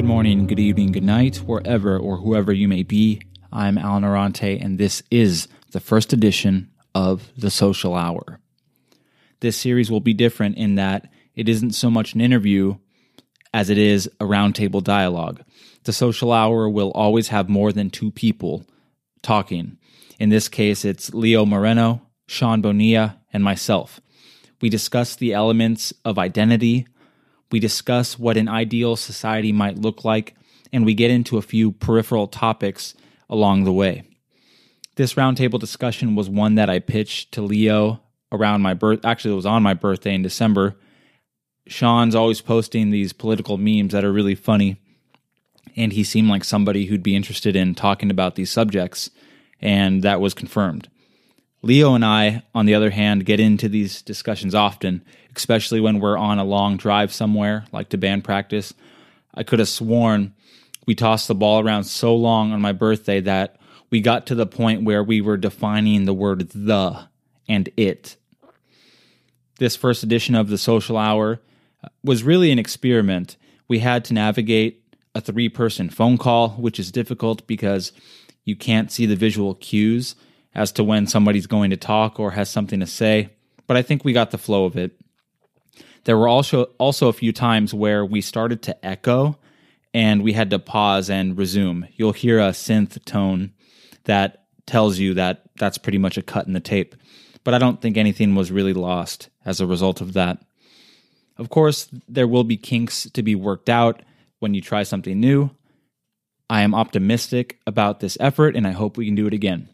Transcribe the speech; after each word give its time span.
Good 0.00 0.06
morning, 0.06 0.46
good 0.46 0.58
evening, 0.58 0.92
good 0.92 1.04
night, 1.04 1.36
wherever 1.44 1.98
or 1.98 2.16
whoever 2.16 2.54
you 2.54 2.68
may 2.68 2.82
be. 2.82 3.20
I'm 3.52 3.76
Allen 3.76 4.02
Orrante, 4.02 4.58
and 4.58 4.78
this 4.78 5.02
is 5.10 5.46
the 5.72 5.78
first 5.78 6.14
edition 6.14 6.70
of 6.94 7.30
The 7.36 7.50
Social 7.50 7.94
Hour. 7.94 8.40
This 9.40 9.58
series 9.58 9.90
will 9.90 10.00
be 10.00 10.14
different 10.14 10.56
in 10.56 10.76
that 10.76 11.10
it 11.34 11.50
isn't 11.50 11.72
so 11.72 11.90
much 11.90 12.14
an 12.14 12.22
interview 12.22 12.76
as 13.52 13.68
it 13.68 13.76
is 13.76 14.06
a 14.18 14.24
roundtable 14.24 14.82
dialogue. 14.82 15.42
The 15.84 15.92
Social 15.92 16.32
Hour 16.32 16.70
will 16.70 16.92
always 16.92 17.28
have 17.28 17.50
more 17.50 17.70
than 17.70 17.90
two 17.90 18.10
people 18.10 18.64
talking. 19.20 19.76
In 20.18 20.30
this 20.30 20.48
case, 20.48 20.82
it's 20.82 21.12
Leo 21.12 21.44
Moreno, 21.44 22.00
Sean 22.26 22.62
Bonilla, 22.62 23.18
and 23.34 23.44
myself. 23.44 24.00
We 24.62 24.70
discuss 24.70 25.14
the 25.14 25.34
elements 25.34 25.92
of 26.06 26.18
identity, 26.18 26.86
we 27.50 27.60
discuss 27.60 28.18
what 28.18 28.36
an 28.36 28.48
ideal 28.48 28.96
society 28.96 29.52
might 29.52 29.78
look 29.78 30.04
like, 30.04 30.34
and 30.72 30.84
we 30.84 30.94
get 30.94 31.10
into 31.10 31.36
a 31.36 31.42
few 31.42 31.72
peripheral 31.72 32.26
topics 32.26 32.94
along 33.28 33.64
the 33.64 33.72
way. 33.72 34.04
This 34.96 35.14
roundtable 35.14 35.58
discussion 35.58 36.14
was 36.14 36.28
one 36.28 36.56
that 36.56 36.70
I 36.70 36.78
pitched 36.78 37.32
to 37.32 37.42
Leo 37.42 38.00
around 38.32 38.62
my 38.62 38.74
birth. 38.74 39.04
Actually, 39.04 39.32
it 39.32 39.36
was 39.36 39.46
on 39.46 39.62
my 39.62 39.74
birthday 39.74 40.14
in 40.14 40.22
December. 40.22 40.76
Sean's 41.66 42.14
always 42.14 42.40
posting 42.40 42.90
these 42.90 43.12
political 43.12 43.56
memes 43.56 43.92
that 43.92 44.04
are 44.04 44.12
really 44.12 44.34
funny, 44.34 44.80
and 45.76 45.92
he 45.92 46.04
seemed 46.04 46.28
like 46.28 46.44
somebody 46.44 46.86
who'd 46.86 47.02
be 47.02 47.16
interested 47.16 47.56
in 47.56 47.74
talking 47.74 48.10
about 48.10 48.34
these 48.34 48.50
subjects, 48.50 49.10
and 49.60 50.02
that 50.02 50.20
was 50.20 50.34
confirmed. 50.34 50.88
Leo 51.62 51.94
and 51.94 52.04
I, 52.04 52.42
on 52.54 52.66
the 52.66 52.74
other 52.74 52.90
hand, 52.90 53.26
get 53.26 53.40
into 53.40 53.68
these 53.68 54.02
discussions 54.02 54.54
often, 54.54 55.04
especially 55.36 55.80
when 55.80 56.00
we're 56.00 56.16
on 56.16 56.38
a 56.38 56.44
long 56.44 56.76
drive 56.76 57.12
somewhere, 57.12 57.66
like 57.72 57.90
to 57.90 57.98
band 57.98 58.24
practice. 58.24 58.72
I 59.34 59.42
could 59.42 59.58
have 59.58 59.68
sworn 59.68 60.34
we 60.86 60.94
tossed 60.96 61.28
the 61.28 61.36
ball 61.36 61.60
around 61.60 61.84
so 61.84 62.16
long 62.16 62.52
on 62.52 62.60
my 62.60 62.72
birthday 62.72 63.20
that 63.20 63.56
we 63.90 64.00
got 64.00 64.26
to 64.26 64.34
the 64.34 64.44
point 64.44 64.82
where 64.82 65.04
we 65.04 65.20
were 65.20 65.36
defining 65.36 66.04
the 66.04 66.14
word 66.14 66.50
the 66.50 67.08
and 67.48 67.68
it. 67.76 68.16
This 69.58 69.76
first 69.76 70.02
edition 70.02 70.34
of 70.34 70.48
the 70.48 70.58
social 70.58 70.96
hour 70.96 71.40
uh, 71.84 71.88
was 72.02 72.22
really 72.22 72.50
an 72.50 72.58
experiment. 72.58 73.36
We 73.68 73.80
had 73.80 74.04
to 74.06 74.14
navigate 74.14 74.82
a 75.14 75.20
three 75.20 75.48
person 75.48 75.90
phone 75.90 76.18
call, 76.18 76.50
which 76.50 76.80
is 76.80 76.90
difficult 76.90 77.46
because 77.46 77.92
you 78.44 78.56
can't 78.56 78.90
see 78.90 79.06
the 79.06 79.14
visual 79.14 79.54
cues 79.54 80.16
as 80.54 80.72
to 80.72 80.84
when 80.84 81.06
somebody's 81.06 81.46
going 81.46 81.70
to 81.70 81.76
talk 81.76 82.18
or 82.18 82.32
has 82.32 82.50
something 82.50 82.80
to 82.80 82.86
say, 82.86 83.30
but 83.66 83.76
I 83.76 83.82
think 83.82 84.04
we 84.04 84.12
got 84.12 84.30
the 84.30 84.38
flow 84.38 84.64
of 84.64 84.76
it. 84.76 85.00
There 86.04 86.16
were 86.16 86.28
also 86.28 86.64
also 86.78 87.08
a 87.08 87.12
few 87.12 87.32
times 87.32 87.74
where 87.74 88.04
we 88.04 88.20
started 88.20 88.62
to 88.62 88.84
echo 88.84 89.38
and 89.92 90.22
we 90.22 90.32
had 90.32 90.50
to 90.50 90.58
pause 90.58 91.10
and 91.10 91.36
resume. 91.36 91.88
You'll 91.96 92.12
hear 92.12 92.38
a 92.38 92.50
synth 92.50 93.04
tone 93.04 93.52
that 94.04 94.44
tells 94.66 94.98
you 94.98 95.14
that 95.14 95.42
that's 95.56 95.78
pretty 95.78 95.98
much 95.98 96.16
a 96.16 96.22
cut 96.22 96.46
in 96.46 96.52
the 96.52 96.60
tape. 96.60 96.94
But 97.44 97.54
I 97.54 97.58
don't 97.58 97.80
think 97.80 97.96
anything 97.96 98.34
was 98.34 98.52
really 98.52 98.72
lost 98.72 99.28
as 99.44 99.60
a 99.60 99.66
result 99.66 100.00
of 100.00 100.12
that. 100.14 100.42
Of 101.36 101.48
course, 101.48 101.88
there 102.08 102.28
will 102.28 102.44
be 102.44 102.56
kinks 102.56 103.08
to 103.10 103.22
be 103.22 103.34
worked 103.34 103.68
out 103.68 104.02
when 104.40 104.54
you 104.54 104.60
try 104.60 104.82
something 104.82 105.18
new. 105.18 105.50
I 106.48 106.62
am 106.62 106.74
optimistic 106.74 107.58
about 107.66 108.00
this 108.00 108.16
effort 108.20 108.56
and 108.56 108.66
I 108.66 108.72
hope 108.72 108.96
we 108.96 109.06
can 109.06 109.14
do 109.14 109.26
it 109.26 109.34
again. 109.34 109.68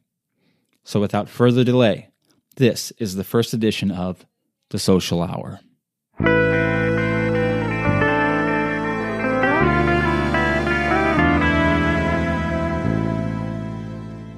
So 0.87 1.01
without 1.01 1.29
further 1.29 1.65
delay, 1.65 2.11
this 2.59 2.93
is 2.93 3.17
the 3.17 3.25
first 3.25 3.53
edition 3.53 3.91
of 3.91 4.25
The 4.71 4.79
Social 4.79 5.21
Hour. 5.21 5.59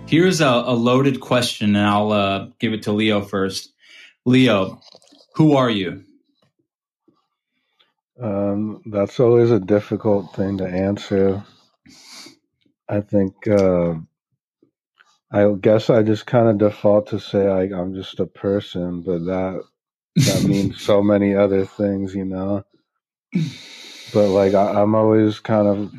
Here's 0.09 0.41
a, 0.41 0.47
a 0.47 0.73
loaded 0.73 1.21
question, 1.21 1.77
and 1.77 1.87
I'll 1.87 2.13
uh, 2.13 2.47
give 2.59 2.73
it 2.73 2.85
to 2.85 2.93
Leo 2.93 3.21
first. 3.21 3.75
Leo, 4.25 4.81
who 5.35 5.55
are 5.55 5.69
you? 5.69 6.03
Um, 8.19 8.81
that's 8.87 9.21
always 9.21 9.51
a 9.51 9.61
difficult 9.61 10.35
thing 10.35 10.57
to 10.59 10.67
answer. 10.67 11.45
I 12.89 13.03
think 13.03 13.47
uh, 13.47 13.97
I 15.31 15.53
guess 15.61 15.91
I 15.91 16.03
just 16.03 16.27
kind 16.27 16.49
of 16.49 16.59
default 16.59 17.09
to 17.09 17.21
say 17.21 17.47
I, 17.47 17.65
I'm 17.79 17.95
just 17.95 18.19
a 18.21 18.27
person, 18.27 19.03
but 19.03 19.25
that 19.27 19.63
that 20.17 20.45
means 20.45 20.81
so 20.83 21.03
many 21.03 21.35
other 21.35 21.67
things, 21.67 22.15
you 22.15 22.25
know. 22.25 22.65
But 24.15 24.29
like 24.29 24.55
I, 24.55 24.81
I'm 24.81 24.95
always 24.95 25.41
kind 25.41 25.69
of 25.69 25.93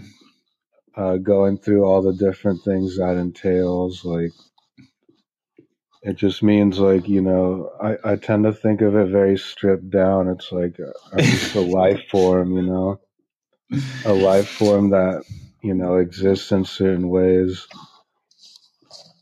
uh, 0.96 1.18
going 1.18 1.58
through 1.60 1.84
all 1.86 2.02
the 2.02 2.14
different 2.14 2.64
things 2.64 2.98
that 2.98 3.18
entails. 3.18 4.04
Like 4.04 4.32
it 6.04 6.16
just 6.16 6.44
means 6.44 6.80
like 6.80 7.08
you 7.08 7.22
know 7.22 7.72
I, 7.82 8.14
I 8.14 8.16
tend 8.16 8.46
to 8.46 8.54
think 8.54 8.82
of 8.82 8.96
it 8.96 9.10
very 9.10 9.38
stripped 9.38 9.92
down. 9.92 10.28
It's 10.28 10.52
like 10.52 10.78
I'm 11.14 11.20
just 11.20 11.56
a 11.56 11.62
life 11.62 12.02
form, 12.10 12.54
you 12.54 12.64
know, 12.64 13.00
a 14.06 14.14
life 14.14 14.50
form 14.50 14.90
that 14.92 15.24
you 15.62 15.76
know 15.76 15.98
exists 15.98 16.52
in 16.52 16.66
certain 16.66 17.10
ways 17.10 17.68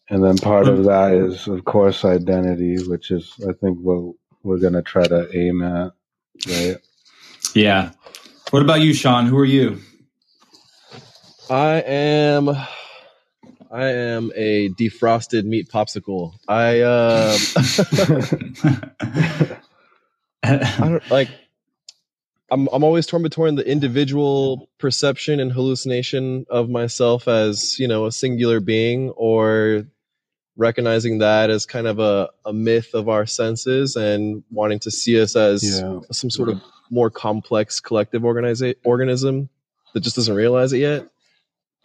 and 0.09 0.23
then 0.23 0.37
part 0.37 0.67
of 0.67 0.85
that 0.85 1.13
is, 1.13 1.47
of 1.47 1.65
course, 1.65 2.05
identity, 2.05 2.77
which 2.87 3.11
is, 3.11 3.33
I 3.47 3.53
think, 3.53 3.79
what 3.79 4.15
we're 4.43 4.59
going 4.59 4.73
to 4.73 4.81
try 4.81 5.05
to 5.05 5.29
aim 5.37 5.61
at, 5.61 5.91
right? 6.47 6.77
Yeah. 7.53 7.91
What 8.51 8.61
about 8.61 8.81
you, 8.81 8.93
Sean? 8.93 9.25
Who 9.25 9.37
are 9.37 9.45
you? 9.45 9.79
I 11.49 11.81
am. 11.85 12.49
I 13.69 13.87
am 13.87 14.31
a 14.35 14.69
defrosted 14.69 15.43
meat 15.43 15.69
popsicle. 15.69 16.33
I 16.47 16.81
um, 16.81 17.37
I 20.43 20.89
don't 20.89 21.11
like. 21.11 21.29
I'm 22.49 22.69
I'm 22.71 22.83
always 22.83 23.05
torn 23.07 23.23
between 23.23 23.55
the 23.55 23.69
individual 23.69 24.69
perception 24.77 25.41
and 25.41 25.51
hallucination 25.51 26.45
of 26.49 26.69
myself 26.69 27.27
as 27.27 27.77
you 27.77 27.87
know 27.87 28.05
a 28.05 28.11
singular 28.11 28.61
being, 28.61 29.09
or 29.11 29.85
recognizing 30.57 31.19
that 31.19 31.49
as 31.49 31.65
kind 31.65 31.87
of 31.87 31.99
a, 31.99 32.29
a 32.43 32.51
myth 32.51 32.93
of 32.93 33.07
our 33.07 33.25
senses 33.25 33.95
and 33.95 34.43
wanting 34.51 34.79
to 34.79 34.91
see 34.91 35.21
us 35.21 35.35
as 35.35 35.63
yeah. 35.63 35.99
some 36.11 36.29
sort 36.29 36.49
of 36.49 36.61
more 36.89 37.09
complex 37.09 37.79
collective 37.79 38.23
organiza- 38.23 38.75
organism 38.83 39.49
that 39.93 40.01
just 40.01 40.15
doesn't 40.15 40.35
realize 40.35 40.73
it 40.73 40.79
yet. 40.79 41.07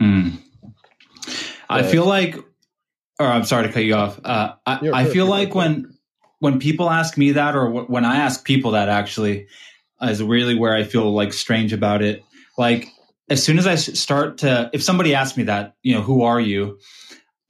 Mm. 0.00 0.38
I 1.68 1.82
feel 1.82 2.06
like, 2.06 2.36
or 3.18 3.26
I'm 3.26 3.44
sorry 3.44 3.66
to 3.66 3.72
cut 3.72 3.84
you 3.84 3.94
off. 3.94 4.18
Uh, 4.24 4.54
I, 4.66 4.90
I 4.92 5.04
feel 5.04 5.26
like 5.26 5.54
when 5.54 5.96
when 6.40 6.58
people 6.58 6.90
ask 6.90 7.16
me 7.16 7.32
that, 7.32 7.54
or 7.54 7.66
w- 7.66 7.86
when 7.86 8.04
I 8.04 8.16
ask 8.16 8.44
people 8.44 8.72
that, 8.72 8.88
actually, 8.88 9.46
is 10.02 10.20
really 10.22 10.56
where 10.56 10.74
I 10.74 10.82
feel 10.82 11.12
like 11.12 11.32
strange 11.32 11.72
about 11.72 12.02
it. 12.02 12.24
Like 12.58 12.88
as 13.30 13.42
soon 13.42 13.58
as 13.58 13.66
I 13.66 13.76
start 13.76 14.38
to, 14.38 14.68
if 14.72 14.82
somebody 14.82 15.14
asks 15.14 15.36
me 15.36 15.44
that, 15.44 15.76
you 15.82 15.94
know, 15.94 16.02
who 16.02 16.22
are 16.22 16.40
you? 16.40 16.78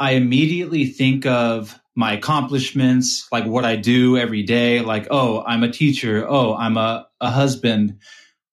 I 0.03 0.15
immediately 0.15 0.87
think 0.87 1.27
of 1.27 1.79
my 1.95 2.15
accomplishments, 2.15 3.29
like 3.31 3.47
what 3.47 3.65
I 3.65 3.77
do 3.77 4.19
every 4.19 4.43
day, 4.43 4.81
like, 4.81 5.07
oh, 5.13 5.45
I'm 5.47 5.63
a 5.63 5.71
teacher. 5.71 6.27
Oh, 6.29 6.57
I'm 6.57 6.77
a, 6.77 7.07
a 7.21 7.31
husband. 7.31 8.01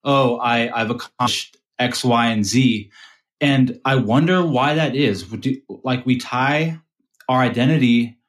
Oh, 0.04 0.38
I, 0.38 0.70
I've 0.72 0.92
accomplished 0.92 1.58
X, 1.80 2.04
Y, 2.04 2.28
and 2.28 2.46
Z. 2.46 2.92
And 3.42 3.82
I 3.84 3.96
wonder 3.96 4.46
why 4.46 4.76
that 4.76 4.96
is. 4.96 5.26
Like 5.84 6.06
we 6.06 6.20
tie 6.20 6.78
our 7.28 7.40
identity 7.40 8.20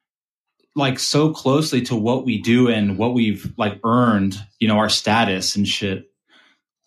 like 0.75 0.97
so 0.97 1.31
closely 1.31 1.83
to 1.83 1.95
what 1.95 2.25
we 2.25 2.41
do 2.41 2.69
and 2.69 2.97
what 2.97 3.13
we've 3.13 3.53
like 3.55 3.79
earned, 3.83 4.35
you 4.59 4.67
know, 4.67 4.79
our 4.79 4.89
status 4.89 5.55
and 5.55 5.67
shit. 5.67 6.05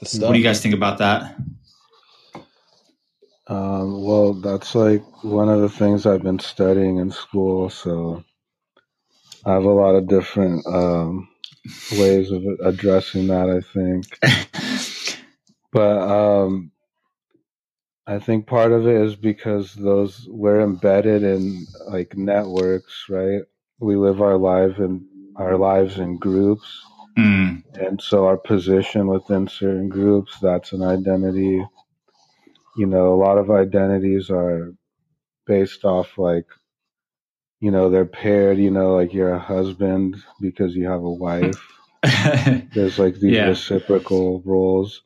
What 0.00 0.32
do 0.32 0.38
you 0.38 0.42
guys 0.42 0.60
think 0.60 0.74
about 0.74 0.98
that? 0.98 1.36
Um, 3.46 4.02
well, 4.02 4.34
that's 4.34 4.74
like 4.74 5.02
one 5.22 5.48
of 5.48 5.60
the 5.60 5.68
things 5.68 6.06
I've 6.06 6.22
been 6.22 6.38
studying 6.38 6.98
in 6.98 7.10
school. 7.10 7.70
So 7.70 8.24
I 9.44 9.52
have 9.52 9.64
a 9.64 9.70
lot 9.70 9.94
of 9.94 10.08
different 10.08 10.66
um, 10.66 11.28
ways 11.92 12.30
of 12.30 12.42
addressing 12.64 13.26
that, 13.28 13.50
I 13.50 13.60
think. 13.60 15.20
but 15.72 15.98
um, 15.98 16.72
I 18.06 18.18
think 18.18 18.46
part 18.46 18.72
of 18.72 18.86
it 18.86 18.96
is 18.96 19.16
because 19.16 19.74
those 19.74 20.26
we're 20.30 20.60
embedded 20.60 21.22
in 21.22 21.66
like 21.88 22.16
networks, 22.16 23.06
right? 23.08 23.42
We 23.80 23.96
live 23.96 24.22
our 24.22 24.38
life 24.38 24.78
in 24.78 25.06
our 25.36 25.58
lives 25.58 25.98
in 25.98 26.18
groups. 26.18 26.82
Mm. 27.18 27.62
And 27.74 28.00
so 28.00 28.26
our 28.26 28.36
position 28.36 29.06
within 29.06 29.48
certain 29.48 29.88
groups, 29.88 30.38
that's 30.40 30.72
an 30.72 30.82
identity 30.82 31.64
you 32.76 32.86
know, 32.86 33.14
a 33.14 33.20
lot 33.22 33.38
of 33.38 33.50
identities 33.50 34.30
are 34.30 34.72
based 35.46 35.84
off 35.84 36.18
like, 36.18 36.46
you 37.60 37.70
know, 37.70 37.88
they're 37.88 38.04
paired, 38.04 38.58
you 38.58 38.70
know, 38.70 38.94
like 38.94 39.12
you're 39.12 39.34
a 39.34 39.38
husband 39.38 40.16
because 40.40 40.74
you 40.74 40.86
have 40.88 41.02
a 41.02 41.10
wife. 41.10 41.56
There's 42.74 42.98
like 42.98 43.14
these 43.14 43.32
yeah. 43.32 43.46
reciprocal 43.46 44.42
roles. 44.44 45.02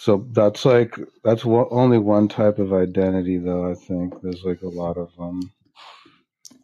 So 0.00 0.26
that's 0.32 0.64
like 0.64 0.98
that's 1.22 1.44
one, 1.44 1.66
only 1.70 1.98
one 1.98 2.26
type 2.26 2.58
of 2.58 2.72
identity, 2.72 3.36
though. 3.36 3.70
I 3.70 3.74
think 3.74 4.14
there's 4.22 4.42
like 4.44 4.62
a 4.62 4.68
lot 4.68 4.96
of 4.96 5.14
them, 5.16 5.52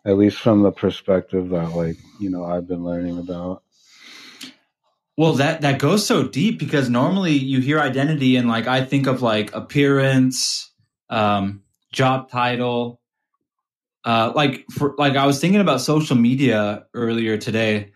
at 0.06 0.16
least 0.16 0.38
from 0.38 0.62
the 0.62 0.72
perspective 0.72 1.50
that 1.50 1.76
like 1.76 1.98
you 2.18 2.30
know 2.30 2.46
I've 2.46 2.66
been 2.66 2.82
learning 2.82 3.18
about. 3.18 3.62
Well, 5.16 5.34
that 5.34 5.62
that 5.62 5.78
goes 5.78 6.06
so 6.06 6.28
deep 6.28 6.58
because 6.58 6.90
normally 6.90 7.32
you 7.32 7.60
hear 7.60 7.80
identity 7.80 8.36
and 8.36 8.48
like 8.48 8.66
I 8.66 8.84
think 8.84 9.06
of 9.06 9.22
like 9.22 9.54
appearance, 9.54 10.70
um, 11.08 11.62
job 11.90 12.30
title, 12.30 13.00
uh, 14.04 14.32
like 14.34 14.66
for 14.70 14.94
like 14.98 15.16
I 15.16 15.26
was 15.26 15.40
thinking 15.40 15.60
about 15.60 15.80
social 15.80 16.16
media 16.16 16.84
earlier 16.92 17.38
today, 17.38 17.92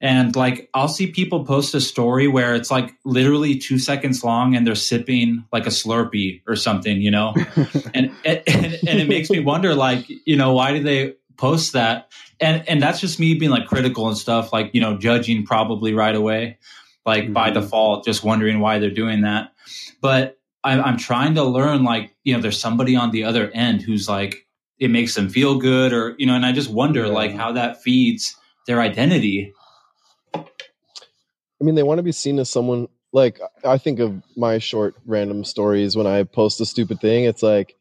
and 0.00 0.36
like 0.36 0.68
I'll 0.74 0.88
see 0.88 1.10
people 1.10 1.46
post 1.46 1.74
a 1.74 1.80
story 1.80 2.28
where 2.28 2.54
it's 2.54 2.70
like 2.70 2.92
literally 3.04 3.56
two 3.58 3.78
seconds 3.78 4.22
long 4.22 4.54
and 4.54 4.66
they're 4.66 4.74
sipping 4.74 5.44
like 5.50 5.66
a 5.66 5.70
Slurpee 5.70 6.42
or 6.46 6.54
something, 6.54 7.00
you 7.00 7.10
know, 7.10 7.34
and, 7.94 8.12
and 8.26 8.46
and 8.46 9.00
it 9.00 9.08
makes 9.08 9.30
me 9.30 9.40
wonder, 9.40 9.74
like 9.74 10.04
you 10.26 10.36
know, 10.36 10.52
why 10.52 10.76
do 10.76 10.82
they 10.82 11.14
post 11.38 11.72
that? 11.72 12.10
And 12.40 12.68
and 12.68 12.82
that's 12.82 13.00
just 13.00 13.18
me 13.18 13.34
being 13.34 13.50
like 13.50 13.66
critical 13.66 14.08
and 14.08 14.16
stuff, 14.16 14.52
like 14.52 14.70
you 14.74 14.80
know, 14.80 14.98
judging 14.98 15.44
probably 15.46 15.94
right 15.94 16.14
away, 16.14 16.58
like 17.06 17.24
mm-hmm. 17.24 17.32
by 17.32 17.50
default, 17.50 18.04
just 18.04 18.22
wondering 18.22 18.60
why 18.60 18.78
they're 18.78 18.90
doing 18.90 19.22
that. 19.22 19.52
But 20.00 20.38
I'm, 20.62 20.82
I'm 20.82 20.96
trying 20.98 21.34
to 21.36 21.44
learn, 21.44 21.84
like 21.84 22.14
you 22.24 22.34
know, 22.34 22.40
there's 22.40 22.60
somebody 22.60 22.96
on 22.96 23.10
the 23.10 23.24
other 23.24 23.50
end 23.52 23.82
who's 23.82 24.08
like 24.08 24.46
it 24.78 24.90
makes 24.90 25.14
them 25.14 25.28
feel 25.28 25.58
good, 25.58 25.92
or 25.92 26.14
you 26.18 26.26
know, 26.26 26.34
and 26.34 26.44
I 26.44 26.52
just 26.52 26.70
wonder 26.70 27.06
yeah. 27.06 27.12
like 27.12 27.34
how 27.34 27.52
that 27.52 27.82
feeds 27.82 28.36
their 28.66 28.80
identity 28.80 29.54
I 31.60 31.64
mean, 31.64 31.74
they 31.74 31.82
want 31.82 31.98
to 31.98 32.02
be 32.02 32.12
seen 32.12 32.38
as 32.38 32.48
someone 32.48 32.88
like 33.12 33.40
I 33.64 33.78
think 33.78 34.00
of 34.00 34.22
my 34.36 34.58
short 34.58 34.94
random 35.06 35.44
stories 35.44 35.96
when 35.96 36.06
I 36.06 36.22
post 36.22 36.60
a 36.60 36.66
stupid 36.66 37.00
thing. 37.00 37.24
It's 37.24 37.42
like 37.42 37.76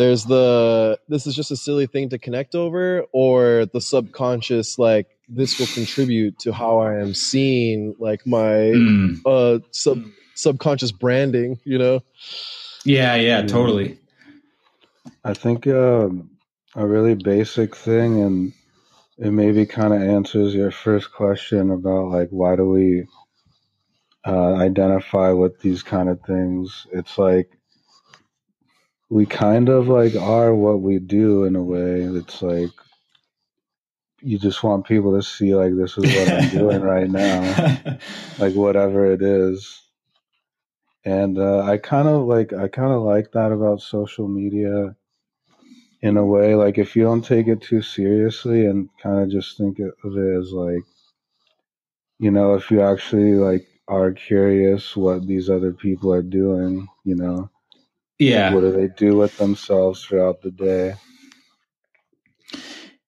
there's 0.00 0.24
the 0.24 0.98
this 1.08 1.26
is 1.26 1.34
just 1.34 1.50
a 1.50 1.56
silly 1.56 1.86
thing 1.86 2.08
to 2.08 2.18
connect 2.18 2.54
over, 2.54 3.04
or 3.12 3.66
the 3.66 3.82
subconscious 3.82 4.78
like 4.78 5.08
this 5.28 5.58
will 5.60 5.66
contribute 5.66 6.38
to 6.38 6.52
how 6.52 6.78
I 6.78 6.98
am 7.00 7.12
seen, 7.12 7.94
like 7.98 8.26
my 8.26 8.72
mm. 8.72 9.18
uh 9.26 9.60
sub 9.72 10.02
subconscious 10.34 10.90
branding. 10.90 11.60
You 11.64 11.78
know? 11.78 12.00
Yeah, 12.84 13.14
yeah, 13.16 13.42
totally. 13.42 13.98
I 15.22 15.34
think 15.34 15.66
um, 15.66 16.30
a 16.74 16.86
really 16.86 17.14
basic 17.14 17.76
thing, 17.76 18.22
and 18.22 18.52
it 19.18 19.32
maybe 19.32 19.66
kind 19.66 19.92
of 19.92 20.00
answers 20.00 20.54
your 20.54 20.70
first 20.70 21.12
question 21.12 21.70
about 21.70 22.08
like 22.08 22.30
why 22.30 22.56
do 22.56 22.66
we 22.66 23.04
uh, 24.26 24.54
identify 24.54 25.30
with 25.32 25.60
these 25.60 25.82
kind 25.82 26.08
of 26.08 26.20
things 26.26 26.86
it's 26.92 27.16
like 27.16 27.56
we 29.10 29.26
kind 29.26 29.68
of 29.68 29.88
like 29.88 30.14
are 30.14 30.54
what 30.54 30.80
we 30.80 30.98
do 30.98 31.44
in 31.44 31.56
a 31.56 31.62
way 31.62 32.02
it's 32.02 32.40
like 32.40 32.70
you 34.22 34.38
just 34.38 34.62
want 34.62 34.86
people 34.86 35.16
to 35.16 35.22
see 35.22 35.54
like 35.54 35.74
this 35.76 35.98
is 35.98 36.04
what 36.04 36.28
i'm 36.28 36.48
doing 36.50 36.80
right 36.94 37.10
now 37.10 37.88
like 38.38 38.54
whatever 38.54 39.12
it 39.12 39.22
is. 39.22 39.82
And 41.04 41.38
uh, 41.38 41.62
i 41.62 41.78
kind 41.78 42.08
of 42.08 42.26
like 42.26 42.52
i 42.52 42.68
kind 42.68 42.92
of 42.92 43.02
like 43.02 43.32
that 43.32 43.52
about 43.52 43.82
social 43.82 44.28
media 44.28 44.94
in 46.02 46.16
a 46.16 46.24
way 46.24 46.54
like 46.54 46.78
if 46.78 46.94
you 46.94 47.02
don't 47.02 47.24
take 47.24 47.48
it 47.48 47.62
too 47.62 47.82
seriously 47.82 48.66
and 48.66 48.88
kind 49.02 49.20
of 49.20 49.30
just 49.30 49.56
think 49.56 49.78
of 49.78 50.16
it 50.16 50.38
as 50.38 50.52
like 50.52 50.84
you 52.18 52.30
know 52.30 52.54
if 52.54 52.70
you 52.70 52.82
actually 52.82 53.34
like 53.34 53.66
are 53.88 54.12
curious 54.12 54.96
what 54.96 55.26
these 55.26 55.50
other 55.50 55.72
people 55.72 56.12
are 56.12 56.22
doing 56.22 56.86
you 57.04 57.14
know 57.16 57.50
yeah 58.20 58.54
what 58.54 58.60
do 58.60 58.70
they 58.70 58.88
do 58.96 59.16
with 59.16 59.36
themselves 59.38 60.04
throughout 60.04 60.40
the 60.42 60.50
day 60.50 60.94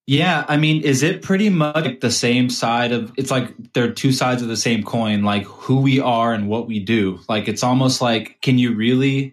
yeah 0.06 0.44
i 0.48 0.56
mean 0.56 0.82
is 0.82 1.04
it 1.04 1.22
pretty 1.22 1.48
much 1.48 2.00
the 2.00 2.10
same 2.10 2.50
side 2.50 2.90
of 2.90 3.12
it's 3.16 3.30
like 3.30 3.54
they're 3.72 3.92
two 3.92 4.10
sides 4.10 4.42
of 4.42 4.48
the 4.48 4.56
same 4.56 4.82
coin 4.82 5.22
like 5.22 5.44
who 5.44 5.80
we 5.80 6.00
are 6.00 6.32
and 6.32 6.48
what 6.48 6.66
we 6.66 6.80
do 6.80 7.20
like 7.28 7.46
it's 7.46 7.62
almost 7.62 8.00
like 8.00 8.40
can 8.42 8.58
you 8.58 8.74
really 8.74 9.32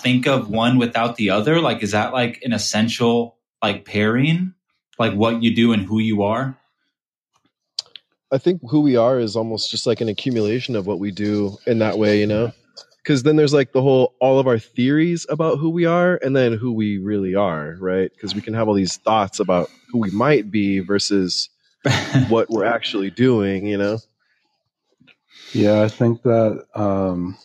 think 0.00 0.26
of 0.26 0.50
one 0.50 0.78
without 0.78 1.16
the 1.16 1.30
other? 1.30 1.60
Like, 1.60 1.82
is 1.82 1.92
that 1.92 2.12
like 2.12 2.40
an 2.42 2.52
essential 2.52 3.36
like 3.62 3.84
pairing, 3.84 4.54
like 4.98 5.14
what 5.14 5.42
you 5.42 5.54
do 5.54 5.72
and 5.72 5.82
who 5.82 5.98
you 5.98 6.22
are? 6.22 6.56
I 8.30 8.38
think 8.38 8.60
who 8.68 8.80
we 8.80 8.96
are 8.96 9.18
is 9.18 9.36
almost 9.36 9.70
just 9.70 9.86
like 9.86 10.00
an 10.00 10.08
accumulation 10.08 10.76
of 10.76 10.86
what 10.86 10.98
we 10.98 11.10
do 11.10 11.56
in 11.66 11.78
that 11.78 11.98
way, 11.98 12.20
you 12.20 12.26
know? 12.26 12.52
Because 13.08 13.22
then 13.22 13.36
there's 13.36 13.54
like 13.54 13.72
the 13.72 13.80
whole, 13.80 14.14
all 14.20 14.38
of 14.38 14.46
our 14.46 14.58
theories 14.58 15.24
about 15.30 15.56
who 15.56 15.70
we 15.70 15.86
are 15.86 16.20
and 16.22 16.36
then 16.36 16.52
who 16.52 16.70
we 16.70 16.98
really 16.98 17.34
are, 17.34 17.74
right? 17.80 18.10
Because 18.12 18.34
we 18.34 18.42
can 18.42 18.52
have 18.52 18.68
all 18.68 18.74
these 18.74 18.98
thoughts 18.98 19.40
about 19.40 19.70
who 19.90 19.98
we 19.98 20.10
might 20.10 20.50
be 20.50 20.80
versus 20.80 21.48
what 22.28 22.50
we're 22.50 22.66
actually 22.66 23.10
doing, 23.10 23.64
you 23.64 23.78
know? 23.78 23.98
Yeah, 25.54 25.80
I 25.80 25.88
think 25.88 26.20
that 26.24 26.66
um, 26.74 27.38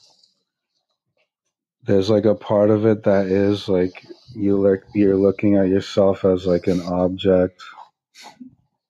there's 1.86 2.09
like 2.09 2.25
a 2.25 2.36
part 2.36 2.69
of 2.69 2.86
it 2.86 3.04
that 3.04 3.27
is 3.27 3.69
like 3.69 4.06
you 4.36 4.57
look 4.57 4.81
you're 4.94 5.16
looking 5.16 5.56
at 5.56 5.69
yourself 5.69 6.25
as 6.25 6.45
like 6.45 6.68
an 6.68 6.81
object 6.81 7.63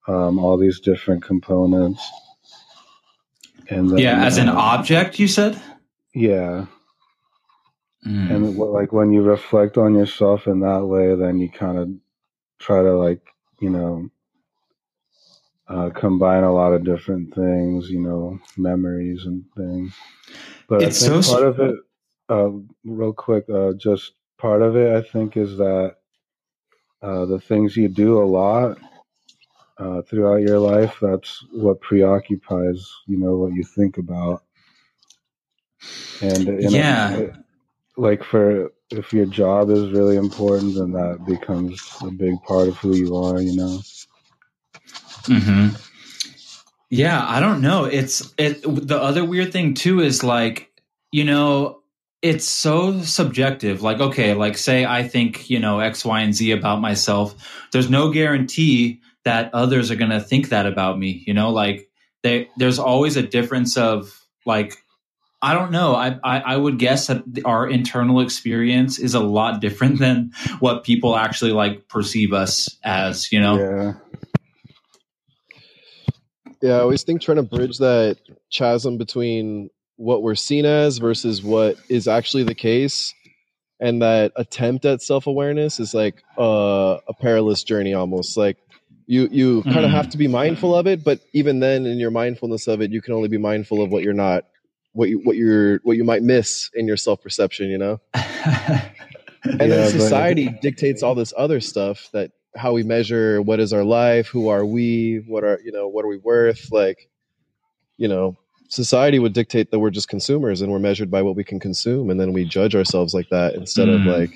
um, 0.08 0.40
all 0.40 0.56
these 0.56 0.80
different 0.80 1.22
components 1.22 2.04
and 3.68 3.90
then, 3.90 3.98
yeah 3.98 4.24
as 4.24 4.38
an 4.38 4.48
um, 4.48 4.56
object 4.56 5.20
you 5.20 5.28
said 5.28 5.60
yeah 6.14 6.66
mm. 8.06 8.30
and 8.30 8.56
like 8.56 8.92
when 8.92 9.12
you 9.12 9.22
reflect 9.22 9.78
on 9.78 9.94
yourself 9.94 10.46
in 10.46 10.60
that 10.60 10.84
way 10.84 11.14
then 11.14 11.38
you 11.38 11.50
kind 11.50 11.78
of 11.78 11.90
try 12.58 12.82
to 12.82 12.92
like 12.96 13.22
you 13.60 13.70
know 13.70 14.08
uh, 15.68 15.90
combine 15.90 16.44
a 16.44 16.52
lot 16.52 16.72
of 16.74 16.84
different 16.84 17.34
things 17.34 17.90
you 17.90 18.00
know 18.00 18.38
memories 18.56 19.24
and 19.26 19.44
things 19.56 19.94
but 20.68 20.82
it's 20.82 21.02
I 21.04 21.08
think 21.10 21.24
so 21.24 21.32
part 21.32 21.44
of 21.44 21.60
it 21.60 21.76
uh, 22.28 22.50
real 22.84 23.12
quick, 23.12 23.44
uh, 23.50 23.72
just 23.74 24.12
part 24.38 24.62
of 24.62 24.76
it, 24.76 24.96
I 24.96 25.02
think, 25.08 25.36
is 25.36 25.56
that 25.58 25.96
uh, 27.02 27.26
the 27.26 27.40
things 27.40 27.76
you 27.76 27.88
do 27.88 28.22
a 28.22 28.24
lot 28.24 28.78
uh, 29.78 30.02
throughout 30.02 30.42
your 30.42 30.58
life, 30.58 30.98
that's 31.00 31.44
what 31.52 31.80
preoccupies, 31.80 32.88
you 33.06 33.18
know, 33.18 33.36
what 33.36 33.52
you 33.52 33.64
think 33.64 33.98
about. 33.98 34.42
And 36.20 36.70
yeah, 36.70 37.26
like 37.96 38.22
for 38.22 38.72
if 38.90 39.12
your 39.12 39.26
job 39.26 39.70
is 39.70 39.90
really 39.92 40.16
important, 40.16 40.76
then 40.76 40.92
that 40.92 41.24
becomes 41.26 41.80
a 42.02 42.10
big 42.10 42.40
part 42.42 42.68
of 42.68 42.76
who 42.76 42.94
you 42.94 43.16
are, 43.16 43.40
you 43.40 43.56
know. 43.56 43.80
Hmm. 45.26 45.68
Yeah, 46.90 47.24
I 47.26 47.40
don't 47.40 47.60
know. 47.60 47.84
It's 47.84 48.32
it. 48.38 48.62
The 48.62 49.00
other 49.00 49.24
weird 49.24 49.52
thing 49.52 49.74
too 49.74 50.00
is 50.00 50.22
like 50.22 50.70
you 51.10 51.24
know 51.24 51.82
it's 52.24 52.48
so 52.48 53.02
subjective. 53.02 53.82
Like, 53.82 54.00
okay, 54.00 54.32
like 54.32 54.56
say 54.56 54.86
I 54.86 55.06
think, 55.06 55.50
you 55.50 55.60
know, 55.60 55.80
X, 55.80 56.06
Y, 56.06 56.20
and 56.22 56.34
Z 56.34 56.52
about 56.52 56.80
myself. 56.80 57.34
There's 57.70 57.90
no 57.90 58.10
guarantee 58.10 59.02
that 59.26 59.52
others 59.52 59.90
are 59.90 59.96
going 59.96 60.10
to 60.10 60.20
think 60.20 60.48
that 60.48 60.64
about 60.64 60.98
me. 60.98 61.22
You 61.26 61.34
know, 61.34 61.50
like 61.50 61.90
they, 62.22 62.48
there's 62.56 62.78
always 62.78 63.18
a 63.18 63.22
difference 63.22 63.76
of 63.76 64.26
like, 64.46 64.74
I 65.44 65.52
don't 65.52 65.70
know. 65.72 65.94
I, 65.94 66.18
I, 66.24 66.38
I 66.40 66.56
would 66.56 66.78
guess 66.78 67.08
that 67.08 67.22
our 67.44 67.68
internal 67.68 68.20
experience 68.20 68.98
is 68.98 69.12
a 69.12 69.20
lot 69.20 69.60
different 69.60 69.98
than 70.04 70.32
what 70.58 70.84
people 70.84 71.16
actually 71.16 71.52
like 71.52 71.86
perceive 71.86 72.32
us 72.32 72.74
as, 72.82 73.30
you 73.30 73.40
know? 73.40 73.58
Yeah. 73.58 73.92
Yeah, 76.62 76.76
I 76.76 76.80
always 76.80 77.02
think 77.02 77.20
trying 77.20 77.36
to 77.36 77.42
bridge 77.42 77.76
that 77.76 78.16
chasm 78.50 78.96
between 78.96 79.68
what 79.96 80.22
we're 80.22 80.34
seen 80.34 80.64
as 80.64 80.96
versus 80.96 81.42
what 81.42 81.76
is 81.90 82.08
actually 82.08 82.44
the 82.44 82.54
case 82.54 83.12
and 83.80 84.00
that 84.00 84.32
attempt 84.36 84.86
at 84.86 85.02
self-awareness 85.02 85.78
is 85.78 85.92
like 85.92 86.22
uh, 86.38 86.96
a 87.06 87.12
perilous 87.20 87.64
journey 87.64 87.92
almost 87.92 88.38
like 88.38 88.56
you 89.06 89.28
you 89.30 89.62
mm. 89.62 89.72
kind 89.74 89.84
of 89.84 89.90
have 89.90 90.08
to 90.08 90.16
be 90.18 90.26
mindful 90.26 90.74
of 90.74 90.86
it 90.86 91.04
but 91.04 91.20
even 91.34 91.60
then 91.60 91.84
in 91.84 91.98
your 91.98 92.10
mindfulness 92.10 92.66
of 92.66 92.80
it 92.80 92.90
you 92.90 93.02
can 93.02 93.12
only 93.12 93.28
be 93.28 93.36
mindful 93.36 93.82
of 93.82 93.90
what 93.90 94.02
you're 94.02 94.14
not 94.14 94.44
what 94.94 95.08
you 95.08 95.20
what 95.24 95.36
you're 95.36 95.80
what 95.82 95.96
you 95.96 96.04
might 96.04 96.22
miss 96.22 96.70
in 96.74 96.86
your 96.86 96.96
self-perception 96.96 97.68
you 97.68 97.78
know 97.78 98.00
and 98.14 99.60
yeah, 99.60 99.66
then 99.66 99.90
society 99.90 100.48
but... 100.48 100.62
dictates 100.62 101.02
all 101.02 101.14
this 101.14 101.34
other 101.36 101.60
stuff 101.60 102.08
that 102.12 102.30
how 102.56 102.72
we 102.72 102.82
measure 102.82 103.42
what 103.42 103.60
is 103.60 103.72
our 103.72 103.84
life 103.84 104.28
who 104.28 104.48
are 104.48 104.64
we 104.64 105.22
what 105.26 105.44
are 105.44 105.60
you 105.64 105.72
know 105.72 105.88
what 105.88 106.04
are 106.04 106.08
we 106.08 106.18
worth 106.18 106.70
like 106.72 107.10
you 107.96 108.08
know 108.08 108.36
society 108.68 109.18
would 109.18 109.32
dictate 109.32 109.70
that 109.70 109.80
we're 109.80 109.90
just 109.90 110.08
consumers 110.08 110.62
and 110.62 110.72
we're 110.72 110.78
measured 110.78 111.10
by 111.10 111.22
what 111.22 111.36
we 111.36 111.44
can 111.44 111.60
consume 111.60 112.08
and 112.08 112.20
then 112.20 112.32
we 112.32 112.44
judge 112.44 112.74
ourselves 112.74 113.14
like 113.14 113.28
that 113.30 113.54
instead 113.54 113.88
mm. 113.88 113.96
of 113.96 114.20
like 114.20 114.32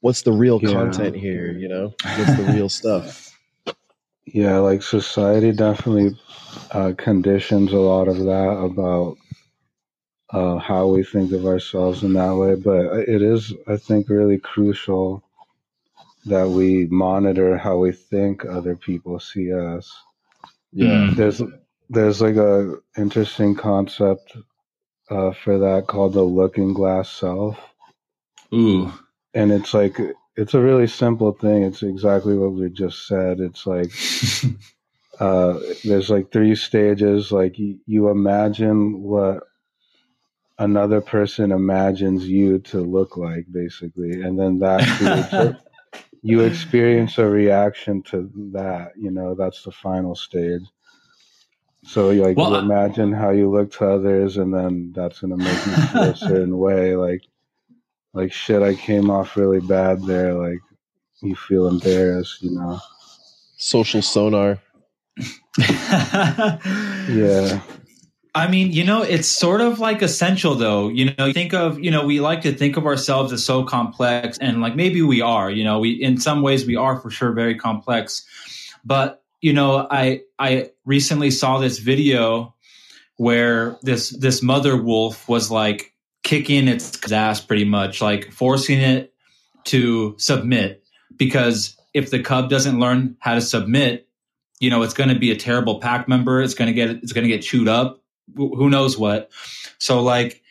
what's 0.00 0.22
the 0.22 0.32
real 0.32 0.60
yeah. 0.62 0.72
content 0.72 1.16
here 1.16 1.52
you 1.52 1.68
know 1.68 1.94
what's 2.16 2.36
the 2.36 2.52
real 2.54 2.68
stuff 2.68 3.36
yeah 4.26 4.58
like 4.58 4.82
society 4.82 5.52
definitely 5.52 6.16
uh, 6.72 6.92
conditions 6.98 7.72
a 7.72 7.78
lot 7.78 8.06
of 8.06 8.18
that 8.18 8.58
about 8.62 9.16
uh, 10.34 10.58
how 10.58 10.88
we 10.88 11.04
think 11.04 11.32
of 11.32 11.46
ourselves 11.46 12.02
in 12.02 12.12
that 12.14 12.34
way. 12.34 12.54
But 12.56 13.08
it 13.08 13.22
is, 13.22 13.52
I 13.68 13.76
think, 13.76 14.08
really 14.08 14.38
crucial 14.38 15.22
that 16.26 16.48
we 16.48 16.86
monitor 16.86 17.56
how 17.56 17.78
we 17.78 17.92
think 17.92 18.44
other 18.44 18.74
people 18.74 19.20
see 19.20 19.52
us. 19.52 19.92
Yeah. 20.72 20.86
Mm. 20.86 21.16
There's 21.16 21.42
there's 21.90 22.20
like 22.20 22.36
a 22.36 22.76
interesting 22.96 23.54
concept 23.54 24.36
uh, 25.10 25.32
for 25.32 25.58
that 25.58 25.86
called 25.86 26.14
the 26.14 26.22
looking 26.22 26.72
glass 26.72 27.10
self, 27.10 27.58
Ooh. 28.52 28.92
and 29.34 29.52
it's 29.52 29.74
like 29.74 29.98
it's 30.36 30.54
a 30.54 30.60
really 30.60 30.88
simple 30.88 31.32
thing. 31.32 31.62
It's 31.62 31.82
exactly 31.82 32.36
what 32.36 32.52
we 32.52 32.70
just 32.70 33.06
said. 33.06 33.38
It's 33.38 33.66
like 33.66 33.92
uh, 35.20 35.60
there's 35.84 36.10
like 36.10 36.32
three 36.32 36.56
stages. 36.56 37.30
Like 37.30 37.58
you, 37.58 37.78
you 37.86 38.08
imagine 38.08 39.00
what 39.02 39.44
another 40.58 41.00
person 41.00 41.52
imagines 41.52 42.28
you 42.28 42.58
to 42.60 42.80
look 42.80 43.16
like, 43.16 43.46
basically, 43.50 44.22
and 44.22 44.38
then 44.38 44.58
that 44.60 45.58
you 46.22 46.40
experience 46.40 47.18
a 47.18 47.26
reaction 47.28 48.02
to 48.04 48.30
that. 48.52 48.92
You 48.96 49.10
know, 49.10 49.34
that's 49.34 49.62
the 49.64 49.72
final 49.72 50.14
stage. 50.14 50.62
So 51.86 52.10
like 52.10 52.36
Well, 52.36 52.52
you 52.52 52.58
imagine 52.58 53.12
how 53.12 53.30
you 53.30 53.50
look 53.50 53.72
to 53.72 53.90
others, 53.90 54.36
and 54.38 54.54
then 54.54 54.92
that's 54.94 55.20
gonna 55.20 55.36
make 55.36 55.66
you 55.66 55.74
feel 55.74 56.02
a 56.02 56.16
certain 56.16 56.58
way. 56.58 56.96
Like, 56.96 57.22
like 58.14 58.32
shit, 58.32 58.62
I 58.62 58.74
came 58.74 59.10
off 59.10 59.36
really 59.36 59.60
bad 59.60 60.02
there. 60.04 60.34
Like, 60.34 60.60
you 61.22 61.36
feel 61.36 61.68
embarrassed. 61.68 62.42
You 62.42 62.52
know. 62.52 62.80
Social 63.56 64.02
sonar. 64.02 64.58
Yeah. 67.08 67.60
I 68.34 68.48
mean, 68.48 68.72
you 68.72 68.82
know, 68.82 69.02
it's 69.02 69.28
sort 69.28 69.60
of 69.60 69.78
like 69.78 70.02
essential 70.02 70.56
though. 70.56 70.88
You 70.88 71.14
know, 71.16 71.32
think 71.32 71.54
of, 71.54 71.78
you 71.78 71.90
know, 71.90 72.04
we 72.04 72.20
like 72.20 72.42
to 72.42 72.52
think 72.52 72.76
of 72.76 72.84
ourselves 72.84 73.32
as 73.32 73.44
so 73.44 73.62
complex 73.62 74.38
and 74.38 74.60
like 74.60 74.74
maybe 74.74 75.02
we 75.02 75.20
are, 75.20 75.50
you 75.50 75.62
know, 75.62 75.78
we 75.78 75.92
in 75.92 76.18
some 76.18 76.42
ways 76.42 76.66
we 76.66 76.74
are 76.74 76.98
for 76.98 77.10
sure 77.10 77.32
very 77.32 77.54
complex. 77.54 78.26
But, 78.84 79.22
you 79.40 79.52
know, 79.52 79.86
I 79.88 80.22
I 80.38 80.70
recently 80.84 81.30
saw 81.30 81.58
this 81.58 81.78
video 81.78 82.54
where 83.16 83.78
this 83.82 84.10
this 84.10 84.42
mother 84.42 84.76
wolf 84.76 85.28
was 85.28 85.50
like 85.50 85.92
kicking 86.24 86.66
its 86.66 87.12
ass 87.12 87.40
pretty 87.40 87.64
much, 87.64 88.02
like 88.02 88.32
forcing 88.32 88.80
it 88.80 89.14
to 89.64 90.16
submit 90.18 90.82
because 91.16 91.76
if 91.92 92.10
the 92.10 92.20
cub 92.20 92.50
doesn't 92.50 92.80
learn 92.80 93.16
how 93.20 93.34
to 93.34 93.40
submit, 93.40 94.08
you 94.58 94.70
know, 94.70 94.82
it's 94.82 94.94
going 94.94 95.10
to 95.10 95.18
be 95.18 95.30
a 95.30 95.36
terrible 95.36 95.78
pack 95.78 96.08
member. 96.08 96.42
It's 96.42 96.54
going 96.54 96.66
to 96.66 96.74
get 96.74 96.90
it's 96.90 97.12
going 97.12 97.24
to 97.26 97.32
get 97.32 97.42
chewed 97.42 97.68
up. 97.68 98.00
Wh- 98.32 98.56
Who 98.56 98.70
knows 98.70 98.98
what? 98.98 99.30
So 99.78 100.02
like 100.02 100.42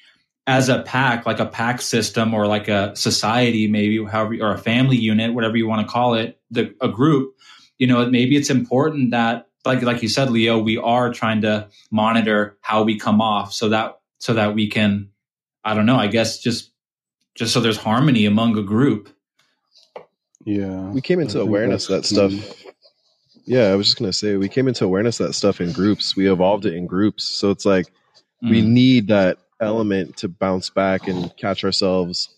as 0.45 0.69
a 0.69 0.81
pack, 0.81 1.25
like 1.25 1.39
a 1.39 1.45
pack 1.45 1.81
system 1.81 2.33
or 2.33 2.47
like 2.47 2.67
a 2.67 2.95
society, 2.95 3.67
maybe 3.67 4.03
however, 4.03 4.35
or 4.41 4.53
a 4.53 4.57
family 4.57 4.97
unit, 4.97 5.33
whatever 5.33 5.55
you 5.57 5.67
want 5.67 5.85
to 5.87 5.91
call 5.91 6.15
it, 6.15 6.39
the, 6.51 6.73
a 6.81 6.89
group, 6.89 7.35
you 7.77 7.87
know, 7.87 8.05
maybe 8.09 8.35
it's 8.35 8.49
important 8.49 9.11
that 9.11 9.47
like 9.65 9.81
like 9.81 10.01
you 10.01 10.09
said, 10.09 10.29
Leo, 10.29 10.59
we 10.59 10.77
are 10.77 11.11
trying 11.13 11.41
to 11.41 11.69
monitor 11.91 12.57
how 12.61 12.83
we 12.83 12.99
come 12.99 13.21
off 13.21 13.53
so 13.53 13.69
that 13.69 13.99
so 14.19 14.33
that 14.33 14.53
we 14.55 14.67
can, 14.67 15.09
I 15.63 15.73
don't 15.73 15.85
know, 15.85 15.95
I 15.97 16.07
guess 16.07 16.39
just 16.39 16.71
just 17.35 17.53
so 17.53 17.61
there's 17.61 17.77
harmony 17.77 18.25
among 18.25 18.57
a 18.57 18.63
group. 18.63 19.09
Yeah. 20.45 20.89
we 20.91 21.01
came 21.01 21.21
into 21.21 21.39
I 21.39 21.41
awareness 21.41 21.85
of 21.89 21.89
that 21.89 21.95
that's 21.95 22.09
stuff 22.09 22.31
key. 22.31 22.72
Yeah 23.45 23.65
i 23.71 23.75
was 23.75 23.87
just 23.87 23.97
going 23.99 24.09
to 24.09 24.17
say 24.17 24.35
we 24.37 24.49
came 24.49 24.67
into 24.67 24.85
awareness 24.85 25.19
of 25.19 25.27
that 25.27 25.33
stuff 25.33 25.59
in 25.61 25.71
groups. 25.71 26.15
We 26.15 26.31
evolved 26.31 26.65
it 26.65 26.73
in 26.75 26.85
groups. 26.87 27.23
So 27.39 27.51
it's 27.51 27.65
like 27.65 27.87
we 28.41 28.61
Mm. 28.61 28.67
need 28.67 29.07
that 29.07 29.37
element 29.61 30.17
to 30.17 30.27
bounce 30.27 30.69
back 30.69 31.07
and 31.07 31.31
catch 31.37 31.63
ourselves. 31.63 32.29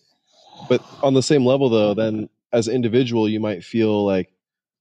But 0.68 0.82
on 1.02 1.14
the 1.14 1.22
same 1.22 1.44
level 1.44 1.68
though 1.68 1.94
then 1.94 2.28
as 2.52 2.68
an 2.68 2.74
individual 2.74 3.28
you 3.28 3.40
might 3.40 3.64
feel 3.64 4.04
like 4.04 4.30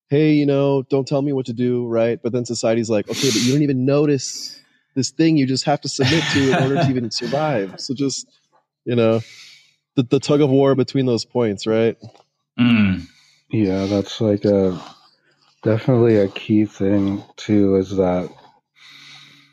hey 0.10 0.34
you 0.34 0.46
know 0.46 0.84
don't 0.84 1.08
tell 1.08 1.22
me 1.22 1.34
what 1.34 1.48
to 1.48 1.54
do 1.54 1.88
right? 1.88 2.20
But 2.22 2.32
then 2.32 2.46
society's 2.46 2.90
like 2.90 3.08
okay 3.10 3.30
but 3.30 3.42
you 3.44 3.52
don't 3.54 3.64
even 3.64 3.86
notice 3.86 4.60
this 4.96 5.12
thing 5.12 5.36
you 5.38 5.46
just 5.46 5.66
have 5.66 5.82
to 5.82 5.90
submit 5.90 6.24
to 6.34 6.40
in 6.52 6.64
order 6.64 6.76
to 6.84 6.90
even 6.90 7.12
survive. 7.12 7.80
So 7.80 7.94
just 7.94 8.28
you 8.86 8.96
know 8.96 9.22
the, 9.96 10.04
the 10.04 10.20
tug 10.20 10.42
of 10.42 10.50
war 10.50 10.76
between 10.76 11.06
those 11.06 11.26
points 11.26 11.66
right? 11.68 11.98
Mm. 12.60 13.08
Yeah, 13.50 13.86
that's 13.86 14.22
like 14.22 14.46
a 14.46 14.80
definitely 15.66 16.18
a 16.18 16.30
key 16.30 16.66
thing 16.66 17.24
too. 17.38 17.78
Is 17.78 17.98
that 17.98 18.32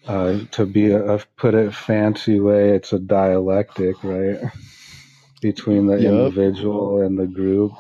uh, 0.09 0.40
to 0.52 0.66
be 0.66 0.92
a, 0.92 1.19
put 1.37 1.54
it 1.54 1.75
fancy 1.75 2.40
way, 2.40 2.71
it's 2.76 2.92
a 2.95 3.00
dialectic, 3.00 4.04
right, 4.04 4.40
between 5.42 5.87
the 5.88 5.99
Yep. 5.99 6.09
individual 6.09 7.02
and 7.02 7.19
the 7.19 7.26
group. 7.28 7.73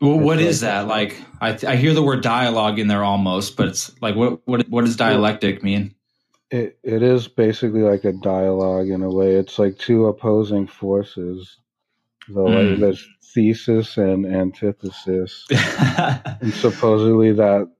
Well, 0.00 0.20
what 0.20 0.40
It's 0.40 0.40
is 0.40 0.62
that? 0.62 0.88
Like, 0.88 1.20
I, 1.42 1.58
I 1.66 1.76
hear 1.76 1.94
the 1.94 2.04
word 2.04 2.22
dialogue 2.22 2.78
in 2.78 2.88
there 2.88 3.04
almost, 3.04 3.56
but 3.56 3.68
it's 3.68 3.92
like, 4.02 4.16
what 4.16 4.46
what 4.46 4.68
what 4.68 4.84
does 4.86 4.96
dialectic 4.96 5.64
mean? 5.64 5.96
It 6.50 6.78
it 6.84 7.04
is 7.04 7.28
basically 7.28 7.82
like 7.82 8.06
a 8.06 8.12
dialogue 8.14 8.88
in 8.88 9.02
a 9.04 9.10
way. 9.10 9.36
It's 9.36 9.60
like 9.60 9.78
two 9.78 10.06
opposing 10.06 10.66
forces. 10.68 11.58
Like 12.28 12.70
Mm. 12.70 12.80
there's 12.80 13.06
thesis 13.34 13.98
and 13.98 14.26
antithesis. 14.26 15.46
and 15.50 16.54
supposedly 16.54 17.32
that 17.32 17.70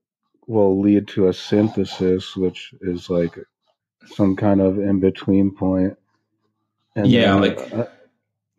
will 0.49 0.81
lead 0.81 1.09
to 1.09 1.29
a 1.29 1.35
synthesis 1.35 2.37
which 2.37 2.75
is 2.83 3.11
like 3.11 3.39
some 4.07 4.37
kind 4.37 4.61
of 4.61 4.79
in 4.79 5.01
between 5.01 5.55
point. 5.55 5.99
And 6.97 7.07
Yeah, 7.11 7.35
then, 7.35 7.41
like- 7.43 7.73
uh, 7.73 7.87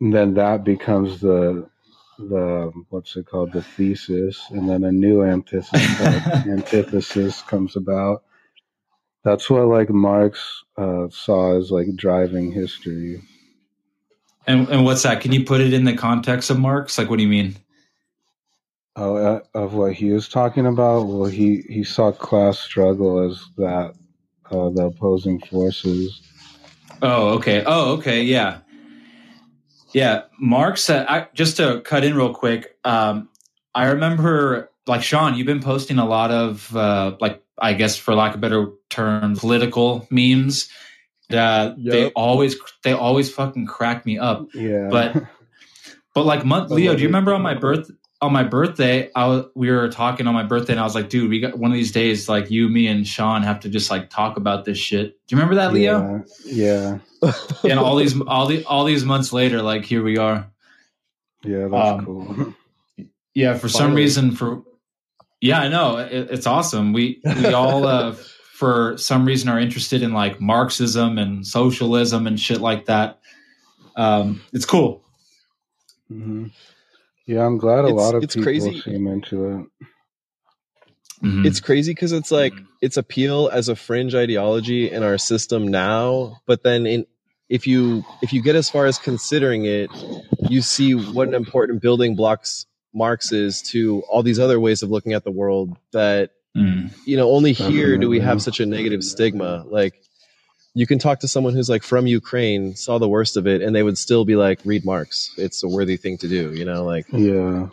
and 0.00 0.14
then 0.14 0.34
that 0.34 0.64
becomes 0.64 1.20
the 1.20 1.68
the 2.18 2.72
what's 2.90 3.16
it 3.16 3.26
called? 3.26 3.52
The 3.52 3.62
thesis. 3.62 4.42
And 4.50 4.68
then 4.68 4.84
a 4.84 4.92
new 4.92 5.22
antithesis 5.24 6.00
antithesis 6.46 7.42
comes 7.42 7.76
about. 7.76 8.24
That's 9.24 9.50
what 9.50 9.66
like 9.68 9.90
marx 9.90 10.64
uh, 10.78 11.08
saw 11.10 11.58
as 11.58 11.70
like 11.70 11.88
driving 11.96 12.52
history 12.52 13.22
and 14.46 14.68
and 14.68 14.84
what's 14.84 15.02
that? 15.02 15.20
Can 15.20 15.32
you 15.32 15.44
put 15.44 15.60
it 15.60 15.72
in 15.72 15.84
the 15.84 15.94
context 15.94 16.50
of 16.50 16.58
Marx? 16.58 16.98
Like, 16.98 17.10
what 17.10 17.16
do 17.16 17.22
you 17.22 17.28
mean? 17.28 17.56
Oh, 18.96 19.16
uh, 19.16 19.40
of 19.54 19.74
what 19.74 19.92
he 19.92 20.10
was 20.10 20.28
talking 20.28 20.66
about. 20.66 21.02
Well, 21.06 21.26
he 21.26 21.62
he 21.68 21.84
saw 21.84 22.12
class 22.12 22.58
struggle 22.58 23.30
as 23.30 23.44
that 23.56 23.94
uh, 24.50 24.70
the 24.70 24.86
opposing 24.86 25.40
forces. 25.40 26.20
Oh, 27.02 27.30
okay. 27.34 27.62
Oh, 27.66 27.94
okay. 27.94 28.22
Yeah, 28.22 28.58
yeah. 29.92 30.22
Marx. 30.40 30.88
Uh, 30.88 31.04
I, 31.08 31.26
just 31.34 31.58
to 31.58 31.82
cut 31.82 32.04
in 32.04 32.16
real 32.16 32.32
quick. 32.32 32.76
Um, 32.84 33.28
I 33.74 33.88
remember, 33.88 34.70
like 34.86 35.02
Sean, 35.02 35.34
you've 35.34 35.46
been 35.46 35.62
posting 35.62 35.98
a 35.98 36.06
lot 36.06 36.30
of 36.30 36.74
uh, 36.74 37.16
like, 37.20 37.42
I 37.58 37.74
guess, 37.74 37.98
for 37.98 38.14
lack 38.14 38.34
of 38.34 38.40
better 38.40 38.70
term, 38.88 39.36
political 39.36 40.06
memes. 40.10 40.70
Uh, 41.32 41.74
They 41.76 42.10
always 42.10 42.56
they 42.84 42.92
always 42.92 43.30
fucking 43.32 43.66
crack 43.66 44.06
me 44.06 44.18
up. 44.18 44.46
Yeah, 44.54 44.88
But 44.90 45.24
but 46.14 46.24
like 46.26 46.44
month, 46.44 46.70
Leo, 46.70 46.94
do 46.94 47.02
you 47.02 47.08
remember 47.08 47.34
on 47.34 47.42
my 47.42 47.54
birth 47.54 47.90
on 48.22 48.32
my 48.32 48.42
birthday? 48.44 49.10
I 49.14 49.26
was 49.26 49.44
we 49.54 49.70
were 49.70 49.88
talking 49.88 50.26
on 50.26 50.34
my 50.34 50.44
birthday, 50.44 50.72
and 50.72 50.80
I 50.80 50.84
was 50.84 50.94
like, 50.94 51.08
dude, 51.08 51.28
we 51.28 51.40
got 51.40 51.58
one 51.58 51.70
of 51.70 51.74
these 51.76 51.92
days. 51.92 52.28
Like 52.28 52.50
you, 52.50 52.68
me, 52.68 52.86
and 52.86 53.06
Sean 53.06 53.42
have 53.42 53.60
to 53.60 53.68
just 53.68 53.90
like 53.90 54.08
talk 54.08 54.36
about 54.36 54.64
this 54.64 54.78
shit. 54.78 55.08
Do 55.26 55.34
you 55.36 55.38
remember 55.42 55.56
that, 55.56 55.72
Leo? 55.72 56.24
yeah, 56.44 56.98
yeah, 57.22 57.32
and 57.70 57.78
all 57.78 57.96
these 57.96 58.18
all 58.22 58.46
the 58.46 58.64
all 58.64 58.84
these 58.84 59.04
months 59.04 59.32
later, 59.32 59.62
like 59.62 59.84
here 59.84 60.02
we 60.02 60.16
are. 60.18 60.50
yeah. 61.44 61.68
That's 61.68 61.98
Um, 62.00 62.04
cool. 62.06 62.54
Yeah, 63.34 63.58
for 63.58 63.68
some 63.68 63.92
reason, 63.94 64.30
for 64.32 64.62
yeah, 65.42 65.60
I 65.60 65.68
know 65.68 65.98
it, 65.98 66.28
it's 66.30 66.46
awesome. 66.46 66.94
We 66.94 67.20
we 67.24 67.52
all 67.52 67.84
uh, 67.86 68.14
for 68.56 68.96
some 68.96 69.26
reason 69.26 69.50
are 69.50 69.60
interested 69.60 70.02
in 70.02 70.12
like 70.14 70.40
Marxism 70.40 71.18
and 71.18 71.46
socialism 71.46 72.26
and 72.26 72.40
shit 72.40 72.60
like 72.60 72.86
that. 72.86 73.18
Um, 73.96 74.40
it's 74.52 74.64
cool. 74.64 75.02
hmm 76.08 76.46
Yeah, 77.26 77.44
I'm 77.44 77.58
glad 77.58 77.80
a 77.84 77.88
It's- 77.88 77.96
lot 78.00 78.14
of 78.14 78.22
it's 78.22 78.34
people 78.34 78.44
crazy. 78.44 78.80
seem 78.80 79.06
into 79.08 79.46
it. 79.50 79.66
Mhm. 81.22 81.46
it's 81.46 81.60
crazy 81.60 81.92
because 81.92 82.12
it's 82.12 82.30
like 82.30 82.52
Mhm. 82.52 82.66
its 82.82 82.96
appeal 82.98 83.48
as 83.52 83.68
a 83.70 83.74
fringe 83.76 84.14
ideology 84.14 84.90
in 84.90 85.02
our 85.02 85.16
system 85.16 85.66
now 85.66 86.40
but 86.46 86.62
then 86.62 86.84
in 86.86 87.06
if 87.48 87.66
you 87.66 88.04
if 88.22 88.34
you 88.34 88.42
get 88.42 88.54
as 88.54 88.68
far 88.68 88.84
as 88.84 88.98
considering 88.98 89.64
it 89.64 89.88
you 90.50 90.60
see 90.60 90.92
what 90.94 91.26
an 91.28 91.32
important 91.34 91.80
building 91.80 92.14
blocks 92.16 92.66
marx 92.92 93.32
is 93.32 93.62
to 93.62 94.02
all 94.10 94.22
these 94.22 94.38
other 94.38 94.60
ways 94.60 94.82
of 94.82 94.90
looking 94.90 95.14
at 95.14 95.24
the 95.24 95.30
world 95.30 95.74
that 95.92 96.32
Mm. 96.56 96.90
you 97.04 97.16
know 97.18 97.30
only 97.30 97.52
here 97.52 97.98
do 97.98 98.08
we 98.08 98.18
have 98.20 98.40
such 98.40 98.60
a 98.60 98.66
negative 98.66 99.04
stigma 99.04 99.64
like 99.68 99.94
you 100.74 100.86
can 100.86 100.98
talk 100.98 101.20
to 101.20 101.28
someone 101.28 101.52
who's 101.52 101.68
like 101.68 101.82
from 101.82 102.06
ukraine 102.06 102.74
saw 102.74 102.98
the 102.98 103.08
worst 103.08 103.36
of 103.36 103.46
it 103.46 103.60
and 103.60 103.76
they 103.76 103.82
would 103.82 103.98
still 103.98 104.24
be 104.24 104.36
like 104.36 104.60
read 104.64 104.84
marx 104.84 105.30
it's 105.36 105.62
a 105.62 105.68
worthy 105.68 105.98
thing 105.98 106.16
to 106.18 106.28
do 106.28 106.54
you 106.54 106.64
know 106.64 106.84
like 106.84 107.04
Yeah. 107.12 107.68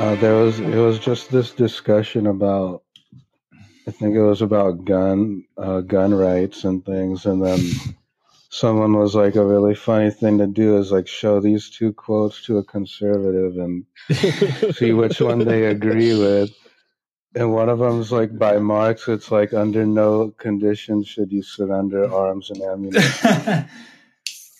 Uh, 0.00 0.14
there 0.16 0.34
was 0.34 0.60
it 0.60 0.76
was 0.76 0.98
just 1.00 1.30
this 1.32 1.50
discussion 1.50 2.28
about 2.28 2.82
I 3.88 3.90
think 3.90 4.14
it 4.14 4.22
was 4.22 4.42
about 4.42 4.84
gun 4.84 5.44
uh, 5.56 5.80
gun 5.80 6.14
rights 6.14 6.62
and 6.64 6.84
things, 6.84 7.26
and 7.26 7.42
then 7.44 7.58
someone 8.50 8.94
was 8.96 9.14
like, 9.14 9.36
a 9.36 9.44
really 9.44 9.74
funny 9.74 10.10
thing 10.10 10.38
to 10.38 10.46
do 10.46 10.78
is 10.78 10.90
like 10.92 11.06
show 11.08 11.40
these 11.40 11.70
two 11.70 11.92
quotes 11.92 12.42
to 12.46 12.58
a 12.58 12.64
conservative 12.64 13.56
and 13.56 13.84
see 14.76 14.92
which 14.92 15.20
one 15.20 15.40
they 15.40 15.66
agree 15.66 16.18
with. 16.18 16.50
And 17.34 17.52
one 17.52 17.68
of 17.68 17.78
them 17.78 18.00
is 18.00 18.10
like 18.10 18.36
by 18.38 18.58
Marx. 18.58 19.06
It's 19.06 19.30
like 19.30 19.52
under 19.52 19.84
no 19.86 20.30
conditions 20.38 21.06
should 21.08 21.30
you 21.30 21.42
surrender 21.42 22.12
arms 22.12 22.50
and 22.50 22.62
ammunition. 22.62 23.28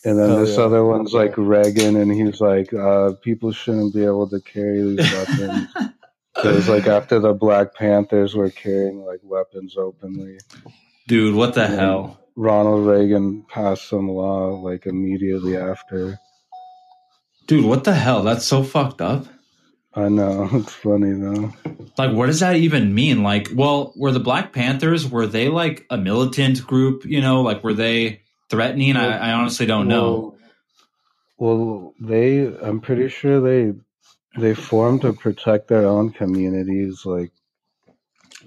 and 0.05 0.19
then 0.19 0.29
Hell 0.29 0.41
this 0.41 0.57
yeah. 0.59 0.65
other 0.65 0.85
one's 0.85 1.15
like 1.15 1.35
Reagan, 1.37 1.97
and 1.97 2.13
he's 2.13 2.41
like, 2.41 2.73
uh, 2.75 3.13
people 3.23 3.53
shouldn't 3.53 3.95
be 3.95 4.05
able 4.05 4.29
to 4.29 4.41
carry 4.41 4.83
these 4.83 5.13
weapons. 5.13 5.69
It 6.37 6.55
was 6.55 6.69
like 6.69 6.87
after 6.87 7.19
the 7.19 7.33
Black 7.35 7.75
Panthers 7.75 8.37
were 8.37 8.51
carrying 8.51 9.05
like 9.05 9.19
weapons 9.25 9.77
openly. 9.77 10.39
Dude, 11.09 11.35
what 11.35 11.55
the 11.55 11.63
Yeah. 11.63 11.67
hell? 11.75 12.21
Ronald 12.39 12.87
Reagan 12.87 13.43
passed 13.49 13.89
some 13.89 14.09
law 14.09 14.51
like 14.51 14.87
immediately 14.87 15.57
after. 15.57 16.21
Dude, 17.49 17.65
what 17.65 17.83
the 17.83 17.95
hell? 17.95 18.23
That's 18.23 18.45
so 18.45 18.63
fucked 18.63 19.01
up. 19.01 19.27
I 19.93 20.09
know 20.09 20.49
it's 20.53 20.73
funny 20.73 21.15
though. 21.15 21.53
Like, 21.99 22.13
what 22.13 22.27
does 22.27 22.39
that 22.39 22.55
even 22.55 22.95
mean? 22.95 23.25
Like, 23.25 23.49
well, 23.53 23.93
were 23.97 24.13
the 24.13 24.21
Black 24.21 24.53
Panthers, 24.53 25.09
were 25.09 25.27
they 25.27 25.49
like 25.49 25.85
a 25.91 25.99
militant 25.99 26.65
group? 26.65 27.05
You 27.05 27.21
know, 27.21 27.43
like, 27.43 27.65
were 27.65 27.75
they 27.75 28.23
threatening? 28.49 28.97
I, 28.97 29.31
I 29.31 29.33
honestly 29.33 29.67
don't 29.67 29.89
know. 29.89 30.37
Well, 31.39 31.59
well, 31.59 31.95
they. 32.01 32.47
I'm 32.47 32.81
pretty 32.81 33.09
sure 33.09 33.41
they 33.41 33.77
they 34.39 34.55
formed 34.55 35.01
to 35.01 35.13
protect 35.13 35.67
their 35.67 35.87
own 35.87 36.11
communities, 36.13 37.05
like 37.05 37.33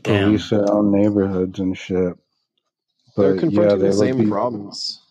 Damn. 0.02 0.30
police 0.30 0.50
their 0.50 0.72
own 0.72 0.94
neighborhoods 0.94 1.60
and 1.60 1.78
shit. 1.78 2.16
They're 3.16 3.34
But 3.34 3.40
confronting 3.40 3.78
yeah, 3.78 3.78
the 3.78 3.92
they 3.92 3.96
would 3.98 4.00
same 4.08 4.18
be. 4.18 4.32
problems. 4.32 5.02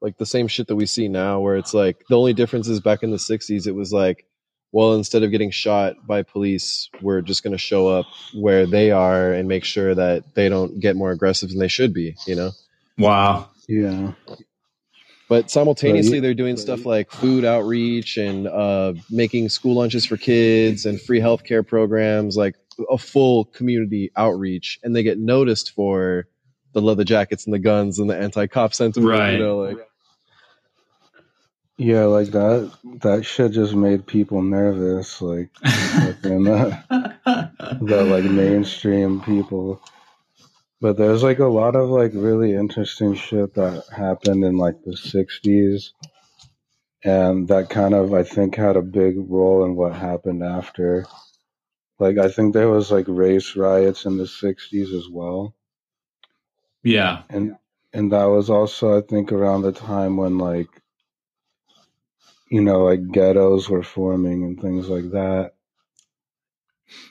Like 0.00 0.18
the 0.18 0.26
same 0.26 0.48
shit 0.48 0.68
that 0.68 0.76
we 0.76 0.86
see 0.86 1.08
now, 1.08 1.40
where 1.40 1.56
it's 1.56 1.74
like 1.74 2.04
the 2.08 2.18
only 2.18 2.34
difference 2.34 2.68
is 2.68 2.80
back 2.80 3.02
in 3.02 3.10
the 3.10 3.18
60s, 3.18 3.66
it 3.66 3.74
was 3.74 3.92
like, 3.92 4.26
well, 4.72 4.94
instead 4.94 5.22
of 5.24 5.30
getting 5.32 5.50
shot 5.50 6.06
by 6.06 6.22
police, 6.22 6.90
we're 7.00 7.22
just 7.22 7.42
going 7.44 7.52
to 7.52 7.58
show 7.58 7.88
up 7.88 8.06
where 8.32 8.66
they 8.66 8.90
are 8.92 9.32
and 9.32 9.48
make 9.48 9.64
sure 9.64 9.94
that 9.94 10.34
they 10.34 10.48
don't 10.48 10.80
get 10.80 10.96
more 10.96 11.12
aggressive 11.12 11.50
than 11.50 11.58
they 11.60 11.68
should 11.68 11.94
be, 11.94 12.16
you 12.26 12.36
know? 12.36 12.52
Wow. 12.98 13.50
Yeah, 13.68 14.12
But 15.28 15.50
simultaneously, 15.50 16.20
Right. 16.20 16.22
they're 16.22 16.34
doing 16.34 16.56
stuff 16.58 16.86
like 16.86 17.10
food 17.10 17.44
outreach 17.44 18.18
and 18.18 18.48
uh, 18.48 18.94
making 19.10 19.50
school 19.50 19.76
lunches 19.76 20.06
for 20.06 20.18
kids 20.18 20.86
and 20.86 21.02
free 21.02 21.20
healthcare 21.20 21.66
programs, 21.66 22.36
like 22.38 22.56
a 22.90 22.98
full 22.98 23.46
community 23.46 24.12
outreach. 24.16 24.80
And 24.84 24.96
they 24.96 25.02
get 25.02 25.18
noticed 25.18 25.72
for 25.72 26.28
the 26.74 26.82
leather 26.82 27.04
jackets 27.04 27.46
and 27.46 27.54
the 27.54 27.58
guns 27.58 27.98
and 27.98 28.10
the 28.10 28.16
anti-cop 28.16 28.74
sentiment. 28.74 29.18
Right. 29.18 29.32
You 29.32 29.38
know, 29.38 29.58
like 29.58 29.78
yeah, 31.76 32.04
like 32.04 32.28
that. 32.28 32.72
That 33.02 33.24
shit 33.26 33.52
just 33.52 33.74
made 33.74 34.06
people 34.06 34.42
nervous. 34.42 35.20
Like 35.20 35.50
fucking, 35.56 36.46
uh, 36.46 36.82
the 37.80 38.04
like 38.08 38.24
mainstream 38.24 39.20
people. 39.20 39.82
But 40.80 40.96
there's 40.96 41.22
like 41.22 41.40
a 41.40 41.46
lot 41.46 41.74
of 41.74 41.88
like 41.88 42.12
really 42.14 42.52
interesting 42.54 43.14
shit 43.14 43.54
that 43.54 43.84
happened 43.94 44.44
in 44.44 44.56
like 44.56 44.82
the 44.84 44.92
60s. 44.92 45.90
And 47.02 47.48
that 47.48 47.70
kind 47.70 47.92
of, 47.92 48.14
I 48.14 48.22
think, 48.22 48.54
had 48.54 48.76
a 48.76 48.82
big 48.82 49.16
role 49.18 49.64
in 49.64 49.74
what 49.74 49.94
happened 49.94 50.42
after. 50.42 51.06
Like, 51.98 52.18
I 52.18 52.28
think 52.28 52.54
there 52.54 52.70
was 52.70 52.90
like 52.90 53.04
race 53.08 53.56
riots 53.56 54.04
in 54.04 54.16
the 54.16 54.24
60s 54.24 54.96
as 54.96 55.08
well. 55.10 55.54
Yeah. 56.84 57.22
And, 57.28 57.56
and 57.92 58.12
that 58.12 58.24
was 58.26 58.50
also, 58.50 58.98
I 58.98 59.00
think, 59.00 59.32
around 59.32 59.62
the 59.62 59.72
time 59.72 60.16
when 60.16 60.38
like, 60.38 60.68
you 62.50 62.60
know, 62.60 62.84
like 62.84 63.10
ghettos 63.10 63.68
were 63.68 63.82
forming 63.82 64.44
and 64.44 64.60
things 64.60 64.88
like 64.88 65.10
that. 65.10 65.52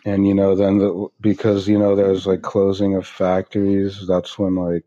And, 0.06 0.26
you 0.26 0.34
know, 0.36 0.56
then 0.56 0.78
the, 0.78 1.08
because, 1.20 1.68
you 1.68 1.80
know, 1.80 1.96
there's 1.96 2.26
like 2.26 2.42
closing 2.42 2.96
of 2.96 3.08
factories, 3.08 4.08
that's 4.08 4.40
when 4.40 4.56
like 4.56 4.86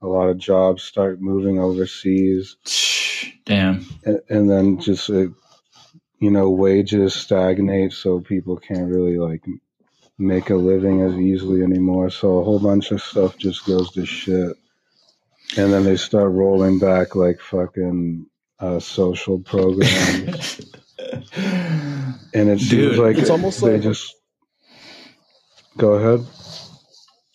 a 0.00 0.06
lot 0.06 0.28
of 0.28 0.38
jobs 0.38 0.82
start 0.82 1.20
moving 1.20 1.58
overseas. 1.58 2.56
Damn. 3.44 3.86
and, 4.04 4.20
and 4.28 4.50
then 4.50 4.80
just 4.80 5.10
uh, 5.10 5.26
you 6.20 6.30
know 6.30 6.50
wages 6.50 7.14
stagnate 7.14 7.92
so 7.92 8.20
people 8.20 8.56
can't 8.56 8.90
really 8.90 9.18
like 9.18 9.44
make 10.18 10.50
a 10.50 10.54
living 10.54 11.02
as 11.02 11.14
easily 11.14 11.62
anymore. 11.62 12.10
So 12.10 12.38
a 12.38 12.44
whole 12.44 12.58
bunch 12.58 12.90
of 12.90 13.00
stuff 13.02 13.36
just 13.38 13.64
goes 13.64 13.92
to 13.92 14.04
shit. 14.04 14.56
And 15.56 15.72
then 15.72 15.84
they 15.84 15.96
start 15.96 16.32
rolling 16.32 16.78
back 16.78 17.14
like 17.14 17.40
fucking 17.40 18.26
uh, 18.60 18.80
social 18.80 19.38
programs. 19.38 20.60
And 22.34 22.50
it 22.50 22.60
seems 22.60 22.98
like 22.98 23.16
it's 23.16 23.30
almost 23.30 23.62
like 23.62 23.70
they 23.70 23.76
like- 23.76 23.84
just 23.84 24.14
go 25.76 25.94
ahead. 25.94 26.26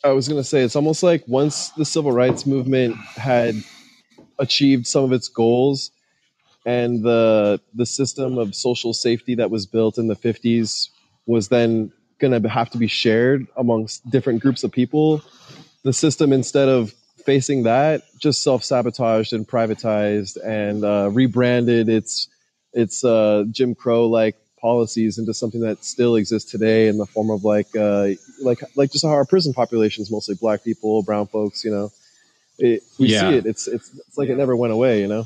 I 0.03 0.09
was 0.09 0.27
going 0.27 0.39
to 0.39 0.43
say, 0.47 0.61
it's 0.61 0.75
almost 0.75 1.01
like 1.01 1.23
once 1.27 1.69
the 1.69 1.85
civil 1.85 2.11
rights 2.11 2.45
movement 2.45 2.97
had 3.15 3.55
achieved 4.37 4.85
some 4.85 5.05
of 5.05 5.13
its 5.13 5.29
goals 5.29 5.91
and 6.65 7.03
the 7.03 7.61
the 7.73 7.85
system 7.85 8.37
of 8.37 8.53
social 8.53 8.93
safety 8.93 9.35
that 9.35 9.49
was 9.49 9.65
built 9.65 9.97
in 9.97 10.07
the 10.07 10.15
50s 10.15 10.89
was 11.25 11.47
then 11.47 11.91
going 12.23 12.41
to 12.41 12.49
have 12.49 12.69
to 12.71 12.77
be 12.77 12.87
shared 12.87 13.47
amongst 13.57 14.09
different 14.09 14.41
groups 14.41 14.63
of 14.63 14.71
people. 14.71 15.21
The 15.83 15.91
system 15.93 16.31
instead 16.31 16.69
of 16.69 16.93
facing 17.25 17.63
that 17.63 18.03
just 18.17 18.41
self-sabotaged 18.43 19.33
and 19.33 19.47
privatized 19.47 20.37
and 20.43 20.83
uh, 20.83 21.09
rebranded 21.11 21.89
its 21.89 22.27
its 22.73 23.03
uh, 23.03 23.43
jim 23.51 23.75
crow 23.75 24.07
like 24.07 24.35
policies 24.59 25.17
into 25.17 25.33
something 25.33 25.61
that 25.61 25.83
still 25.83 26.15
exists 26.15 26.49
today 26.49 26.87
in 26.87 26.97
the 26.97 27.05
form 27.05 27.29
of 27.29 27.43
like 27.43 27.67
uh, 27.75 28.07
like 28.41 28.59
like 28.75 28.91
just 28.91 29.05
how 29.05 29.11
our 29.11 29.25
prison 29.25 29.53
population 29.53 30.01
is 30.01 30.11
mostly 30.11 30.35
black 30.35 30.63
people 30.63 31.03
brown 31.03 31.27
folks 31.27 31.63
you 31.65 31.71
know? 31.71 31.91
It, 32.59 32.83
we 32.99 33.07
Yeah. 33.07 33.31
see 33.31 33.37
it. 33.37 33.45
It's, 33.45 33.67
it's 33.67 33.89
it's 34.07 34.17
like 34.17 34.29
it 34.29 34.37
never 34.37 34.55
went 34.55 34.73
away 34.73 35.01
you 35.01 35.07
know? 35.07 35.25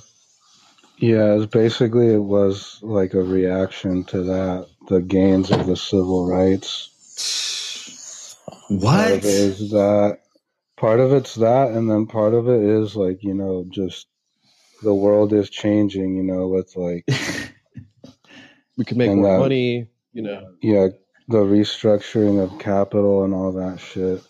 Yeah 0.97 1.35
it's 1.35 1.45
basically 1.45 2.07
it 2.13 2.23
was 2.37 2.79
like 2.81 3.13
a 3.13 3.21
reaction 3.21 4.03
to 4.05 4.23
that 4.23 4.67
the 4.87 5.01
gains 5.01 5.51
of 5.51 5.67
the 5.67 5.77
civil 5.77 6.27
rights 6.29 6.89
What 8.69 8.99
Part 8.99 9.11
of 9.11 9.25
it 9.25 9.25
is 9.25 9.71
that 9.71 10.19
part 10.77 10.99
of 10.99 11.13
it's 11.13 11.35
that, 11.35 11.71
and 11.71 11.89
then 11.89 12.07
part 12.07 12.33
of 12.33 12.49
it 12.49 12.61
is 12.63 12.95
like 12.95 13.23
you 13.23 13.33
know 13.35 13.65
just 13.69 14.07
the 14.83 14.93
world 14.95 15.33
is 15.33 15.49
changing. 15.49 16.17
You 16.17 16.23
know, 16.23 16.47
with 16.49 16.75
like 16.75 17.05
we 18.77 18.85
can 18.85 18.97
make 18.97 19.13
more 19.13 19.27
uh, 19.27 19.29
money 19.31 19.89
you 20.13 20.23
know 20.23 20.53
yeah, 20.61 20.89
the 21.29 21.39
restructuring 21.39 22.43
of 22.43 22.59
capital 22.59 23.23
and 23.25 23.33
all 23.33 23.53
that 23.53 23.79
shit. 23.79 24.23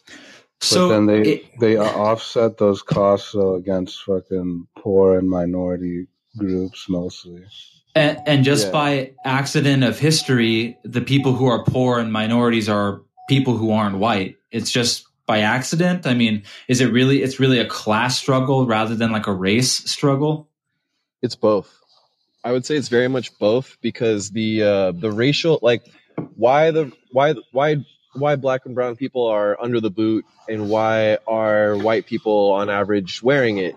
so 0.62 0.86
but 0.86 0.88
then 0.88 1.06
they 1.08 1.32
it- 1.32 1.46
they 1.60 1.78
offset 1.78 2.58
those 2.58 2.82
costs 2.84 3.34
though 3.34 3.56
against 3.56 4.04
fucking 4.04 4.68
poor 4.78 5.18
and 5.20 5.30
minority 5.30 6.08
groups 6.38 6.88
mostly. 6.90 7.44
And, 7.98 8.22
and 8.28 8.44
just 8.46 8.68
Yeah. 8.68 8.72
by 8.72 9.12
accident 9.26 9.84
of 9.84 9.98
history, 10.00 10.78
the 10.84 11.02
people 11.02 11.34
who 11.34 11.48
are 11.48 11.64
poor 11.64 12.00
and 12.00 12.12
minorities 12.12 12.70
are 12.70 13.02
people 13.28 13.58
who 13.58 13.72
aren't 13.72 13.98
white. 13.98 14.36
It's 14.52 14.72
just 14.72 15.06
by 15.26 15.40
accident. 15.40 16.06
I 16.08 16.14
mean, 16.14 16.44
is 16.68 16.80
it 16.82 16.92
really? 16.92 17.22
It's 17.24 17.40
really 17.40 17.60
a 17.60 17.66
class 17.66 18.18
struggle 18.18 18.66
rather 18.66 18.96
than 18.96 19.12
like 19.12 19.28
a 19.28 19.34
race 19.34 19.72
struggle. 19.90 20.50
It's 21.22 21.36
both. 21.36 21.74
I 22.44 22.52
would 22.52 22.66
say 22.66 22.76
it's 22.78 22.88
very 22.88 23.08
much 23.10 23.38
both 23.40 23.78
because 23.82 24.30
the 24.32 24.64
uh, 24.64 24.92
the 24.94 25.12
racial 25.12 25.60
like 25.62 25.84
why 26.36 26.72
the 26.72 26.92
why 27.12 27.34
why 27.52 27.78
why 28.14 28.36
black 28.36 28.66
and 28.66 28.74
brown 28.76 28.96
people 28.96 29.26
are 29.28 29.62
under 29.62 29.82
the 29.82 29.90
boot 29.90 30.24
and 30.48 30.70
why 30.70 31.18
are 31.28 31.76
white 31.78 32.06
people 32.06 32.52
on 32.52 32.70
average 32.70 33.22
wearing 33.22 33.58
it 33.58 33.76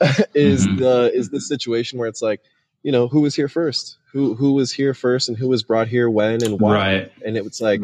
is 0.34 0.66
Mhm. 0.66 0.78
the 0.78 1.10
is 1.14 1.28
the 1.30 1.40
situation 1.40 1.98
where 1.98 2.08
it's 2.08 2.22
like 2.22 2.40
you 2.82 2.92
know 2.92 3.08
who 3.08 3.20
was 3.20 3.34
here 3.34 3.48
first 3.48 3.98
who 4.12 4.34
who 4.34 4.52
was 4.54 4.72
here 4.72 4.94
first 4.94 5.28
and 5.28 5.38
who 5.38 5.48
was 5.48 5.62
brought 5.62 5.88
here 5.88 6.08
when 6.10 6.42
and 6.44 6.60
why 6.60 6.74
Right. 6.74 7.12
and 7.24 7.36
it 7.36 7.44
was 7.44 7.60
like 7.60 7.80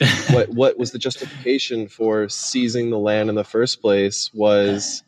what 0.30 0.48
what 0.50 0.78
was 0.78 0.90
the 0.92 0.98
justification 0.98 1.88
for 1.88 2.28
seizing 2.28 2.90
the 2.90 2.98
land 2.98 3.28
in 3.28 3.34
the 3.34 3.44
first 3.44 3.80
place 3.80 4.30
was 4.34 5.02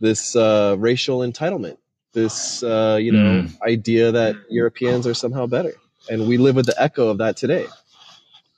this 0.00 0.34
uh, 0.34 0.74
racial 0.78 1.20
entitlement 1.20 1.76
this 2.12 2.62
uh, 2.62 2.98
you 3.00 3.12
know 3.12 3.46
idea 3.66 4.12
that 4.12 4.36
europeans 4.50 5.06
are 5.06 5.14
somehow 5.14 5.46
better 5.46 5.72
and 6.10 6.26
we 6.26 6.36
live 6.36 6.56
with 6.56 6.66
the 6.66 6.74
echo 6.82 7.08
of 7.08 7.18
that 7.18 7.36
today 7.36 7.66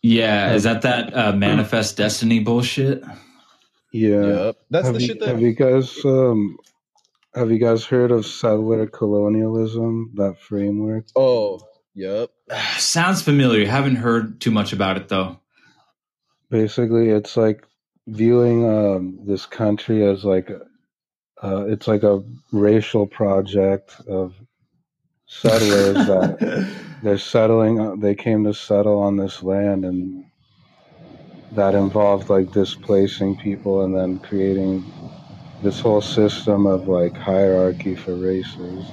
yeah. 0.06 0.52
Is 0.52 0.64
that 0.64 0.82
that 0.82 1.16
uh, 1.16 1.32
manifest 1.32 1.96
destiny 1.96 2.38
bullshit? 2.38 3.02
Yeah. 3.90 4.22
yep 4.26 4.56
that's 4.68 4.87
have 4.87 4.94
the 4.96 5.00
you, 5.00 5.06
shit 5.06 5.20
that 5.20 5.28
have 5.28 5.40
you 5.40 5.52
guys 5.54 6.04
um 6.04 6.58
have 7.35 7.51
you 7.51 7.59
guys 7.59 7.85
heard 7.85 8.11
of 8.12 8.27
settler 8.27 8.87
colonialism? 8.87 10.12
That 10.14 10.40
framework. 10.40 11.07
oh 11.16 11.61
yep 11.94 12.31
Sounds 12.79 13.23
familiar. 13.23 13.66
Haven't 13.66 13.97
heard 13.97 14.40
too 14.40 14.51
much 14.51 14.73
about 14.73 14.97
it 14.97 15.09
though. 15.09 15.40
basically 16.51 17.11
it's 17.11 17.37
like 17.37 17.66
viewing 18.07 18.68
um, 18.68 19.18
this 19.27 19.47
country 19.47 20.05
as 20.05 20.25
like 20.25 20.51
uh, 21.42 21.64
it's 21.66 21.88
like 21.88 22.03
a 22.03 22.23
racial 22.53 23.07
project 23.07 23.97
of 24.09 24.35
settlers 25.27 25.94
that 26.07 26.70
they're 27.03 27.18
settling 27.18 27.81
uh, 27.81 27.94
they 27.97 28.14
came 28.14 28.44
to 28.44 28.55
settle 28.55 28.99
on 29.01 29.16
this 29.16 29.42
land 29.42 29.85
and 29.85 30.25
that 31.53 31.75
involved 31.75 32.29
like 32.31 32.53
displacing 32.53 33.37
people 33.37 33.83
and 33.85 33.97
then 33.97 34.18
creating 34.18 34.85
this 35.64 35.81
whole 35.81 36.00
system 36.00 36.66
of 36.66 36.87
like 36.88 37.16
hierarchy 37.16 37.96
for 37.96 38.14
races 38.14 38.87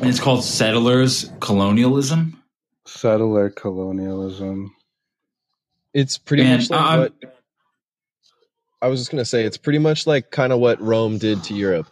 and 0.00 0.10
it's 0.10 0.20
called 0.20 0.42
settlers 0.42 1.30
colonialism 1.40 2.42
settler 2.86 3.50
colonialism 3.50 4.74
it's 5.94 6.18
pretty 6.18 6.42
and 6.42 6.60
much 6.60 6.70
like 6.70 6.80
I'm, 6.80 7.00
what 7.00 7.12
I 8.82 8.88
was 8.88 9.00
just 9.00 9.12
gonna 9.12 9.24
say. 9.24 9.44
It's 9.44 9.56
pretty 9.56 9.78
much 9.78 10.08
like 10.08 10.32
kind 10.32 10.52
of 10.52 10.58
what 10.58 10.80
Rome 10.80 11.16
did 11.16 11.44
to 11.44 11.54
Europe. 11.54 11.86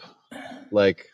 Like 0.72 1.06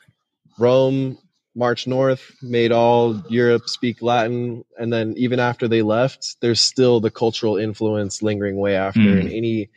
Rome 0.58 1.18
marched 1.54 1.86
north, 1.86 2.34
made 2.40 2.72
all 2.72 3.22
Europe 3.28 3.68
speak 3.68 4.00
Latin, 4.00 4.64
and 4.78 4.90
then 4.90 5.12
even 5.18 5.38
after 5.38 5.68
they 5.68 5.82
left, 5.82 6.36
there's 6.40 6.62
still 6.62 7.00
the 7.00 7.10
cultural 7.10 7.58
influence 7.58 8.22
lingering 8.22 8.56
way 8.56 8.74
after. 8.74 9.00
Mm. 9.00 9.20
And 9.20 9.32
any 9.32 9.68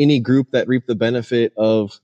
any 0.00 0.18
group 0.18 0.50
that 0.52 0.66
reaped 0.66 0.86
the 0.86 0.94
benefit 0.94 1.52
of 1.56 2.00